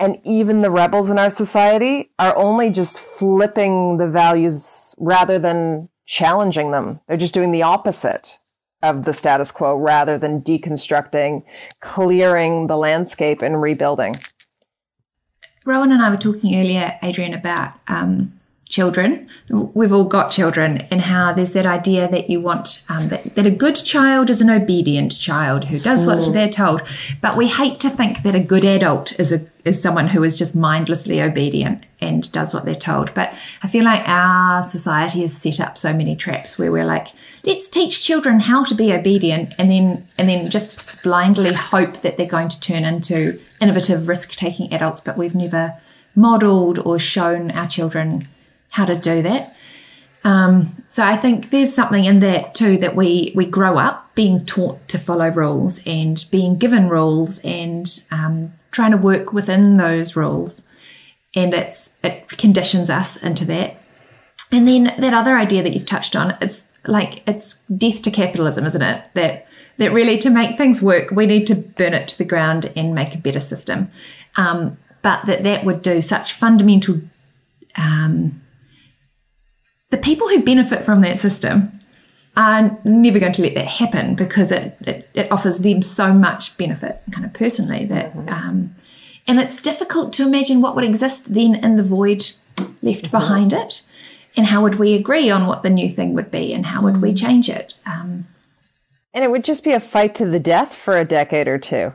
And 0.00 0.18
even 0.24 0.62
the 0.62 0.70
rebels 0.70 1.10
in 1.10 1.18
our 1.18 1.30
society 1.30 2.10
are 2.18 2.36
only 2.36 2.70
just 2.70 3.00
flipping 3.00 3.96
the 3.96 4.06
values 4.06 4.94
rather 4.98 5.38
than 5.38 5.88
challenging 6.06 6.70
them. 6.70 7.00
They're 7.08 7.16
just 7.16 7.34
doing 7.34 7.50
the 7.50 7.62
opposite 7.62 8.38
of 8.82 9.04
the 9.04 9.12
status 9.12 9.50
quo 9.50 9.76
rather 9.76 10.16
than 10.18 10.40
deconstructing, 10.40 11.42
clearing 11.80 12.68
the 12.68 12.76
landscape 12.76 13.42
and 13.42 13.60
rebuilding. 13.60 14.20
Rowan 15.64 15.92
and 15.92 16.02
I 16.02 16.10
were 16.10 16.16
talking 16.16 16.56
earlier, 16.56 16.96
Adrienne, 17.02 17.34
about 17.34 17.74
um, 17.88 18.37
children. 18.68 19.28
We've 19.48 19.92
all 19.92 20.04
got 20.04 20.30
children, 20.30 20.78
and 20.90 21.00
how 21.00 21.32
there's 21.32 21.52
that 21.52 21.64
idea 21.64 22.08
that 22.10 22.28
you 22.28 22.40
want 22.40 22.84
um, 22.88 23.08
that, 23.08 23.34
that, 23.34 23.46
a 23.46 23.50
good 23.50 23.76
child 23.76 24.28
is 24.28 24.42
an 24.42 24.50
obedient 24.50 25.18
child 25.18 25.64
who 25.64 25.78
does 25.78 26.06
what 26.06 26.18
mm. 26.18 26.32
they're 26.32 26.50
told. 26.50 26.82
But 27.22 27.36
we 27.36 27.48
hate 27.48 27.80
to 27.80 27.90
think 27.90 28.22
that 28.22 28.34
a 28.34 28.40
good 28.40 28.64
adult 28.64 29.18
is 29.18 29.32
a 29.32 29.46
is 29.64 29.82
someone 29.82 30.08
who 30.08 30.22
is 30.22 30.36
just 30.36 30.54
mindlessly 30.54 31.20
obedient 31.20 31.84
and 32.00 32.30
does 32.30 32.52
what 32.54 32.64
they're 32.64 32.74
told. 32.74 33.12
But 33.14 33.34
I 33.62 33.68
feel 33.68 33.84
like 33.84 34.06
our 34.06 34.62
society 34.62 35.22
has 35.22 35.36
set 35.36 35.60
up 35.60 35.76
so 35.78 35.92
many 35.92 36.14
traps 36.14 36.58
where 36.58 36.72
we're 36.72 36.84
like, 36.84 37.08
let's 37.44 37.68
teach 37.68 38.02
children 38.02 38.40
how 38.40 38.64
to 38.64 38.74
be 38.74 38.92
obedient, 38.92 39.54
and 39.58 39.70
then 39.70 40.06
and 40.18 40.28
then 40.28 40.50
just 40.50 41.02
blindly 41.02 41.54
hope 41.54 42.02
that 42.02 42.18
they're 42.18 42.26
going 42.26 42.50
to 42.50 42.60
turn 42.60 42.84
into 42.84 43.40
innovative, 43.62 44.08
risk 44.08 44.32
taking 44.32 44.72
adults. 44.74 45.00
But 45.00 45.16
we've 45.16 45.34
never 45.34 45.80
modeled 46.14 46.78
or 46.80 46.98
shown 46.98 47.50
our 47.52 47.68
children 47.68 48.28
how 48.70 48.84
to 48.84 48.96
do 48.96 49.22
that. 49.22 49.54
Um, 50.24 50.84
so 50.88 51.02
I 51.02 51.16
think 51.16 51.50
there's 51.50 51.74
something 51.74 52.04
in 52.04 52.20
that 52.20 52.54
too 52.54 52.76
that 52.78 52.96
we 52.96 53.32
we 53.34 53.46
grow 53.46 53.78
up 53.78 54.14
being 54.14 54.44
taught 54.44 54.86
to 54.88 54.98
follow 54.98 55.30
rules 55.30 55.80
and 55.86 56.24
being 56.30 56.58
given 56.58 56.88
rules 56.88 57.38
and 57.44 57.86
um, 58.10 58.52
trying 58.70 58.90
to 58.90 58.96
work 58.96 59.32
within 59.32 59.76
those 59.76 60.16
rules, 60.16 60.64
and 61.34 61.54
it's 61.54 61.92
it 62.02 62.28
conditions 62.30 62.90
us 62.90 63.16
into 63.22 63.44
that. 63.46 63.80
And 64.50 64.66
then 64.66 64.94
that 64.98 65.14
other 65.14 65.36
idea 65.36 65.62
that 65.62 65.72
you've 65.72 65.86
touched 65.86 66.16
on, 66.16 66.36
it's 66.40 66.64
like 66.86 67.22
it's 67.26 67.62
death 67.64 68.02
to 68.02 68.10
capitalism, 68.10 68.66
isn't 68.66 68.82
it? 68.82 69.04
That 69.14 69.46
that 69.76 69.92
really 69.92 70.18
to 70.18 70.30
make 70.30 70.58
things 70.58 70.82
work, 70.82 71.10
we 71.12 71.26
need 71.26 71.46
to 71.46 71.54
burn 71.54 71.94
it 71.94 72.08
to 72.08 72.18
the 72.18 72.24
ground 72.24 72.72
and 72.74 72.94
make 72.94 73.14
a 73.14 73.18
better 73.18 73.40
system. 73.40 73.90
Um, 74.36 74.78
but 75.02 75.24
that 75.26 75.44
that 75.44 75.64
would 75.64 75.82
do 75.82 76.02
such 76.02 76.32
fundamental 76.32 77.00
um, 77.76 78.42
the 79.90 79.98
people 79.98 80.28
who 80.28 80.42
benefit 80.42 80.84
from 80.84 81.00
that 81.00 81.18
system 81.18 81.78
are 82.36 82.78
never 82.84 83.18
going 83.18 83.32
to 83.32 83.42
let 83.42 83.54
that 83.54 83.66
happen 83.66 84.14
because 84.14 84.52
it, 84.52 84.76
it, 84.82 85.10
it 85.14 85.32
offers 85.32 85.58
them 85.58 85.82
so 85.82 86.12
much 86.12 86.56
benefit 86.56 87.02
kind 87.10 87.26
of 87.26 87.32
personally 87.32 87.84
that 87.86 88.12
mm-hmm. 88.12 88.28
um, 88.28 88.74
and 89.26 89.40
it's 89.40 89.60
difficult 89.60 90.12
to 90.14 90.26
imagine 90.26 90.60
what 90.60 90.74
would 90.74 90.84
exist 90.84 91.34
then 91.34 91.56
in 91.56 91.76
the 91.76 91.82
void 91.82 92.30
left 92.80 93.04
mm-hmm. 93.04 93.10
behind 93.10 93.52
it 93.52 93.82
and 94.36 94.46
how 94.46 94.62
would 94.62 94.76
we 94.76 94.94
agree 94.94 95.30
on 95.30 95.46
what 95.46 95.64
the 95.64 95.70
new 95.70 95.92
thing 95.92 96.14
would 96.14 96.30
be 96.30 96.52
and 96.52 96.66
how 96.66 96.80
would 96.80 97.02
we 97.02 97.12
mm. 97.12 97.18
change 97.18 97.48
it 97.48 97.74
um, 97.86 98.26
and 99.12 99.24
it 99.24 99.30
would 99.30 99.44
just 99.44 99.64
be 99.64 99.72
a 99.72 99.80
fight 99.80 100.14
to 100.14 100.24
the 100.24 100.40
death 100.40 100.74
for 100.74 100.96
a 100.96 101.04
decade 101.04 101.48
or 101.48 101.58
two 101.58 101.92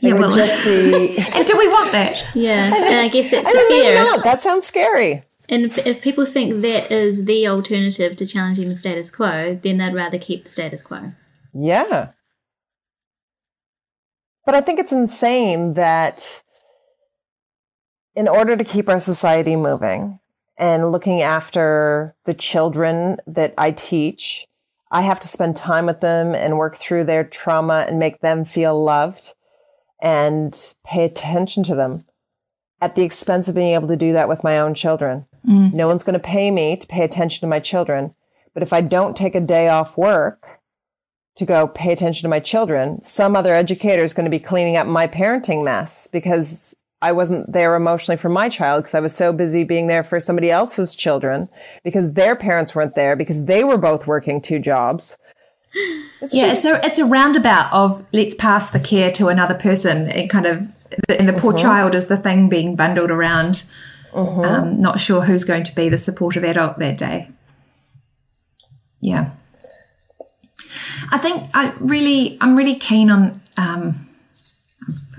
it 0.00 0.08
yeah, 0.08 0.12
would 0.12 0.20
well, 0.22 0.32
just 0.32 0.64
be 0.64 1.16
and 1.34 1.46
do 1.46 1.56
we 1.56 1.68
want 1.68 1.92
that 1.92 2.20
yeah 2.34 2.66
and 2.66 3.00
i 3.00 3.08
guess 3.08 3.30
that's 3.30 3.46
I 3.46 3.52
the 3.52 3.58
mean, 3.58 3.82
fear 3.82 3.94
not. 3.94 4.24
that 4.24 4.40
sounds 4.40 4.66
scary 4.66 5.22
and 5.52 5.66
if, 5.66 5.86
if, 5.86 6.00
people 6.00 6.24
think 6.24 6.62
that 6.62 6.90
is 6.90 7.26
the 7.26 7.46
alternative 7.46 8.16
to 8.16 8.24
challenging 8.24 8.70
the 8.70 8.74
status 8.74 9.10
quo, 9.10 9.60
then 9.62 9.76
they'd 9.76 9.92
rather 9.92 10.18
keep 10.18 10.46
the 10.46 10.50
status 10.50 10.82
quo. 10.82 11.12
Yeah. 11.52 12.12
But 14.46 14.54
I 14.54 14.62
think 14.62 14.80
it's 14.80 14.92
insane 14.92 15.74
that 15.74 16.42
in 18.16 18.28
order 18.28 18.56
to 18.56 18.64
keep 18.64 18.88
our 18.88 18.98
society 18.98 19.54
moving 19.54 20.20
and 20.56 20.90
looking 20.90 21.20
after 21.20 22.14
the 22.24 22.32
children 22.32 23.18
that 23.26 23.52
I 23.58 23.72
teach, 23.72 24.46
I 24.90 25.02
have 25.02 25.20
to 25.20 25.28
spend 25.28 25.54
time 25.54 25.84
with 25.84 26.00
them 26.00 26.34
and 26.34 26.56
work 26.56 26.76
through 26.76 27.04
their 27.04 27.24
trauma 27.24 27.84
and 27.86 27.98
make 27.98 28.22
them 28.22 28.46
feel 28.46 28.82
loved 28.82 29.34
and 30.00 30.74
pay 30.82 31.04
attention 31.04 31.62
to 31.64 31.74
them 31.74 32.06
at 32.80 32.94
the 32.94 33.02
expense 33.02 33.50
of 33.50 33.54
being 33.54 33.74
able 33.74 33.88
to 33.88 33.96
do 33.96 34.14
that 34.14 34.30
with 34.30 34.42
my 34.42 34.58
own 34.58 34.72
children. 34.72 35.26
Mm. 35.46 35.72
No 35.72 35.88
one's 35.88 36.04
going 36.04 36.14
to 36.14 36.20
pay 36.20 36.50
me 36.50 36.76
to 36.76 36.86
pay 36.86 37.04
attention 37.04 37.40
to 37.40 37.50
my 37.50 37.60
children. 37.60 38.14
But 38.54 38.62
if 38.62 38.72
I 38.72 38.80
don't 38.80 39.16
take 39.16 39.34
a 39.34 39.40
day 39.40 39.68
off 39.68 39.96
work 39.96 40.60
to 41.36 41.46
go 41.46 41.66
pay 41.66 41.92
attention 41.92 42.22
to 42.22 42.30
my 42.30 42.40
children, 42.40 43.02
some 43.02 43.34
other 43.34 43.54
educator 43.54 44.04
is 44.04 44.14
going 44.14 44.24
to 44.24 44.30
be 44.30 44.38
cleaning 44.38 44.76
up 44.76 44.86
my 44.86 45.06
parenting 45.06 45.64
mess 45.64 46.06
because 46.06 46.74
I 47.00 47.12
wasn't 47.12 47.52
there 47.52 47.74
emotionally 47.74 48.16
for 48.16 48.28
my 48.28 48.48
child 48.48 48.84
because 48.84 48.94
I 48.94 49.00
was 49.00 49.14
so 49.14 49.32
busy 49.32 49.64
being 49.64 49.88
there 49.88 50.04
for 50.04 50.20
somebody 50.20 50.50
else's 50.50 50.94
children 50.94 51.48
because 51.82 52.12
their 52.12 52.36
parents 52.36 52.74
weren't 52.74 52.94
there 52.94 53.16
because 53.16 53.46
they 53.46 53.64
were 53.64 53.78
both 53.78 54.06
working 54.06 54.40
two 54.40 54.60
jobs. 54.60 55.18
It's 56.20 56.34
yeah, 56.34 56.48
just, 56.48 56.62
so 56.62 56.78
it's 56.82 56.98
a 56.98 57.04
roundabout 57.04 57.72
of 57.72 58.04
let's 58.12 58.34
pass 58.34 58.70
the 58.70 58.78
care 58.78 59.10
to 59.12 59.28
another 59.28 59.54
person 59.54 60.08
and 60.10 60.30
kind 60.30 60.46
of 60.46 60.68
and 61.08 61.28
the 61.28 61.32
poor 61.32 61.52
mm-hmm. 61.52 61.62
child 61.62 61.94
is 61.94 62.06
the 62.06 62.18
thing 62.18 62.48
being 62.48 62.76
bundled 62.76 63.10
around 63.10 63.64
Mm-hmm. 64.12 64.40
Um, 64.40 64.80
not 64.80 65.00
sure 65.00 65.22
who's 65.22 65.44
going 65.44 65.64
to 65.64 65.74
be 65.74 65.88
the 65.88 65.98
supportive 65.98 66.44
adult 66.44 66.78
that 66.78 66.98
day. 66.98 67.30
Yeah. 69.00 69.30
I 71.10 71.18
think 71.18 71.50
I 71.54 71.74
really, 71.80 72.38
I'm 72.40 72.56
really 72.56 72.76
keen 72.76 73.10
on, 73.10 73.40
um, 73.56 74.08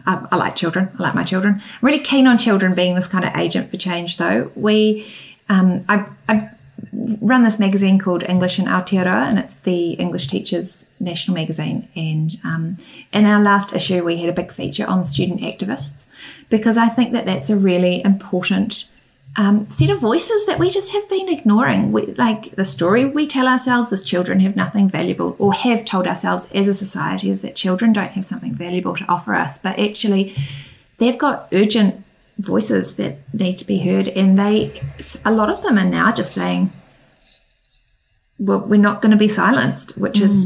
I, 0.06 0.28
I, 0.32 0.36
like 0.36 0.56
children. 0.56 0.90
I 0.98 1.04
like 1.04 1.16
my 1.16 1.24
children. 1.24 1.56
I'm 1.56 1.86
really 1.86 2.00
keen 2.00 2.28
on 2.28 2.38
children 2.38 2.76
being 2.76 2.96
this 2.96 3.08
kind 3.08 3.26
of 3.26 3.36
agent 3.36 3.70
for 3.70 3.78
change 3.78 4.18
though. 4.18 4.52
We, 4.56 5.12
um, 5.50 5.86
I, 5.90 6.06
I 6.28 6.50
run 7.22 7.44
this 7.44 7.60
magazine 7.60 7.98
called 8.00 8.24
English 8.24 8.60
in 8.60 8.66
Aotearoa, 8.66 9.28
and 9.30 9.40
it's 9.40 9.56
the 9.56 9.92
English 9.94 10.28
Teachers 10.28 10.86
National 11.00 11.36
Magazine. 11.36 11.88
And 11.96 12.40
um, 12.44 12.78
in 13.12 13.26
our 13.26 13.42
last 13.42 13.74
issue, 13.74 14.04
we 14.04 14.18
had 14.18 14.30
a 14.30 14.34
big 14.34 14.52
feature 14.52 14.86
on 14.86 15.06
student 15.06 15.42
activists 15.42 16.08
because 16.50 16.78
I 16.78 16.90
think 16.90 17.12
that 17.14 17.26
that's 17.26 17.50
a 17.50 17.56
really 17.56 18.04
important 18.04 18.90
um, 19.36 19.68
set 19.70 19.90
of 19.90 20.00
voices 20.00 20.46
that 20.46 20.60
we 20.60 20.70
just 20.70 20.94
have 20.94 21.10
been 21.10 21.28
ignoring. 21.28 21.92
We, 21.92 22.06
like 22.14 22.52
the 22.52 22.66
story 22.66 23.06
we 23.06 23.26
tell 23.26 23.48
ourselves 23.48 23.92
as 23.92 24.04
children 24.04 24.40
have 24.42 24.56
nothing 24.56 24.88
valuable, 24.90 25.36
or 25.40 25.54
have 25.54 25.86
told 25.86 26.06
ourselves 26.06 26.48
as 26.54 26.68
a 26.68 26.74
society, 26.74 27.30
is 27.32 27.42
that 27.42 27.56
children 27.56 27.94
don't 27.94 28.12
have 28.12 28.26
something 28.26 28.54
valuable 28.54 28.96
to 28.96 29.06
offer 29.06 29.34
us, 29.34 29.58
but 29.58 29.80
actually 29.80 30.36
they've 31.00 31.18
got 31.18 31.48
urgent 31.52 32.04
voices 32.38 32.96
that 32.96 33.18
need 33.34 33.58
to 33.58 33.66
be 33.66 33.80
heard, 33.80 34.08
and 34.10 34.38
they, 34.38 34.82
a 35.26 35.32
lot 35.32 35.50
of 35.50 35.64
them 35.64 35.78
are 35.80 35.84
now 35.84 36.12
just 36.12 36.34
saying, 36.34 36.72
we're 38.44 38.78
not 38.78 39.02
going 39.02 39.12
to 39.12 39.18
be 39.18 39.28
silenced, 39.28 39.98
which 39.98 40.20
mm. 40.20 40.24
is 40.24 40.46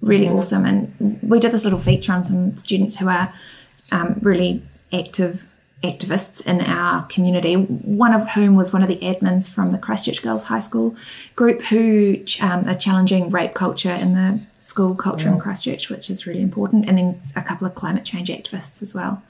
really 0.00 0.28
awesome. 0.28 0.64
And 0.64 1.20
we 1.22 1.38
did 1.38 1.52
this 1.52 1.64
little 1.64 1.78
feature 1.78 2.12
on 2.12 2.24
some 2.24 2.56
students 2.56 2.96
who 2.96 3.08
are 3.08 3.32
um, 3.92 4.18
really 4.22 4.62
active 4.92 5.46
activists 5.82 6.44
in 6.44 6.60
our 6.60 7.06
community, 7.06 7.54
one 7.54 8.12
of 8.12 8.30
whom 8.30 8.56
was 8.56 8.72
one 8.72 8.82
of 8.82 8.88
the 8.88 8.96
admins 8.96 9.48
from 9.48 9.70
the 9.70 9.78
Christchurch 9.78 10.22
Girls 10.22 10.44
High 10.44 10.58
School 10.58 10.96
group 11.36 11.62
who 11.66 12.24
um, 12.40 12.68
are 12.68 12.74
challenging 12.74 13.30
rape 13.30 13.54
culture 13.54 13.92
in 13.92 14.14
the 14.14 14.40
school 14.58 14.96
culture 14.96 15.28
in 15.28 15.38
Christchurch, 15.38 15.88
which 15.88 16.10
is 16.10 16.26
really 16.26 16.42
important, 16.42 16.88
and 16.88 16.98
then 16.98 17.20
a 17.36 17.42
couple 17.42 17.66
of 17.66 17.74
climate 17.74 18.04
change 18.04 18.28
activists 18.28 18.82
as 18.82 18.92
well. 18.92 19.22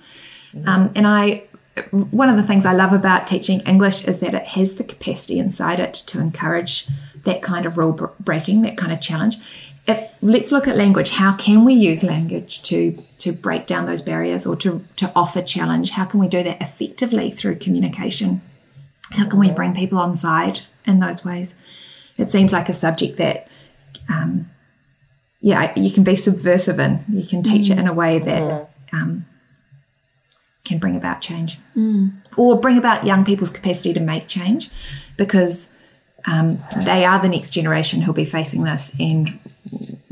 Um, 0.64 0.90
and 0.96 1.06
I, 1.06 1.44
one 1.90 2.30
of 2.30 2.36
the 2.36 2.42
things 2.42 2.64
I 2.64 2.72
love 2.72 2.94
about 2.94 3.26
teaching 3.26 3.60
English 3.60 4.04
is 4.04 4.20
that 4.20 4.34
it 4.34 4.46
has 4.46 4.76
the 4.76 4.84
capacity 4.84 5.38
inside 5.38 5.78
it 5.78 5.94
to 5.94 6.18
encourage 6.18 6.88
that 7.24 7.42
kind 7.42 7.66
of 7.66 7.78
rule 7.78 8.14
breaking, 8.20 8.62
that 8.62 8.76
kind 8.76 8.92
of 8.92 9.00
challenge. 9.00 9.36
If 9.86 10.16
let's 10.20 10.52
look 10.52 10.68
at 10.68 10.76
language, 10.76 11.10
how 11.10 11.34
can 11.36 11.64
we 11.64 11.72
use 11.72 12.04
language 12.04 12.62
to 12.64 13.02
to 13.18 13.32
break 13.32 13.66
down 13.66 13.86
those 13.86 14.02
barriers 14.02 14.46
or 14.46 14.54
to 14.56 14.84
to 14.96 15.10
offer 15.16 15.40
challenge? 15.40 15.90
How 15.90 16.04
can 16.04 16.20
we 16.20 16.28
do 16.28 16.42
that 16.42 16.60
effectively 16.60 17.30
through 17.30 17.56
communication? 17.56 18.42
How 19.12 19.26
can 19.26 19.38
we 19.38 19.50
bring 19.50 19.74
people 19.74 19.98
on 19.98 20.14
side 20.14 20.60
in 20.84 21.00
those 21.00 21.24
ways? 21.24 21.54
It 22.18 22.30
seems 22.30 22.52
like 22.52 22.68
a 22.68 22.74
subject 22.74 23.16
that, 23.16 23.48
um, 24.10 24.50
yeah, 25.40 25.72
you 25.78 25.90
can 25.90 26.04
be 26.04 26.16
subversive 26.16 26.78
in. 26.78 27.04
You 27.08 27.26
can 27.26 27.42
teach 27.42 27.68
mm. 27.68 27.70
it 27.70 27.78
in 27.78 27.86
a 27.86 27.94
way 27.94 28.18
that 28.18 28.42
mm-hmm. 28.42 28.96
um, 28.96 29.24
can 30.64 30.78
bring 30.78 30.96
about 30.96 31.22
change, 31.22 31.58
mm. 31.74 32.12
or 32.36 32.60
bring 32.60 32.76
about 32.76 33.06
young 33.06 33.24
people's 33.24 33.50
capacity 33.50 33.94
to 33.94 34.00
make 34.00 34.26
change, 34.28 34.68
because 35.16 35.72
um, 36.26 36.58
they 36.84 37.04
are 37.04 37.20
the 37.20 37.28
next 37.28 37.52
generation 37.52 38.02
who'll 38.02 38.14
be 38.14 38.24
facing 38.24 38.64
this, 38.64 38.94
and 38.98 39.38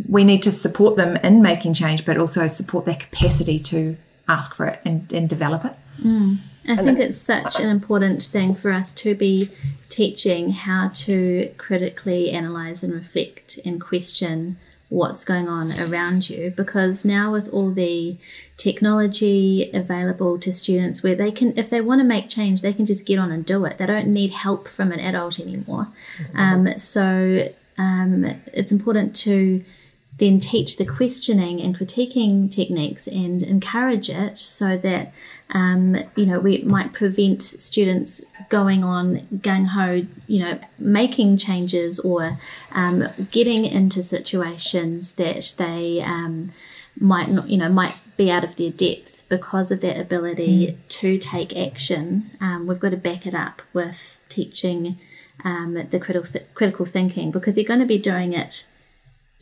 we 0.08 0.24
need 0.24 0.42
to 0.44 0.50
support 0.50 0.96
them 0.96 1.16
in 1.16 1.42
making 1.42 1.74
change, 1.74 2.04
but 2.04 2.16
also 2.16 2.46
support 2.46 2.84
their 2.84 2.96
capacity 2.96 3.58
to 3.58 3.96
ask 4.28 4.54
for 4.54 4.66
it 4.66 4.80
and, 4.84 5.10
and 5.12 5.28
develop 5.28 5.64
it. 5.64 5.72
Mm. 6.02 6.38
I 6.68 6.76
think 6.76 6.98
it's 6.98 7.18
such 7.18 7.60
an 7.60 7.68
important 7.68 8.22
thing 8.24 8.54
for 8.54 8.72
us 8.72 8.92
to 8.94 9.14
be 9.14 9.50
teaching 9.88 10.50
how 10.50 10.90
to 10.94 11.52
critically 11.58 12.30
analyze 12.30 12.82
and 12.82 12.92
reflect 12.92 13.60
and 13.64 13.80
question 13.80 14.56
what's 14.88 15.24
going 15.24 15.48
on 15.48 15.72
around 15.80 16.30
you 16.30 16.52
because 16.56 17.04
now 17.04 17.32
with 17.32 17.48
all 17.48 17.70
the 17.72 18.16
technology 18.56 19.68
available 19.74 20.38
to 20.38 20.52
students 20.52 21.02
where 21.02 21.16
they 21.16 21.30
can 21.30 21.56
if 21.58 21.68
they 21.68 21.80
want 21.80 22.00
to 22.00 22.04
make 22.04 22.28
change 22.28 22.62
they 22.62 22.72
can 22.72 22.86
just 22.86 23.04
get 23.04 23.18
on 23.18 23.32
and 23.32 23.44
do 23.44 23.64
it 23.64 23.78
they 23.78 23.86
don't 23.86 24.06
need 24.06 24.30
help 24.30 24.68
from 24.68 24.92
an 24.92 25.00
adult 25.00 25.40
anymore 25.40 25.88
mm-hmm. 26.18 26.38
um, 26.38 26.78
so 26.78 27.52
um, 27.78 28.24
it's 28.52 28.70
important 28.72 29.14
to 29.14 29.64
then 30.18 30.40
teach 30.40 30.76
the 30.76 30.86
questioning 30.86 31.60
and 31.60 31.76
critiquing 31.76 32.50
techniques 32.50 33.06
and 33.06 33.42
encourage 33.42 34.08
it 34.08 34.38
so 34.38 34.76
that 34.78 35.12
um, 35.50 35.96
you 36.16 36.26
know 36.26 36.38
we 36.38 36.58
might 36.62 36.92
prevent 36.92 37.42
students 37.42 38.24
going 38.48 38.82
on 38.82 39.26
gung 39.34 39.66
ho, 39.68 40.06
you 40.26 40.40
know, 40.40 40.58
making 40.78 41.36
changes 41.36 41.98
or 41.98 42.38
um, 42.72 43.08
getting 43.30 43.64
into 43.64 44.02
situations 44.02 45.12
that 45.12 45.54
they 45.58 46.00
um, 46.00 46.52
might 46.98 47.30
not, 47.30 47.48
you 47.48 47.58
know, 47.58 47.68
might 47.68 47.96
be 48.16 48.30
out 48.30 48.44
of 48.44 48.56
their 48.56 48.70
depth 48.70 49.22
because 49.28 49.70
of 49.70 49.80
their 49.80 50.00
ability 50.00 50.68
mm. 50.68 50.88
to 50.88 51.18
take 51.18 51.56
action. 51.56 52.30
Um, 52.40 52.66
we've 52.66 52.80
got 52.80 52.90
to 52.90 52.96
back 52.96 53.26
it 53.26 53.34
up 53.34 53.62
with 53.72 54.24
teaching 54.28 54.98
um, 55.44 55.74
the 55.90 55.98
critical 55.98 56.30
th- 56.30 56.46
critical 56.54 56.86
thinking 56.86 57.30
because 57.30 57.54
they're 57.54 57.64
going 57.64 57.80
to 57.80 57.86
be 57.86 57.98
doing 57.98 58.32
it 58.32 58.66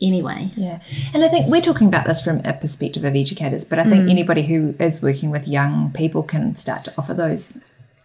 anyway. 0.01 0.51
Yeah. 0.55 0.79
And 1.13 1.23
I 1.23 1.29
think 1.29 1.47
we're 1.47 1.61
talking 1.61 1.87
about 1.87 2.05
this 2.05 2.21
from 2.21 2.41
a 2.45 2.53
perspective 2.53 3.03
of 3.03 3.15
educators, 3.15 3.63
but 3.63 3.79
I 3.79 3.83
think 3.83 4.05
mm. 4.05 4.11
anybody 4.11 4.43
who 4.43 4.75
is 4.79 5.01
working 5.01 5.31
with 5.31 5.47
young 5.47 5.91
people 5.93 6.23
can 6.23 6.55
start 6.55 6.83
to 6.85 6.93
offer 6.97 7.13
those, 7.13 7.59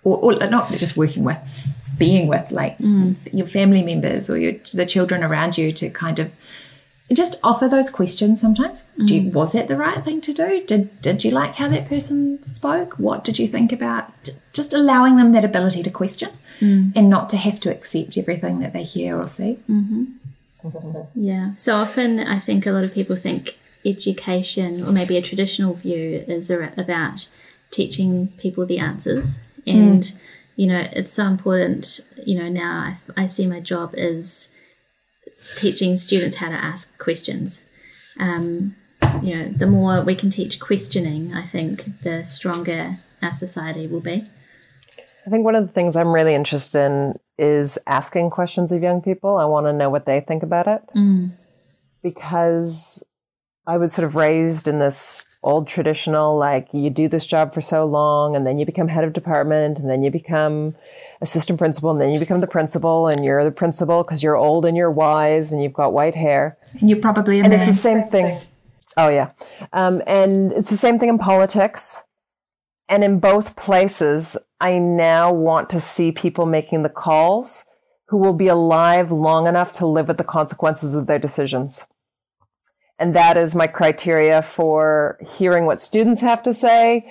or, 0.04 0.18
or 0.18 0.48
not 0.48 0.70
just 0.72 0.96
working 0.96 1.24
with, 1.24 1.38
being 1.98 2.28
with, 2.28 2.50
like 2.50 2.78
mm. 2.78 3.16
your 3.32 3.46
family 3.46 3.82
members 3.82 4.30
or 4.30 4.38
your, 4.38 4.52
the 4.72 4.86
children 4.86 5.22
around 5.22 5.58
you, 5.58 5.72
to 5.72 5.90
kind 5.90 6.18
of 6.18 6.32
just 7.12 7.40
offer 7.42 7.66
those 7.66 7.90
questions 7.90 8.40
sometimes. 8.40 8.84
Do 9.04 9.16
you, 9.16 9.22
mm. 9.22 9.32
was 9.32 9.50
that 9.52 9.66
the 9.66 9.76
right 9.76 10.04
thing 10.04 10.20
to 10.20 10.32
do? 10.32 10.64
Did 10.64 11.02
did 11.02 11.24
you 11.24 11.32
like 11.32 11.56
how 11.56 11.68
that 11.68 11.88
person 11.88 12.38
spoke? 12.52 13.00
What 13.00 13.24
did 13.24 13.36
you 13.36 13.48
think 13.48 13.72
about 13.72 14.30
just 14.52 14.72
allowing 14.72 15.16
them 15.16 15.32
that 15.32 15.44
ability 15.44 15.82
to 15.82 15.90
question 15.90 16.30
mm. 16.60 16.92
and 16.94 17.10
not 17.10 17.28
to 17.30 17.36
have 17.36 17.58
to 17.60 17.70
accept 17.70 18.16
everything 18.16 18.60
that 18.60 18.72
they 18.72 18.84
hear 18.84 19.20
or 19.20 19.26
see? 19.26 19.58
Mm-hmm. 19.68 20.04
Yeah. 21.14 21.54
So 21.56 21.74
often, 21.74 22.20
I 22.20 22.38
think 22.38 22.66
a 22.66 22.72
lot 22.72 22.84
of 22.84 22.94
people 22.94 23.16
think 23.16 23.56
education, 23.84 24.84
or 24.84 24.92
maybe 24.92 25.16
a 25.16 25.22
traditional 25.22 25.74
view, 25.74 26.24
is 26.28 26.50
about 26.50 27.28
teaching 27.70 28.28
people 28.38 28.66
the 28.66 28.78
answers. 28.78 29.40
And, 29.66 30.12
you 30.56 30.66
know, 30.66 30.88
it's 30.92 31.12
so 31.12 31.26
important. 31.26 32.00
You 32.26 32.38
know, 32.38 32.48
now 32.48 32.96
I, 33.16 33.22
I 33.22 33.26
see 33.26 33.46
my 33.46 33.60
job 33.60 33.94
is 33.96 34.54
teaching 35.56 35.96
students 35.96 36.36
how 36.36 36.48
to 36.48 36.54
ask 36.54 36.98
questions. 36.98 37.62
Um, 38.18 38.76
you 39.22 39.36
know, 39.36 39.48
the 39.48 39.66
more 39.66 40.02
we 40.02 40.14
can 40.14 40.30
teach 40.30 40.60
questioning, 40.60 41.34
I 41.34 41.46
think 41.46 42.02
the 42.02 42.22
stronger 42.22 42.98
our 43.22 43.32
society 43.32 43.86
will 43.86 44.00
be. 44.00 44.26
I 45.26 45.30
think 45.30 45.44
one 45.44 45.54
of 45.54 45.66
the 45.66 45.72
things 45.72 45.96
I'm 45.96 46.12
really 46.12 46.34
interested 46.34 46.80
in 46.80 47.18
is 47.40 47.78
asking 47.86 48.30
questions 48.30 48.70
of 48.70 48.82
young 48.82 49.00
people. 49.00 49.36
I 49.36 49.46
want 49.46 49.66
to 49.66 49.72
know 49.72 49.90
what 49.90 50.06
they 50.06 50.20
think 50.20 50.42
about 50.42 50.66
it. 50.68 50.82
Because 52.02 53.02
I 53.66 53.76
was 53.76 53.92
sort 53.92 54.06
of 54.06 54.14
raised 54.14 54.68
in 54.68 54.78
this 54.78 55.24
old 55.42 55.66
traditional, 55.66 56.36
like 56.36 56.68
you 56.72 56.90
do 56.90 57.08
this 57.08 57.26
job 57.26 57.54
for 57.54 57.60
so 57.60 57.86
long 57.86 58.36
and 58.36 58.46
then 58.46 58.58
you 58.58 58.66
become 58.66 58.88
head 58.88 59.04
of 59.04 59.12
department 59.12 59.78
and 59.78 59.88
then 59.88 60.02
you 60.02 60.10
become 60.10 60.74
assistant 61.22 61.58
principal 61.58 61.90
and 61.90 62.00
then 62.00 62.10
you 62.10 62.20
become 62.20 62.40
the 62.40 62.46
principal 62.46 63.08
and 63.08 63.24
you're 63.24 63.42
the 63.42 63.50
principal 63.50 64.02
because 64.02 64.22
you're 64.22 64.36
old 64.36 64.66
and 64.66 64.76
you're 64.76 64.90
wise 64.90 65.50
and 65.50 65.62
you've 65.62 65.72
got 65.72 65.92
white 65.92 66.14
hair. 66.14 66.58
And 66.80 66.90
you're 66.90 67.00
probably 67.00 67.40
And 67.40 67.54
it's 67.54 67.66
the 67.66 67.72
same 67.72 68.06
thing. 68.08 68.36
Oh 68.96 69.08
yeah. 69.08 69.30
Um, 69.72 70.02
and 70.06 70.52
it's 70.52 70.68
the 70.68 70.76
same 70.76 70.98
thing 70.98 71.08
in 71.08 71.18
politics. 71.18 72.04
And 72.90 73.04
in 73.04 73.20
both 73.20 73.54
places, 73.54 74.36
I 74.60 74.78
now 74.78 75.32
want 75.32 75.70
to 75.70 75.80
see 75.80 76.10
people 76.10 76.44
making 76.44 76.82
the 76.82 76.88
calls 76.88 77.64
who 78.08 78.18
will 78.18 78.34
be 78.34 78.48
alive 78.48 79.12
long 79.12 79.46
enough 79.46 79.72
to 79.74 79.86
live 79.86 80.08
with 80.08 80.18
the 80.18 80.24
consequences 80.24 80.96
of 80.96 81.06
their 81.06 81.20
decisions. 81.20 81.86
And 82.98 83.14
that 83.14 83.36
is 83.36 83.54
my 83.54 83.68
criteria 83.68 84.42
for 84.42 85.18
hearing 85.24 85.66
what 85.66 85.80
students 85.80 86.20
have 86.20 86.42
to 86.42 86.52
say, 86.52 87.10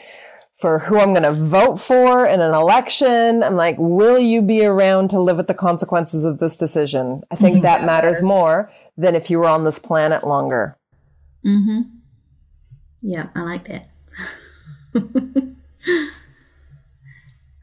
for 0.57 0.79
who 0.79 0.99
I'm 0.99 1.13
going 1.13 1.23
to 1.23 1.31
vote 1.31 1.79
for 1.79 2.25
in 2.25 2.41
an 2.41 2.53
election. 2.53 3.41
I'm 3.41 3.55
like, 3.55 3.77
will 3.79 4.19
you 4.19 4.41
be 4.41 4.65
around 4.65 5.09
to 5.11 5.21
live 5.21 5.37
with 5.37 5.47
the 5.47 5.53
consequences 5.53 6.25
of 6.25 6.39
this 6.39 6.57
decision? 6.57 7.23
I 7.31 7.35
think 7.35 7.55
mm-hmm. 7.55 7.63
that 7.63 7.85
matters 7.85 8.21
more 8.21 8.69
than 8.97 9.15
if 9.15 9.29
you 9.29 9.39
were 9.39 9.47
on 9.47 9.63
this 9.63 9.79
planet 9.79 10.27
longer. 10.27 10.77
Mm-hmm. 11.45 11.83
Yeah, 13.01 13.29
I 13.33 13.41
like 13.43 13.67
that. 13.69 13.89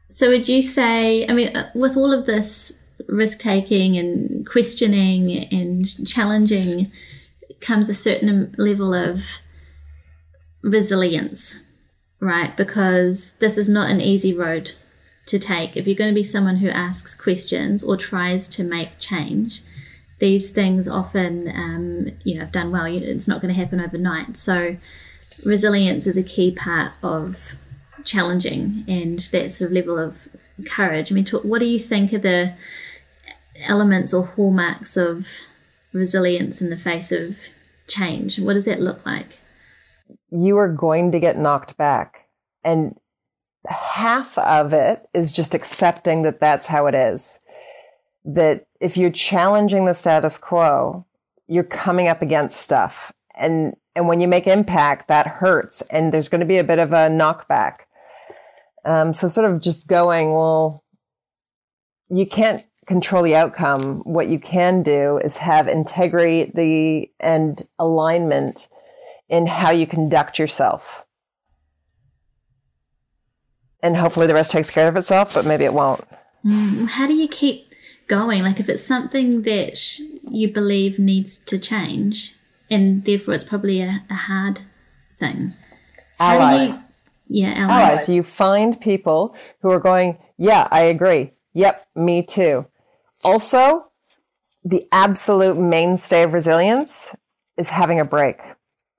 so, 0.09 0.29
would 0.29 0.47
you 0.47 0.61
say, 0.61 1.27
I 1.27 1.33
mean, 1.33 1.55
uh, 1.55 1.71
with 1.75 1.97
all 1.97 2.13
of 2.13 2.25
this 2.25 2.81
risk 3.07 3.39
taking 3.39 3.97
and 3.97 4.47
questioning 4.47 5.47
and 5.51 6.07
challenging, 6.07 6.91
comes 7.61 7.89
a 7.89 7.93
certain 7.93 8.53
level 8.57 8.93
of 8.93 9.23
resilience, 10.61 11.59
right? 12.19 12.55
Because 12.55 13.33
this 13.37 13.57
is 13.57 13.69
not 13.69 13.89
an 13.89 14.01
easy 14.01 14.33
road 14.33 14.73
to 15.27 15.39
take. 15.39 15.75
If 15.75 15.87
you're 15.87 15.95
going 15.95 16.11
to 16.11 16.15
be 16.15 16.23
someone 16.23 16.57
who 16.57 16.69
asks 16.69 17.15
questions 17.15 17.83
or 17.83 17.97
tries 17.97 18.47
to 18.49 18.63
make 18.63 18.99
change, 18.99 19.61
these 20.19 20.49
things 20.49 20.87
often, 20.87 21.47
um, 21.49 22.17
you 22.23 22.37
know, 22.37 22.43
if 22.43 22.51
done 22.51 22.71
well, 22.71 22.85
it's 22.85 23.27
not 23.27 23.41
going 23.41 23.53
to 23.53 23.59
happen 23.59 23.79
overnight. 23.79 24.37
So, 24.37 24.77
resilience 25.43 26.07
is 26.07 26.17
a 26.17 26.23
key 26.23 26.51
part 26.51 26.93
of 27.03 27.55
challenging 28.07 28.83
and 28.87 29.19
that 29.31 29.53
sort 29.53 29.69
of 29.69 29.75
level 29.75 29.99
of 29.99 30.17
courage. 30.65 31.11
I 31.11 31.15
mean, 31.15 31.27
what 31.27 31.59
do 31.59 31.65
you 31.65 31.79
think 31.79 32.13
are 32.13 32.17
the 32.17 32.53
elements 33.61 34.13
or 34.13 34.25
hallmarks 34.25 34.97
of 34.97 35.27
resilience 35.93 36.61
in 36.61 36.69
the 36.69 36.77
face 36.77 37.11
of 37.11 37.37
change? 37.87 38.39
What 38.39 38.53
does 38.53 38.65
that 38.65 38.81
look 38.81 39.05
like? 39.05 39.37
you 40.29 40.57
are 40.57 40.67
going 40.67 41.11
to 41.11 41.19
get 41.19 41.37
knocked 41.37 41.77
back. 41.77 42.27
And 42.63 42.97
half 43.67 44.37
of 44.37 44.73
it 44.73 45.07
is 45.13 45.31
just 45.31 45.53
accepting 45.53 46.23
that 46.23 46.39
that's 46.39 46.67
how 46.67 46.87
it 46.87 46.95
is. 46.95 47.39
That 48.25 48.65
if 48.81 48.97
you're 48.97 49.11
challenging 49.11 49.85
the 49.85 49.93
status 49.93 50.37
quo, 50.37 51.05
you're 51.47 51.63
coming 51.63 52.07
up 52.07 52.21
against 52.21 52.59
stuff. 52.59 53.13
And, 53.35 53.75
and 53.95 54.07
when 54.07 54.19
you 54.19 54.27
make 54.27 54.47
impact, 54.47 55.07
that 55.07 55.27
hurts. 55.27 55.81
And 55.83 56.13
there's 56.13 56.29
going 56.29 56.41
to 56.41 56.45
be 56.45 56.57
a 56.57 56.63
bit 56.63 56.79
of 56.79 56.91
a 56.91 57.09
knockback. 57.09 57.79
Um, 58.85 59.13
so 59.13 59.27
sort 59.27 59.51
of 59.51 59.61
just 59.61 59.87
going, 59.87 60.31
well, 60.31 60.83
you 62.09 62.25
can't 62.25 62.63
control 62.85 63.23
the 63.23 63.35
outcome. 63.35 63.99
What 64.05 64.29
you 64.29 64.39
can 64.39 64.81
do 64.81 65.17
is 65.17 65.37
have 65.37 65.67
integrity 65.67 67.11
and 67.19 67.61
alignment 67.77 68.69
in 69.27 69.45
how 69.47 69.71
you 69.71 69.85
conduct 69.85 70.39
yourself. 70.39 71.03
And 73.83 73.97
hopefully 73.97 74.27
the 74.27 74.33
rest 74.33 74.51
takes 74.51 74.69
care 74.69 74.87
of 74.87 74.95
itself, 74.95 75.33
but 75.33 75.45
maybe 75.45 75.65
it 75.65 75.73
won't. 75.73 76.03
How 76.89 77.07
do 77.07 77.13
you 77.13 77.27
keep 77.27 77.73
going? 78.07 78.41
Like, 78.41 78.59
if 78.59 78.69
it's 78.69 78.83
something 78.85 79.41
that 79.43 79.99
you 80.23 80.51
believe 80.51 80.97
needs 80.97 81.37
to 81.39 81.59
change, 81.59 82.35
and 82.71 83.03
therefore 83.05 83.33
it's 83.33 83.43
probably 83.43 83.81
a, 83.81 84.03
a 84.09 84.13
hard 84.15 84.61
thing. 85.19 85.53
How 86.19 86.31
do 86.31 86.35
you- 86.37 86.41
Allies. 86.61 86.83
Yeah, 87.29 87.53
allies. 87.55 87.69
Allies. 87.69 88.09
You 88.09 88.23
find 88.23 88.79
people 88.79 89.35
who 89.61 89.71
are 89.71 89.79
going, 89.79 90.17
yeah, 90.37 90.67
I 90.71 90.81
agree. 90.81 91.33
Yep, 91.53 91.87
me 91.95 92.23
too. 92.23 92.67
Also, 93.23 93.87
the 94.63 94.83
absolute 94.91 95.57
mainstay 95.57 96.23
of 96.23 96.33
resilience 96.33 97.15
is 97.57 97.69
having 97.69 97.99
a 97.99 98.05
break, 98.05 98.41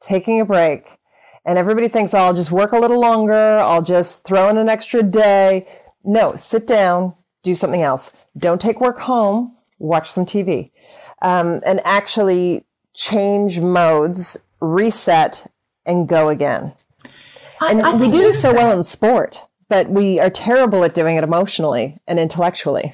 taking 0.01 0.41
a 0.41 0.45
break. 0.45 0.99
And 1.45 1.59
everybody 1.59 1.89
thinks, 1.89 2.12
oh, 2.12 2.18
I'll 2.18 2.35
just 2.35 2.51
work 2.51 2.72
a 2.72 2.79
little 2.79 3.01
longer. 3.01 3.59
I'll 3.59 3.83
just 3.83 4.26
throw 4.26 4.49
in 4.49 4.59
an 4.59 4.68
extra 4.68 5.03
day. 5.03 5.66
No, 6.05 6.35
sit 6.37 6.66
down, 6.66 7.14
do 7.43 7.55
something 7.55 7.83
else. 7.83 8.14
Don't 8.37 8.61
take 8.61 8.81
work 8.81 8.99
home. 8.99 9.57
Watch 9.79 10.11
some 10.11 10.26
TV. 10.26 10.70
Um, 11.22 11.61
and 11.64 11.81
actually 11.85 12.66
change 12.95 13.61
modes, 13.61 14.45
reset, 14.61 15.47
and 15.87 16.09
go 16.09 16.29
again. 16.29 16.72
I- 17.61 17.70
And 17.72 17.82
I 17.82 17.94
we 17.96 18.09
do 18.09 18.18
this 18.18 18.40
so 18.40 18.54
well 18.54 18.76
in 18.76 18.84
sport, 18.84 19.40
but 19.68 19.88
we 19.90 20.18
are 20.20 20.30
terrible 20.30 20.84
at 20.84 20.94
doing 20.94 21.16
it 21.16 21.24
emotionally 21.24 21.98
and 22.06 22.18
intellectually. 22.18 22.92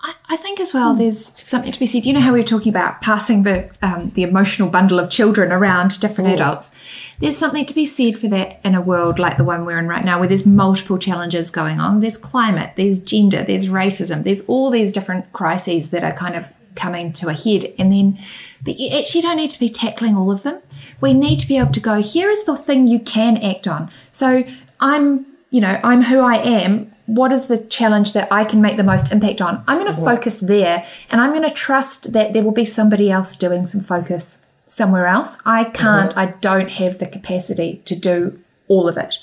I, 0.00 0.14
I 0.30 0.36
think 0.36 0.60
as 0.60 0.72
well, 0.72 0.94
there's 0.94 1.34
something 1.42 1.72
to 1.72 1.78
be 1.78 1.84
said. 1.86 2.06
You 2.06 2.12
know 2.12 2.20
how 2.20 2.32
we 2.32 2.38
were 2.38 2.46
talking 2.46 2.70
about 2.70 3.02
passing 3.02 3.42
the 3.42 3.68
um, 3.82 4.10
the 4.10 4.22
emotional 4.22 4.68
bundle 4.68 5.00
of 5.00 5.10
children 5.10 5.50
around 5.50 5.98
different 6.00 6.30
adults. 6.30 6.70
There's 7.18 7.36
something 7.36 7.66
to 7.66 7.74
be 7.74 7.84
said 7.84 8.16
for 8.16 8.28
that 8.28 8.60
in 8.64 8.76
a 8.76 8.80
world 8.80 9.18
like 9.18 9.38
the 9.38 9.44
one 9.44 9.64
we're 9.64 9.78
in 9.78 9.88
right 9.88 10.04
now, 10.04 10.20
where 10.20 10.28
there's 10.28 10.46
multiple 10.46 10.98
challenges 10.98 11.50
going 11.50 11.80
on. 11.80 11.98
There's 11.98 12.16
climate, 12.16 12.74
there's 12.76 13.00
gender, 13.00 13.42
there's 13.42 13.66
racism, 13.68 14.22
there's 14.22 14.42
all 14.46 14.70
these 14.70 14.92
different 14.92 15.32
crises 15.32 15.90
that 15.90 16.04
are 16.04 16.12
kind 16.12 16.36
of 16.36 16.46
coming 16.76 17.12
to 17.14 17.26
a 17.28 17.32
head, 17.34 17.72
and 17.76 17.92
then 17.92 18.18
but 18.64 18.78
you 18.78 18.96
actually 18.96 19.22
don't 19.22 19.36
need 19.36 19.50
to 19.50 19.58
be 19.58 19.68
tackling 19.68 20.16
all 20.16 20.30
of 20.30 20.44
them. 20.44 20.60
We 21.00 21.14
need 21.14 21.38
to 21.40 21.48
be 21.48 21.58
able 21.58 21.72
to 21.72 21.80
go. 21.80 22.02
Here 22.02 22.30
is 22.30 22.44
the 22.44 22.56
thing 22.56 22.88
you 22.88 22.98
can 22.98 23.36
act 23.38 23.68
on. 23.68 23.90
So 24.12 24.44
I'm 24.80 25.26
you 25.50 25.60
know, 25.60 25.80
I'm 25.82 26.02
who 26.02 26.20
I 26.20 26.36
am. 26.36 26.92
What 27.06 27.32
is 27.32 27.46
the 27.46 27.64
challenge 27.64 28.12
that 28.12 28.30
I 28.30 28.44
can 28.44 28.60
make 28.60 28.76
the 28.76 28.82
most 28.82 29.10
impact 29.10 29.40
on? 29.40 29.64
I'm 29.66 29.78
going 29.78 29.94
to 29.94 30.00
focus 30.00 30.40
there 30.40 30.86
and 31.10 31.20
I'm 31.20 31.30
going 31.30 31.48
to 31.48 31.54
trust 31.54 32.12
that 32.12 32.32
there 32.32 32.42
will 32.42 32.52
be 32.52 32.66
somebody 32.66 33.10
else 33.10 33.34
doing 33.34 33.64
some 33.64 33.80
focus 33.80 34.44
somewhere 34.66 35.06
else. 35.06 35.38
I 35.46 35.64
can't, 35.64 36.10
uh-huh. 36.10 36.20
I 36.20 36.26
don't 36.40 36.68
have 36.68 36.98
the 36.98 37.06
capacity 37.06 37.80
to 37.86 37.96
do 37.96 38.38
all 38.68 38.88
of 38.88 38.98
it. 38.98 39.18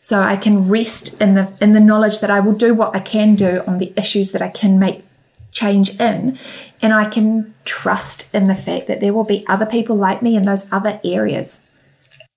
So 0.00 0.20
I 0.20 0.36
can 0.36 0.68
rest 0.68 1.20
in 1.20 1.34
the 1.34 1.52
in 1.60 1.74
the 1.74 1.80
knowledge 1.80 2.20
that 2.20 2.30
I 2.30 2.40
will 2.40 2.54
do 2.54 2.74
what 2.74 2.96
I 2.96 3.00
can 3.00 3.34
do 3.34 3.62
on 3.66 3.78
the 3.78 3.92
issues 3.96 4.32
that 4.32 4.40
I 4.40 4.48
can 4.48 4.78
make 4.78 5.04
change 5.52 5.90
in 6.00 6.38
and 6.82 6.92
I 6.92 7.08
can 7.08 7.54
trust 7.64 8.32
in 8.34 8.46
the 8.46 8.54
fact 8.54 8.86
that 8.86 9.00
there 9.00 9.12
will 9.12 9.24
be 9.24 9.44
other 9.46 9.66
people 9.66 9.96
like 9.96 10.22
me 10.22 10.36
in 10.36 10.42
those 10.42 10.70
other 10.72 11.00
areas. 11.04 11.60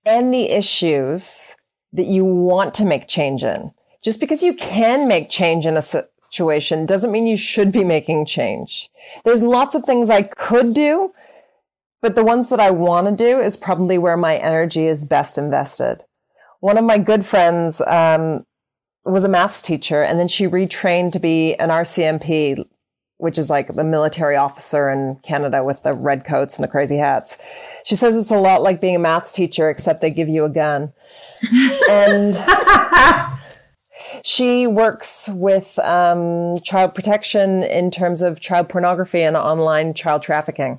Any 0.04 0.50
issues 0.50 1.54
that 1.92 2.06
you 2.06 2.24
want 2.24 2.74
to 2.74 2.84
make 2.84 3.08
change 3.08 3.42
in. 3.42 3.70
Just 4.02 4.20
because 4.20 4.42
you 4.42 4.52
can 4.52 5.08
make 5.08 5.30
change 5.30 5.64
in 5.64 5.78
a 5.78 5.82
situation 5.82 6.84
doesn't 6.84 7.10
mean 7.10 7.26
you 7.26 7.38
should 7.38 7.72
be 7.72 7.84
making 7.84 8.26
change. 8.26 8.90
There's 9.24 9.42
lots 9.42 9.74
of 9.74 9.84
things 9.84 10.10
I 10.10 10.22
could 10.22 10.74
do, 10.74 11.14
but 12.02 12.14
the 12.14 12.24
ones 12.24 12.50
that 12.50 12.60
I 12.60 12.70
want 12.70 13.06
to 13.06 13.16
do 13.16 13.40
is 13.40 13.56
probably 13.56 13.96
where 13.96 14.18
my 14.18 14.36
energy 14.36 14.86
is 14.86 15.06
best 15.06 15.38
invested. 15.38 16.04
One 16.60 16.76
of 16.76 16.84
my 16.84 16.98
good 16.98 17.24
friends, 17.24 17.80
um, 17.86 18.44
was 19.06 19.24
a 19.24 19.28
maths 19.28 19.62
teacher 19.62 20.02
and 20.02 20.18
then 20.18 20.28
she 20.28 20.46
retrained 20.46 21.12
to 21.12 21.18
be 21.18 21.54
an 21.54 21.68
RCMP, 21.68 22.64
which 23.24 23.38
is 23.38 23.48
like 23.48 23.74
the 23.74 23.82
military 23.82 24.36
officer 24.36 24.90
in 24.90 25.16
Canada 25.22 25.64
with 25.64 25.82
the 25.82 25.94
red 25.94 26.26
coats 26.26 26.56
and 26.56 26.62
the 26.62 26.68
crazy 26.68 26.98
hats. 26.98 27.38
She 27.82 27.96
says 27.96 28.18
it's 28.18 28.30
a 28.30 28.36
lot 28.36 28.60
like 28.60 28.82
being 28.82 28.96
a 28.96 28.98
maths 28.98 29.32
teacher, 29.32 29.70
except 29.70 30.02
they 30.02 30.10
give 30.10 30.28
you 30.28 30.44
a 30.44 30.50
gun. 30.50 30.92
and 31.88 32.38
she 34.22 34.66
works 34.66 35.30
with 35.32 35.78
um, 35.78 36.58
child 36.64 36.94
protection 36.94 37.62
in 37.62 37.90
terms 37.90 38.20
of 38.20 38.40
child 38.40 38.68
pornography 38.68 39.22
and 39.22 39.38
online 39.38 39.94
child 39.94 40.22
trafficking. 40.22 40.78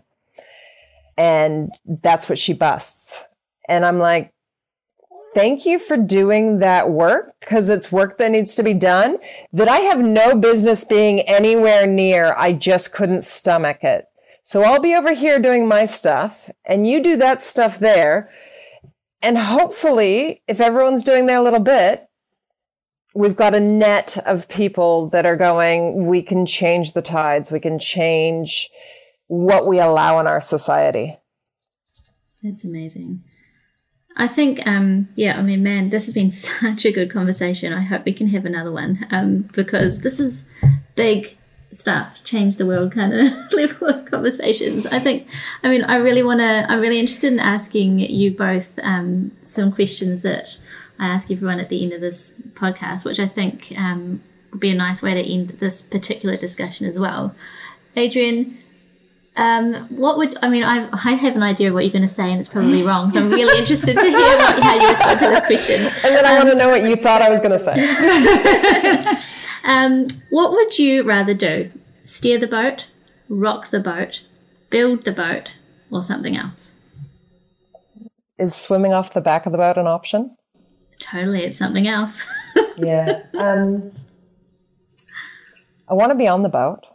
And 1.17 1.71
that's 1.87 2.29
what 2.29 2.37
she 2.37 2.53
busts. 2.53 3.25
And 3.67 3.83
I'm 3.83 3.97
like, 3.97 4.34
thank 5.35 5.65
you 5.65 5.77
for 5.77 5.97
doing 5.97 6.59
that 6.59 6.89
work 6.89 7.35
because 7.41 7.69
it's 7.69 7.91
work 7.91 8.17
that 8.17 8.31
needs 8.31 8.55
to 8.55 8.63
be 8.63 8.73
done 8.73 9.17
that 9.51 9.67
I 9.67 9.79
have 9.79 9.99
no 9.99 10.35
business 10.35 10.85
being 10.85 11.19
anywhere 11.19 11.85
near. 11.85 12.33
I 12.35 12.53
just 12.53 12.93
couldn't 12.93 13.23
stomach 13.23 13.83
it. 13.83 14.05
So 14.41 14.63
I'll 14.63 14.81
be 14.81 14.95
over 14.95 15.13
here 15.13 15.37
doing 15.37 15.67
my 15.67 15.85
stuff 15.85 16.49
and 16.63 16.87
you 16.87 17.03
do 17.03 17.17
that 17.17 17.43
stuff 17.43 17.77
there. 17.77 18.31
And 19.21 19.37
hopefully, 19.37 20.41
if 20.47 20.61
everyone's 20.61 21.03
doing 21.03 21.25
their 21.25 21.41
little 21.41 21.59
bit, 21.59 22.07
we've 23.13 23.35
got 23.35 23.55
a 23.55 23.59
net 23.59 24.17
of 24.25 24.47
people 24.47 25.09
that 25.09 25.25
are 25.25 25.35
going, 25.35 26.05
we 26.05 26.21
can 26.21 26.45
change 26.45 26.93
the 26.93 27.01
tides. 27.01 27.51
We 27.51 27.59
can 27.59 27.79
change 27.79 28.69
what 29.27 29.67
we 29.67 29.79
allow 29.79 30.19
in 30.19 30.27
our 30.27 30.41
society. 30.41 31.17
That's 32.43 32.63
amazing. 32.63 33.23
I 34.17 34.27
think, 34.27 34.65
um, 34.65 35.09
yeah, 35.15 35.37
I 35.37 35.41
mean, 35.41 35.61
man, 35.61 35.89
this 35.89 36.05
has 36.05 36.13
been 36.13 36.31
such 36.31 36.85
a 36.85 36.91
good 36.91 37.11
conversation. 37.11 37.73
I 37.73 37.81
hope 37.81 38.05
we 38.05 38.13
can 38.13 38.27
have 38.29 38.45
another 38.45 38.71
one 38.71 39.05
um, 39.11 39.49
because 39.53 40.01
this 40.01 40.19
is 40.19 40.47
big 40.95 41.37
stuff, 41.71 42.23
change 42.23 42.55
the 42.55 42.65
world 42.65 42.93
kind 42.93 43.13
of 43.13 43.33
level 43.53 43.89
of 43.89 44.05
conversations. 44.05 44.85
I 44.85 44.99
think, 44.99 45.27
I 45.63 45.69
mean, 45.69 45.83
I 45.83 45.95
really 45.95 46.23
want 46.23 46.39
to, 46.39 46.65
I'm 46.69 46.79
really 46.79 46.99
interested 46.99 47.33
in 47.33 47.39
asking 47.39 47.99
you 47.99 48.31
both 48.31 48.77
um, 48.81 49.31
some 49.45 49.71
questions 49.71 50.21
that 50.21 50.57
I 50.97 51.07
ask 51.07 51.29
everyone 51.29 51.59
at 51.59 51.69
the 51.69 51.83
end 51.83 51.91
of 51.91 52.01
this 52.01 52.39
podcast, 52.53 53.03
which 53.03 53.19
I 53.19 53.27
think 53.27 53.73
um, 53.77 54.21
would 54.51 54.61
be 54.61 54.71
a 54.71 54.75
nice 54.75 55.01
way 55.01 55.13
to 55.13 55.21
end 55.21 55.49
this 55.59 55.81
particular 55.81 56.37
discussion 56.37 56.87
as 56.87 56.97
well. 56.97 57.35
Adrienne, 57.97 58.57
um, 59.37 59.73
what 59.89 60.17
would 60.17 60.37
I 60.41 60.49
mean? 60.49 60.63
I, 60.63 60.87
I 60.91 61.13
have 61.13 61.35
an 61.35 61.43
idea 61.43 61.67
of 61.67 61.73
what 61.73 61.83
you're 61.83 61.91
going 61.91 62.01
to 62.01 62.07
say, 62.07 62.31
and 62.31 62.39
it's 62.39 62.47
probably 62.47 62.83
wrong. 62.83 63.11
So 63.11 63.19
I'm 63.19 63.29
really 63.29 63.59
interested 63.59 63.95
to 63.95 64.01
hear 64.01 64.11
what, 64.11 64.63
how 64.63 64.75
you 64.75 64.87
respond 64.87 65.19
to 65.19 65.27
this 65.27 65.45
question. 65.45 65.81
And 66.03 66.15
then 66.15 66.25
I 66.25 66.37
um, 66.37 66.37
want 66.37 66.49
to 66.51 66.55
know 66.55 66.69
what 66.69 66.83
you 66.83 66.95
thought 66.95 67.21
I 67.21 67.29
was 67.29 67.41
going 67.41 67.51
to 67.51 67.59
say. 67.59 69.19
um, 69.65 70.07
what 70.29 70.51
would 70.51 70.79
you 70.79 71.03
rather 71.03 71.33
do? 71.33 71.69
Steer 72.05 72.37
the 72.37 72.47
boat, 72.47 72.87
rock 73.27 73.71
the 73.71 73.79
boat, 73.81 74.23
build 74.69 75.03
the 75.03 75.11
boat, 75.11 75.49
or 75.91 76.01
something 76.01 76.37
else? 76.37 76.75
Is 78.37 78.55
swimming 78.55 78.93
off 78.93 79.13
the 79.13 79.21
back 79.21 79.45
of 79.45 79.51
the 79.51 79.57
boat 79.57 79.77
an 79.77 79.87
option? 79.87 80.33
Totally, 80.99 81.43
it's 81.43 81.57
something 81.57 81.87
else. 81.87 82.23
yeah. 82.77 83.23
Um, 83.37 83.91
I 85.89 85.93
want 85.93 86.11
to 86.11 86.15
be 86.15 86.27
on 86.27 86.41
the 86.41 86.49
boat. 86.49 86.85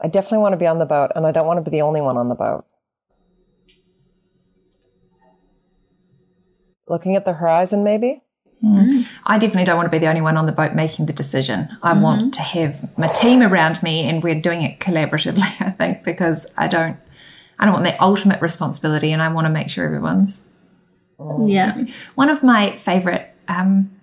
I 0.00 0.08
definitely 0.08 0.38
want 0.38 0.54
to 0.54 0.56
be 0.56 0.66
on 0.66 0.78
the 0.78 0.86
boat, 0.86 1.10
and 1.14 1.26
I 1.26 1.32
don't 1.32 1.46
want 1.46 1.62
to 1.62 1.70
be 1.70 1.76
the 1.76 1.82
only 1.82 2.00
one 2.00 2.16
on 2.16 2.28
the 2.28 2.34
boat. 2.34 2.64
Looking 6.88 7.16
at 7.16 7.24
the 7.24 7.34
horizon, 7.34 7.84
maybe? 7.84 8.22
Mm. 8.64 9.06
I 9.24 9.38
definitely 9.38 9.64
don't 9.64 9.76
want 9.76 9.86
to 9.86 9.90
be 9.90 9.98
the 9.98 10.08
only 10.08 10.20
one 10.20 10.36
on 10.36 10.46
the 10.46 10.52
boat 10.52 10.74
making 10.74 11.06
the 11.06 11.12
decision. 11.12 11.68
I 11.82 11.92
mm-hmm. 11.92 12.02
want 12.02 12.34
to 12.34 12.42
have 12.42 12.96
my 12.98 13.08
team 13.08 13.42
around 13.42 13.82
me 13.82 14.06
and 14.06 14.22
we're 14.22 14.38
doing 14.38 14.62
it 14.62 14.80
collaboratively, 14.80 15.42
I 15.60 15.70
think, 15.70 16.04
because 16.04 16.46
I 16.56 16.68
don't 16.68 16.98
I 17.58 17.64
don't 17.64 17.74
want 17.74 17.84
the 17.84 18.02
ultimate 18.02 18.40
responsibility 18.42 19.12
and 19.12 19.22
I 19.22 19.32
want 19.32 19.46
to 19.46 19.50
make 19.50 19.70
sure 19.70 19.84
everyone's 19.84 20.42
Yeah. 21.46 21.84
One 22.16 22.28
of 22.28 22.42
my 22.42 22.76
favorite 22.76 23.34
um, 23.48 23.99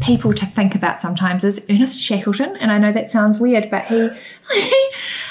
people 0.00 0.32
to 0.34 0.46
think 0.46 0.74
about 0.74 1.00
sometimes 1.00 1.44
is 1.44 1.64
Ernest 1.68 2.00
Shackleton. 2.02 2.56
And 2.56 2.70
I 2.70 2.78
know 2.78 2.92
that 2.92 3.08
sounds 3.08 3.38
weird, 3.38 3.70
but 3.70 3.86
he, 3.86 4.08
he 4.52 4.88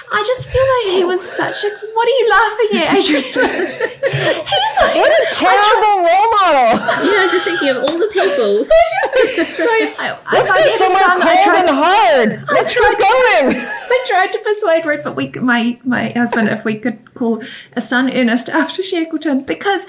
I 0.09 0.23
just 0.25 0.47
feel 0.47 0.63
like 0.63 0.97
he 0.97 1.03
was 1.03 1.21
such 1.21 1.63
a. 1.63 1.69
What 1.69 2.07
are 2.07 2.17
you 2.17 2.27
laughing 2.29 2.69
at, 2.79 2.87
Adrienne? 2.95 3.67
He's 4.47 4.75
like. 4.79 4.95
What 4.95 5.11
a 5.11 5.25
terrible 5.35 5.95
role 6.07 6.29
model. 6.39 6.79
Yeah, 7.03 7.19
I 7.19 7.27
was 7.27 7.31
just 7.31 7.45
thinking 7.45 7.69
of 7.69 7.77
all 7.83 7.97
the 7.97 8.07
people. 8.07 8.63
just, 9.35 9.57
so 9.57 9.67
I, 9.67 10.17
Let's 10.31 10.51
go 10.51 10.63
somewhere 10.79 11.03
son, 11.03 11.21
cold 11.21 11.43
tried, 11.43 11.59
and 11.59 11.69
hard. 11.69 12.29
Let's 12.51 12.73
keep 12.73 12.99
going. 12.99 13.55
I 13.91 14.05
tried 14.07 14.31
to 14.31 14.39
persuade 14.39 14.85
Rupert, 14.85 15.15
we, 15.15 15.31
my, 15.41 15.79
my 15.83 16.09
husband, 16.15 16.49
if 16.49 16.63
we 16.63 16.75
could 16.79 17.13
call 17.13 17.43
a 17.73 17.81
son 17.81 18.09
Ernest 18.11 18.49
after 18.49 18.83
Shackleton, 18.83 19.43
because 19.43 19.87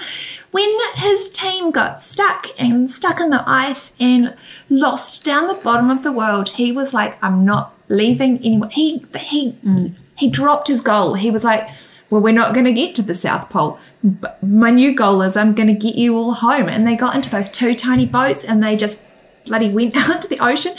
when 0.51 0.69
his 0.95 1.29
team 1.29 1.71
got 1.71 2.01
stuck 2.01 2.47
and 2.57 2.91
stuck 2.91 3.19
in 3.19 3.29
the 3.29 3.43
ice 3.47 3.93
and 3.99 4.35
lost 4.69 5.23
down 5.23 5.47
the 5.47 5.53
bottom 5.53 5.89
of 5.89 6.03
the 6.03 6.11
world, 6.11 6.49
he 6.49 6.71
was 6.71 6.93
like, 6.93 7.21
I'm 7.23 7.45
not 7.45 7.73
leaving 7.87 8.37
anyone. 8.39 8.69
He, 8.71 9.05
he, 9.17 9.53
mm. 9.65 9.95
He 10.19 10.29
dropped 10.29 10.67
his 10.67 10.81
goal. 10.81 11.13
He 11.13 11.31
was 11.31 11.43
like, 11.43 11.69
well, 12.09 12.21
we're 12.21 12.33
not 12.33 12.53
going 12.53 12.65
to 12.65 12.73
get 12.73 12.93
to 12.95 13.01
the 13.01 13.15
South 13.15 13.49
Pole. 13.49 13.79
But 14.03 14.41
my 14.43 14.69
new 14.69 14.93
goal 14.93 15.21
is 15.21 15.37
I'm 15.37 15.53
going 15.53 15.67
to 15.67 15.73
get 15.73 15.95
you 15.95 16.17
all 16.17 16.33
home. 16.33 16.67
And 16.67 16.85
they 16.85 16.95
got 16.95 17.15
into 17.15 17.29
those 17.29 17.49
two 17.49 17.73
tiny 17.75 18.05
boats 18.05 18.43
and 18.43 18.61
they 18.61 18.75
just 18.75 19.01
bloody 19.45 19.69
went 19.69 19.95
out 20.09 20.21
to 20.21 20.27
the 20.27 20.39
ocean. 20.39 20.75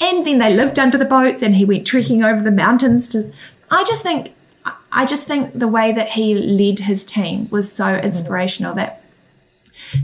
And 0.00 0.26
then 0.26 0.38
they 0.38 0.54
lived 0.54 0.78
under 0.78 0.98
the 0.98 1.04
boats 1.04 1.42
and 1.42 1.56
he 1.56 1.64
went 1.64 1.86
trekking 1.86 2.22
over 2.22 2.42
the 2.42 2.50
mountains 2.50 3.08
to, 3.08 3.32
I 3.70 3.84
just 3.84 4.02
think, 4.02 4.34
I 4.92 5.06
just 5.06 5.26
think 5.26 5.54
the 5.54 5.68
way 5.68 5.92
that 5.92 6.10
he 6.10 6.34
led 6.34 6.80
his 6.80 7.02
team 7.02 7.48
was 7.50 7.72
so 7.72 7.86
mm. 7.86 8.02
inspirational 8.02 8.74
that 8.74 9.02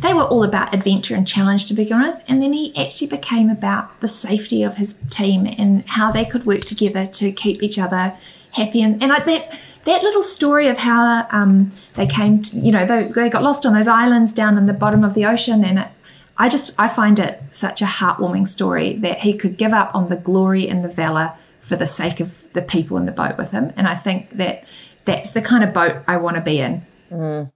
they 0.03 0.12
were 0.12 0.22
all 0.22 0.45
about 0.45 0.74
adventure 0.74 1.14
and 1.14 1.26
challenge 1.26 1.64
to 1.66 1.74
begin 1.74 2.03
with, 2.03 2.22
and 2.28 2.43
then 2.43 2.53
he 2.53 2.76
actually 2.76 3.07
became 3.07 3.49
about 3.49 4.01
the 4.01 4.09
safety 4.09 4.62
of 4.62 4.76
his 4.76 4.95
team 5.09 5.47
and 5.47 5.82
how 5.86 6.12
they 6.12 6.26
could 6.26 6.45
work 6.45 6.61
together 6.61 7.07
to 7.07 7.32
keep 7.32 7.62
each 7.62 7.78
other 7.78 8.14
happy. 8.59 8.82
And, 8.82 9.02
and 9.02 9.11
like 9.11 9.24
that, 9.26 9.59
that 9.84 10.02
little 10.02 10.22
story 10.22 10.68
of 10.68 10.78
how 10.78 11.26
um, 11.30 11.72
they 11.94 12.06
came, 12.06 12.42
to, 12.42 12.59
you 12.59 12.72
know, 12.72 12.84
they, 12.84 13.11
they, 13.11 13.30
got 13.30 13.42
lost 13.42 13.64
on 13.64 13.72
those 13.72 13.88
islands 13.88 14.32
down 14.32 14.59
in 14.59 14.66
the 14.66 14.72
bottom 14.72 15.04
of 15.04 15.14
the 15.14 15.24
ocean, 15.24 15.64
and 15.64 15.78
it, 15.78 15.88
I 16.36 16.48
just 16.48 16.74
I 16.78 16.88
find 16.88 17.18
it 17.18 17.40
such 17.52 17.80
a 17.82 17.86
heartwarming 17.86 18.46
story 18.46 18.94
that 18.96 19.20
he 19.20 19.36
could 19.36 19.56
give 19.56 19.72
up 19.72 19.94
on 19.94 20.09
the 20.09 20.16
glory 20.16 20.68
and 20.68 20.84
the 20.84 20.88
valor 20.88 21.34
for 21.61 21.76
the 21.76 21.86
sake 21.86 22.20
of 22.20 22.52
the 22.52 22.62
people 22.62 22.96
in 22.96 23.06
the 23.06 23.12
boat 23.12 23.38
with 23.38 23.50
him, 23.50 23.72
and 23.76 23.88
I 23.88 23.94
think 23.94 24.30
that 24.30 24.64
that's 25.04 25.30
the 25.30 25.42
kind 25.42 25.64
of 25.64 25.72
boat 25.72 26.02
I 26.06 26.18
want 26.18 26.36
to 26.36 26.42
be 26.42 26.61
in. 26.61 26.82
Mm. 27.11 27.50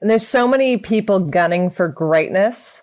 And 0.00 0.10
there's 0.10 0.26
so 0.26 0.46
many 0.46 0.76
people 0.76 1.20
gunning 1.20 1.70
for 1.70 1.88
greatness. 1.88 2.82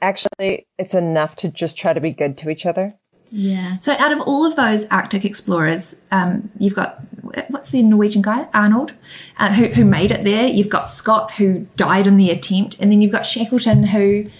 Actually, 0.00 0.66
it's 0.78 0.94
enough 0.94 1.36
to 1.36 1.48
just 1.48 1.78
try 1.78 1.92
to 1.92 2.00
be 2.00 2.10
good 2.10 2.36
to 2.38 2.50
each 2.50 2.66
other. 2.66 2.98
Yeah. 3.30 3.78
So, 3.78 3.92
out 3.94 4.12
of 4.12 4.20
all 4.20 4.46
of 4.46 4.56
those 4.56 4.86
Arctic 4.86 5.24
explorers, 5.24 5.96
um, 6.10 6.50
you've 6.58 6.74
got 6.74 7.00
what's 7.48 7.70
the 7.70 7.82
Norwegian 7.82 8.22
guy, 8.22 8.46
Arnold, 8.54 8.92
uh, 9.38 9.52
who, 9.52 9.66
who 9.66 9.84
made 9.84 10.10
it 10.10 10.24
there. 10.24 10.46
You've 10.46 10.68
got 10.68 10.90
Scott, 10.90 11.34
who 11.34 11.66
died 11.76 12.06
in 12.06 12.16
the 12.16 12.30
attempt, 12.30 12.76
and 12.78 12.92
then 12.92 13.02
you've 13.02 13.12
got 13.12 13.26
Shackleton, 13.26 13.84
who 13.84 14.30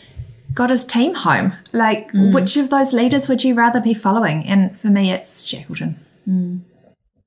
got 0.53 0.71
his 0.71 0.85
team 0.85 1.15
home. 1.15 1.55
Like, 1.73 2.13
mm. 2.13 2.33
which 2.33 2.57
of 2.57 2.71
those 2.71 2.93
leaders 2.93 3.29
would 3.29 3.43
you 3.43 3.55
rather 3.55 3.81
be 3.81 3.95
following? 3.95 4.47
And 4.47 4.79
for 4.79 4.89
me, 4.89 5.11
it's 5.11 5.47
Shackleton. 5.47 5.99
Mm. 6.29 6.61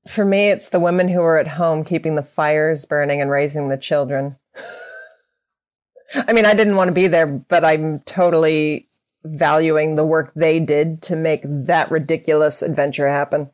For 0.06 0.24
me, 0.24 0.50
it's 0.50 0.70
the 0.70 0.80
women 0.80 1.08
who 1.08 1.20
are 1.20 1.38
at 1.38 1.48
home 1.48 1.84
keeping 1.84 2.14
the 2.14 2.22
fires 2.22 2.84
burning 2.86 3.20
and 3.20 3.30
raising 3.30 3.68
the 3.68 3.76
children. 3.76 4.36
I 6.14 6.32
mean, 6.32 6.46
I 6.46 6.54
didn't 6.54 6.76
want 6.76 6.88
to 6.88 6.94
be 6.94 7.06
there, 7.06 7.26
but 7.26 7.64
I'm 7.64 8.00
totally 8.00 8.87
valuing 9.24 9.96
the 9.96 10.06
work 10.06 10.32
they 10.34 10.60
did 10.60 11.02
to 11.02 11.16
make 11.16 11.42
that 11.44 11.90
ridiculous 11.90 12.62
adventure 12.62 13.08
happen. 13.08 13.50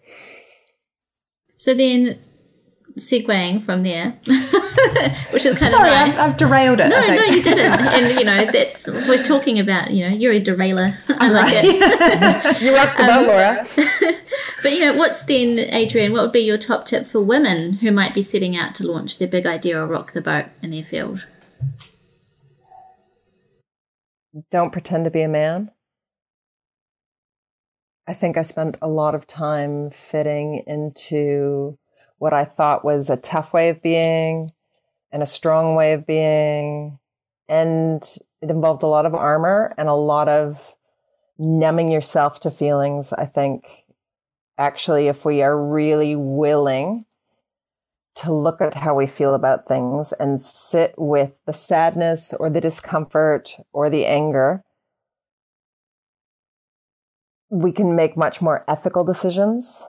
So 1.57 1.75
then, 1.75 2.19
segueing 2.99 3.63
from 3.63 3.83
there, 3.83 4.11
which 5.31 5.47
is 5.47 5.59
kind 5.59 5.73
Sorry, 5.73 5.89
of 5.89 5.95
nice. 5.95 6.19
I've, 6.19 6.33
I've 6.33 6.37
derailed 6.37 6.81
it. 6.81 6.89
No, 6.89 7.01
no, 7.01 7.23
you 7.25 7.43
didn't. 7.43 7.65
And 7.95 8.19
you 8.19 8.25
know, 8.25 8.51
that's 8.51 8.87
we're 8.87 9.23
talking 9.23 9.59
about. 9.59 9.91
You 9.91 10.09
know, 10.09 10.17
you're 10.17 10.33
a 10.33 10.41
derailer. 10.41 10.99
I 11.09 11.29
like 11.29 11.53
right. 11.53 11.65
it. 11.65 12.63
you 12.63 12.75
rock 12.75 12.97
the 12.97 13.05
boat, 13.05 13.11
um, 13.11 13.27
Laura. 13.27 13.67
but 14.63 14.73
you 14.73 14.81
know, 14.81 14.97
what's 14.97 15.23
then, 15.25 15.59
Adrienne? 15.59 16.13
What 16.13 16.23
would 16.23 16.33
be 16.33 16.41
your 16.41 16.59
top 16.59 16.87
tip 16.87 17.07
for 17.07 17.21
women 17.21 17.75
who 17.75 17.91
might 17.91 18.15
be 18.15 18.23
setting 18.23 18.57
out 18.57 18.75
to 18.77 18.87
launch 18.87 19.19
their 19.19 19.29
big 19.29 19.47
idea 19.47 19.81
or 19.81 19.87
rock 19.87 20.13
the 20.13 20.21
boat 20.21 20.47
in 20.63 20.71
their 20.71 20.85
field? 20.85 21.25
Don't 24.51 24.73
pretend 24.73 25.05
to 25.05 25.11
be 25.11 25.23
a 25.23 25.29
man. 25.29 25.71
I 28.07 28.13
think 28.13 28.37
I 28.37 28.43
spent 28.43 28.77
a 28.83 28.89
lot 28.89 29.15
of 29.15 29.27
time 29.27 29.91
fitting 29.91 30.63
into 30.67 31.79
what 32.19 32.33
I 32.33 32.45
thought 32.45 32.85
was 32.85 33.09
a 33.09 33.17
tough 33.17 33.55
way 33.55 33.71
of 33.71 33.83
being 33.83 34.51
and 35.11 35.23
a 35.23 35.27
strong 35.27 35.75
way 35.75 35.93
of 35.93 36.07
being. 36.07 36.99
And 37.49 38.03
it 38.43 38.51
involved 38.51 38.83
a 38.83 38.89
lot 38.89 39.07
of 39.07 39.15
armor 39.15 39.75
and 39.79 39.89
a 39.89 39.95
lot 39.95 40.29
of 40.29 40.75
numbing 41.39 41.89
yourself 41.89 42.41
to 42.41 42.51
feelings. 42.51 43.13
I 43.13 43.25
think 43.25 43.85
actually, 44.59 45.09
if 45.09 45.25
we 45.25 45.43
are 45.43 45.59
really 45.59 46.15
willing 46.15 47.07
to 48.17 48.33
look 48.33 48.61
at 48.61 48.75
how 48.75 48.95
we 48.95 49.07
feel 49.07 49.35
about 49.35 49.67
things 49.67 50.13
and 50.13 50.41
sit 50.41 50.95
with 50.97 51.41
the 51.47 51.53
sadness 51.53 52.33
or 52.39 52.49
the 52.49 52.61
discomfort 52.61 53.57
or 53.73 53.91
the 53.91 54.07
anger, 54.07 54.63
we 57.51 57.73
can 57.73 57.97
make 57.97 58.17
much 58.17 58.41
more 58.41 58.65
ethical 58.69 59.05
decisions 59.05 59.85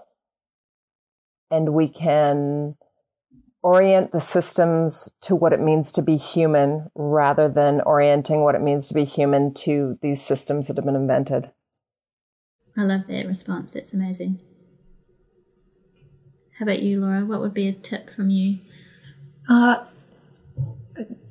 and 1.51 1.73
we 1.73 1.87
can 1.87 2.75
orient 3.61 4.11
the 4.11 4.21
systems 4.21 5.09
to 5.21 5.35
what 5.35 5.53
it 5.53 5.59
means 5.59 5.91
to 5.91 6.01
be 6.01 6.17
human 6.17 6.89
rather 6.93 7.49
than 7.49 7.81
orienting 7.81 8.41
what 8.41 8.53
it 8.53 8.61
means 8.61 8.87
to 8.87 8.93
be 8.93 9.05
human 9.05 9.53
to 9.53 9.97
these 10.01 10.21
systems 10.21 10.67
that 10.67 10.75
have 10.75 10.85
been 10.85 10.95
invented. 10.95 11.49
I 12.77 12.83
love 12.83 13.07
that 13.07 13.25
response. 13.25 13.73
That's 13.73 13.93
amazing. 13.93 14.39
How 16.57 16.63
about 16.63 16.81
you, 16.81 17.01
Laura? 17.01 17.25
What 17.25 17.41
would 17.41 17.53
be 17.53 17.67
a 17.67 17.73
tip 17.73 18.09
from 18.09 18.29
you? 18.29 18.59
Uh, 19.49 19.83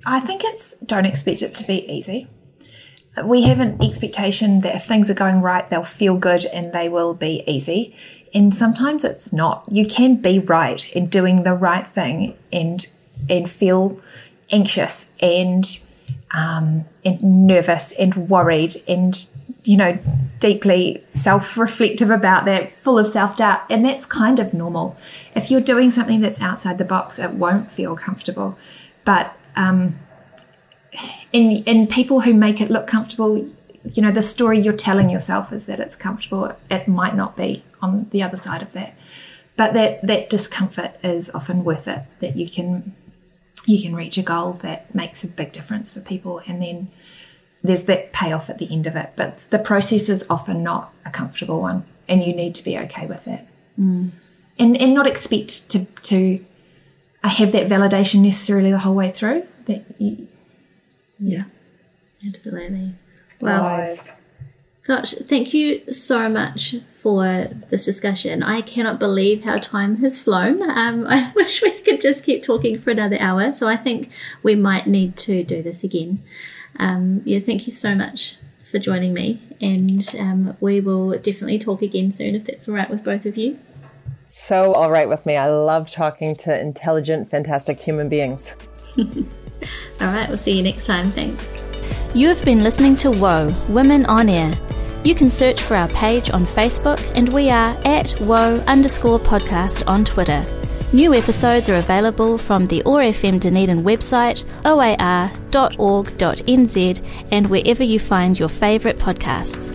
I 0.05 0.21
think 0.21 0.43
it's 0.45 0.75
don't 0.85 1.07
expect 1.07 1.43
it 1.43 1.55
to 1.57 1.67
be 1.67 1.91
easy. 1.91 2.29
We 3.25 3.43
have 3.45 3.61
an 3.61 3.83
expectation 3.83 4.61
that 4.63 4.75
if 4.75 4.85
things 4.85 5.11
are 5.11 5.15
going 5.15 5.41
right, 5.41 5.69
they'll 5.71 5.85
feel 5.85 6.17
good 6.17 6.45
and 6.47 6.73
they 6.73 6.89
will 6.89 7.15
be 7.15 7.43
easy. 7.47 7.97
And 8.35 8.55
sometimes 8.55 9.05
it's 9.05 9.33
not. 9.33 9.65
You 9.71 9.87
can 9.87 10.17
be 10.17 10.41
right 10.41 10.91
in 10.91 11.07
doing 11.07 11.45
the 11.45 11.55
right 11.55 11.87
thing 11.87 12.37
and 12.53 12.87
and 13.31 13.51
feel 13.51 14.01
anxious 14.51 15.09
and 15.21 15.65
um, 16.33 16.85
and 17.05 17.23
nervous 17.23 17.93
and 17.93 18.29
worried 18.29 18.77
and 18.87 19.27
you 19.65 19.77
know 19.77 19.99
deeply 20.41 21.03
self-reflective 21.11 22.11
about 22.11 22.45
that, 22.45 22.73
full 22.73 22.99
of 22.99 23.09
self-doubt, 23.09 23.63
and 23.71 23.85
that's 23.85 24.05
kind 24.05 24.39
of 24.39 24.53
normal. 24.53 24.97
If 25.35 25.51
you're 25.51 25.61
doing 25.61 25.91
something 25.91 26.21
that's 26.21 26.41
outside 26.41 26.79
the 26.79 26.85
box, 26.85 27.19
it 27.19 27.31
won't 27.31 27.71
feel 27.71 27.97
comfortable. 27.97 28.59
But 29.05 29.37
um, 29.57 29.99
in 31.33 31.65
in 31.65 31.87
people 31.87 32.21
who 32.21 32.35
make 32.35 32.61
it 32.61 32.71
look 32.71 32.87
comfortable, 32.87 33.39
you 33.85 34.03
know, 34.03 34.13
the 34.13 34.23
story 34.23 34.61
you're 34.61 34.77
telling 34.77 35.11
yourself 35.11 35.53
is 35.53 35.67
that 35.67 35.81
it's 35.81 35.97
comfortable. 35.97 36.55
It 36.71 36.87
might 36.87 37.15
not 37.15 37.37
be 37.37 37.65
on 37.81 38.09
the 38.11 38.23
other 38.23 38.37
side 38.37 38.63
of 38.63 38.73
that, 38.73 38.97
but 39.57 39.73
that 39.73 40.07
that 40.07 40.31
discomfort 40.31 40.93
is 41.03 41.31
often 41.35 41.65
worth 41.65 41.89
it. 41.89 42.03
That 42.21 42.37
you 42.37 42.49
can 42.49 42.95
you 43.67 43.81
can 43.83 43.97
reach 43.97 44.19
a 44.19 44.23
goal 44.23 44.55
that 44.63 44.95
makes 44.95 45.25
a 45.25 45.29
big 45.29 45.53
difference 45.53 45.93
for 45.93 46.01
people, 46.01 46.43
and 46.47 46.61
then 46.61 46.91
there's 47.65 47.85
that 47.85 48.13
payoff 48.13 48.51
at 48.51 48.59
the 48.59 48.71
end 48.71 48.87
of 48.87 48.95
it. 48.95 49.15
But 49.17 49.51
the 49.51 49.59
process 49.59 50.09
is 50.11 50.25
often 50.29 50.63
not 50.63 50.93
a 51.05 51.11
comfortable 51.11 51.61
one, 51.61 51.85
and 52.07 52.23
you 52.23 52.37
need 52.37 52.55
to 52.57 52.63
be 52.63 52.79
okay 52.79 53.07
with 53.07 53.25
that, 53.25 53.49
mm. 53.81 54.11
and 54.59 54.77
and 54.77 54.95
not 54.95 55.07
expect 55.07 55.71
to 55.71 55.87
to 56.03 56.45
have 57.25 57.53
that 57.53 57.69
validation 57.69 58.21
necessarily 58.21 58.71
the 58.71 58.79
whole 58.79 58.95
way 58.95 59.11
through. 59.11 59.47
That 59.65 59.85
you, 59.99 60.29
yeah, 61.19 61.45
absolutely. 62.25 62.93
Wow. 63.41 63.87
Gosh, 64.87 65.15
thank 65.15 65.55
you 65.55 65.91
so 65.91 66.29
much 66.29 66.75
for 67.01 67.47
this 67.71 67.87
discussion. 67.87 68.43
I 68.43 68.61
cannot 68.61 68.99
believe 68.99 69.45
how 69.45 69.57
time 69.59 69.97
has 69.97 70.19
flown. 70.19 70.61
Um, 70.61 71.07
I 71.09 71.33
wish 71.35 71.63
we 71.63 71.71
could 71.81 72.03
just 72.03 72.23
keep 72.23 72.43
talking 72.43 72.79
for 72.79 72.91
another 72.91 73.19
hour. 73.19 73.51
So 73.53 73.67
I 73.67 73.79
think 73.79 74.11
we 74.43 74.55
might 74.55 74.87
need 74.87 75.17
to 75.19 75.43
do 75.43 75.63
this 75.63 75.83
again 75.83 76.23
um, 76.79 77.23
yeah, 77.25 77.41
thank 77.41 77.67
you 77.67 77.73
so 77.73 77.95
much 77.95 78.37
for 78.71 78.79
joining 78.79 79.15
me, 79.15 79.41
and 79.61 80.15
um, 80.19 80.57
we 80.61 80.81
will 80.81 81.11
definitely 81.13 81.59
talk 81.59 81.83
again 81.83 82.11
soon 82.11 82.35
if 82.35 82.45
that's 82.45 82.69
all 82.69 82.75
right 82.75 82.91
with 82.91 83.05
both 83.05 83.27
of 83.27 83.37
you. 83.37 83.59
So, 84.29 84.75
all 84.75 84.91
right 84.91 85.09
with 85.09 85.25
me. 85.27 85.37
I 85.37 85.49
love 85.49 85.91
talking 85.91 86.35
to 86.37 86.61
intelligent, 86.61 87.31
fantastic 87.31 87.79
human 87.79 88.09
beings. 88.09 88.57
all 88.99 89.05
right, 90.01 90.29
we'll 90.29 90.39
see 90.39 90.57
you 90.57 90.63
next 90.63 90.87
time. 90.87 91.13
Thanks. 91.13 91.63
You 92.15 92.29
have 92.29 92.45
been 92.45 92.65
listening 92.65 92.97
to 92.97 93.11
WOA 93.11 93.71
Women 93.71 94.05
on 94.07 94.29
Air. 94.29 94.53
You 95.05 95.15
can 95.15 95.29
search 95.29 95.63
for 95.63 95.77
our 95.77 95.89
page 95.89 96.31
on 96.31 96.47
Facebook, 96.47 97.01
and 97.15 97.33
we 97.33 97.51
are 97.51 97.77
at 97.85 98.07
WOA 98.19 98.67
underscore 98.67 99.21
podcast 99.21 99.87
on 99.87 100.05
Twitter. 100.05 100.45
New 100.95 101.13
episodes 101.13 101.69
are 101.69 101.79
available 101.79 102.39
from 102.39 102.67
the 102.67 102.81
OAR 102.85 103.01
FM 103.03 103.41
Dunedin 103.41 103.83
website, 103.83 104.45
oar.org.nz, 104.65 105.35
and 107.33 107.47
wherever 107.49 107.83
you 107.83 107.99
find 107.99 108.39
your 108.39 108.49
favourite 108.49 108.97
podcasts. 108.97 109.75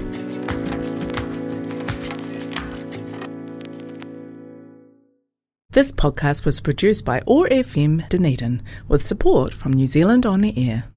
This 5.72 5.92
podcast 5.92 6.46
was 6.46 6.62
produced 6.62 7.04
by 7.04 7.20
OAR 7.28 7.50
FM 7.50 8.08
Dunedin 8.08 8.62
with 8.88 9.04
support 9.06 9.54
from 9.54 9.74
New 9.74 9.88
Zealand 9.88 10.26
On 10.26 10.40
the 10.40 10.70
Air. 10.70 10.94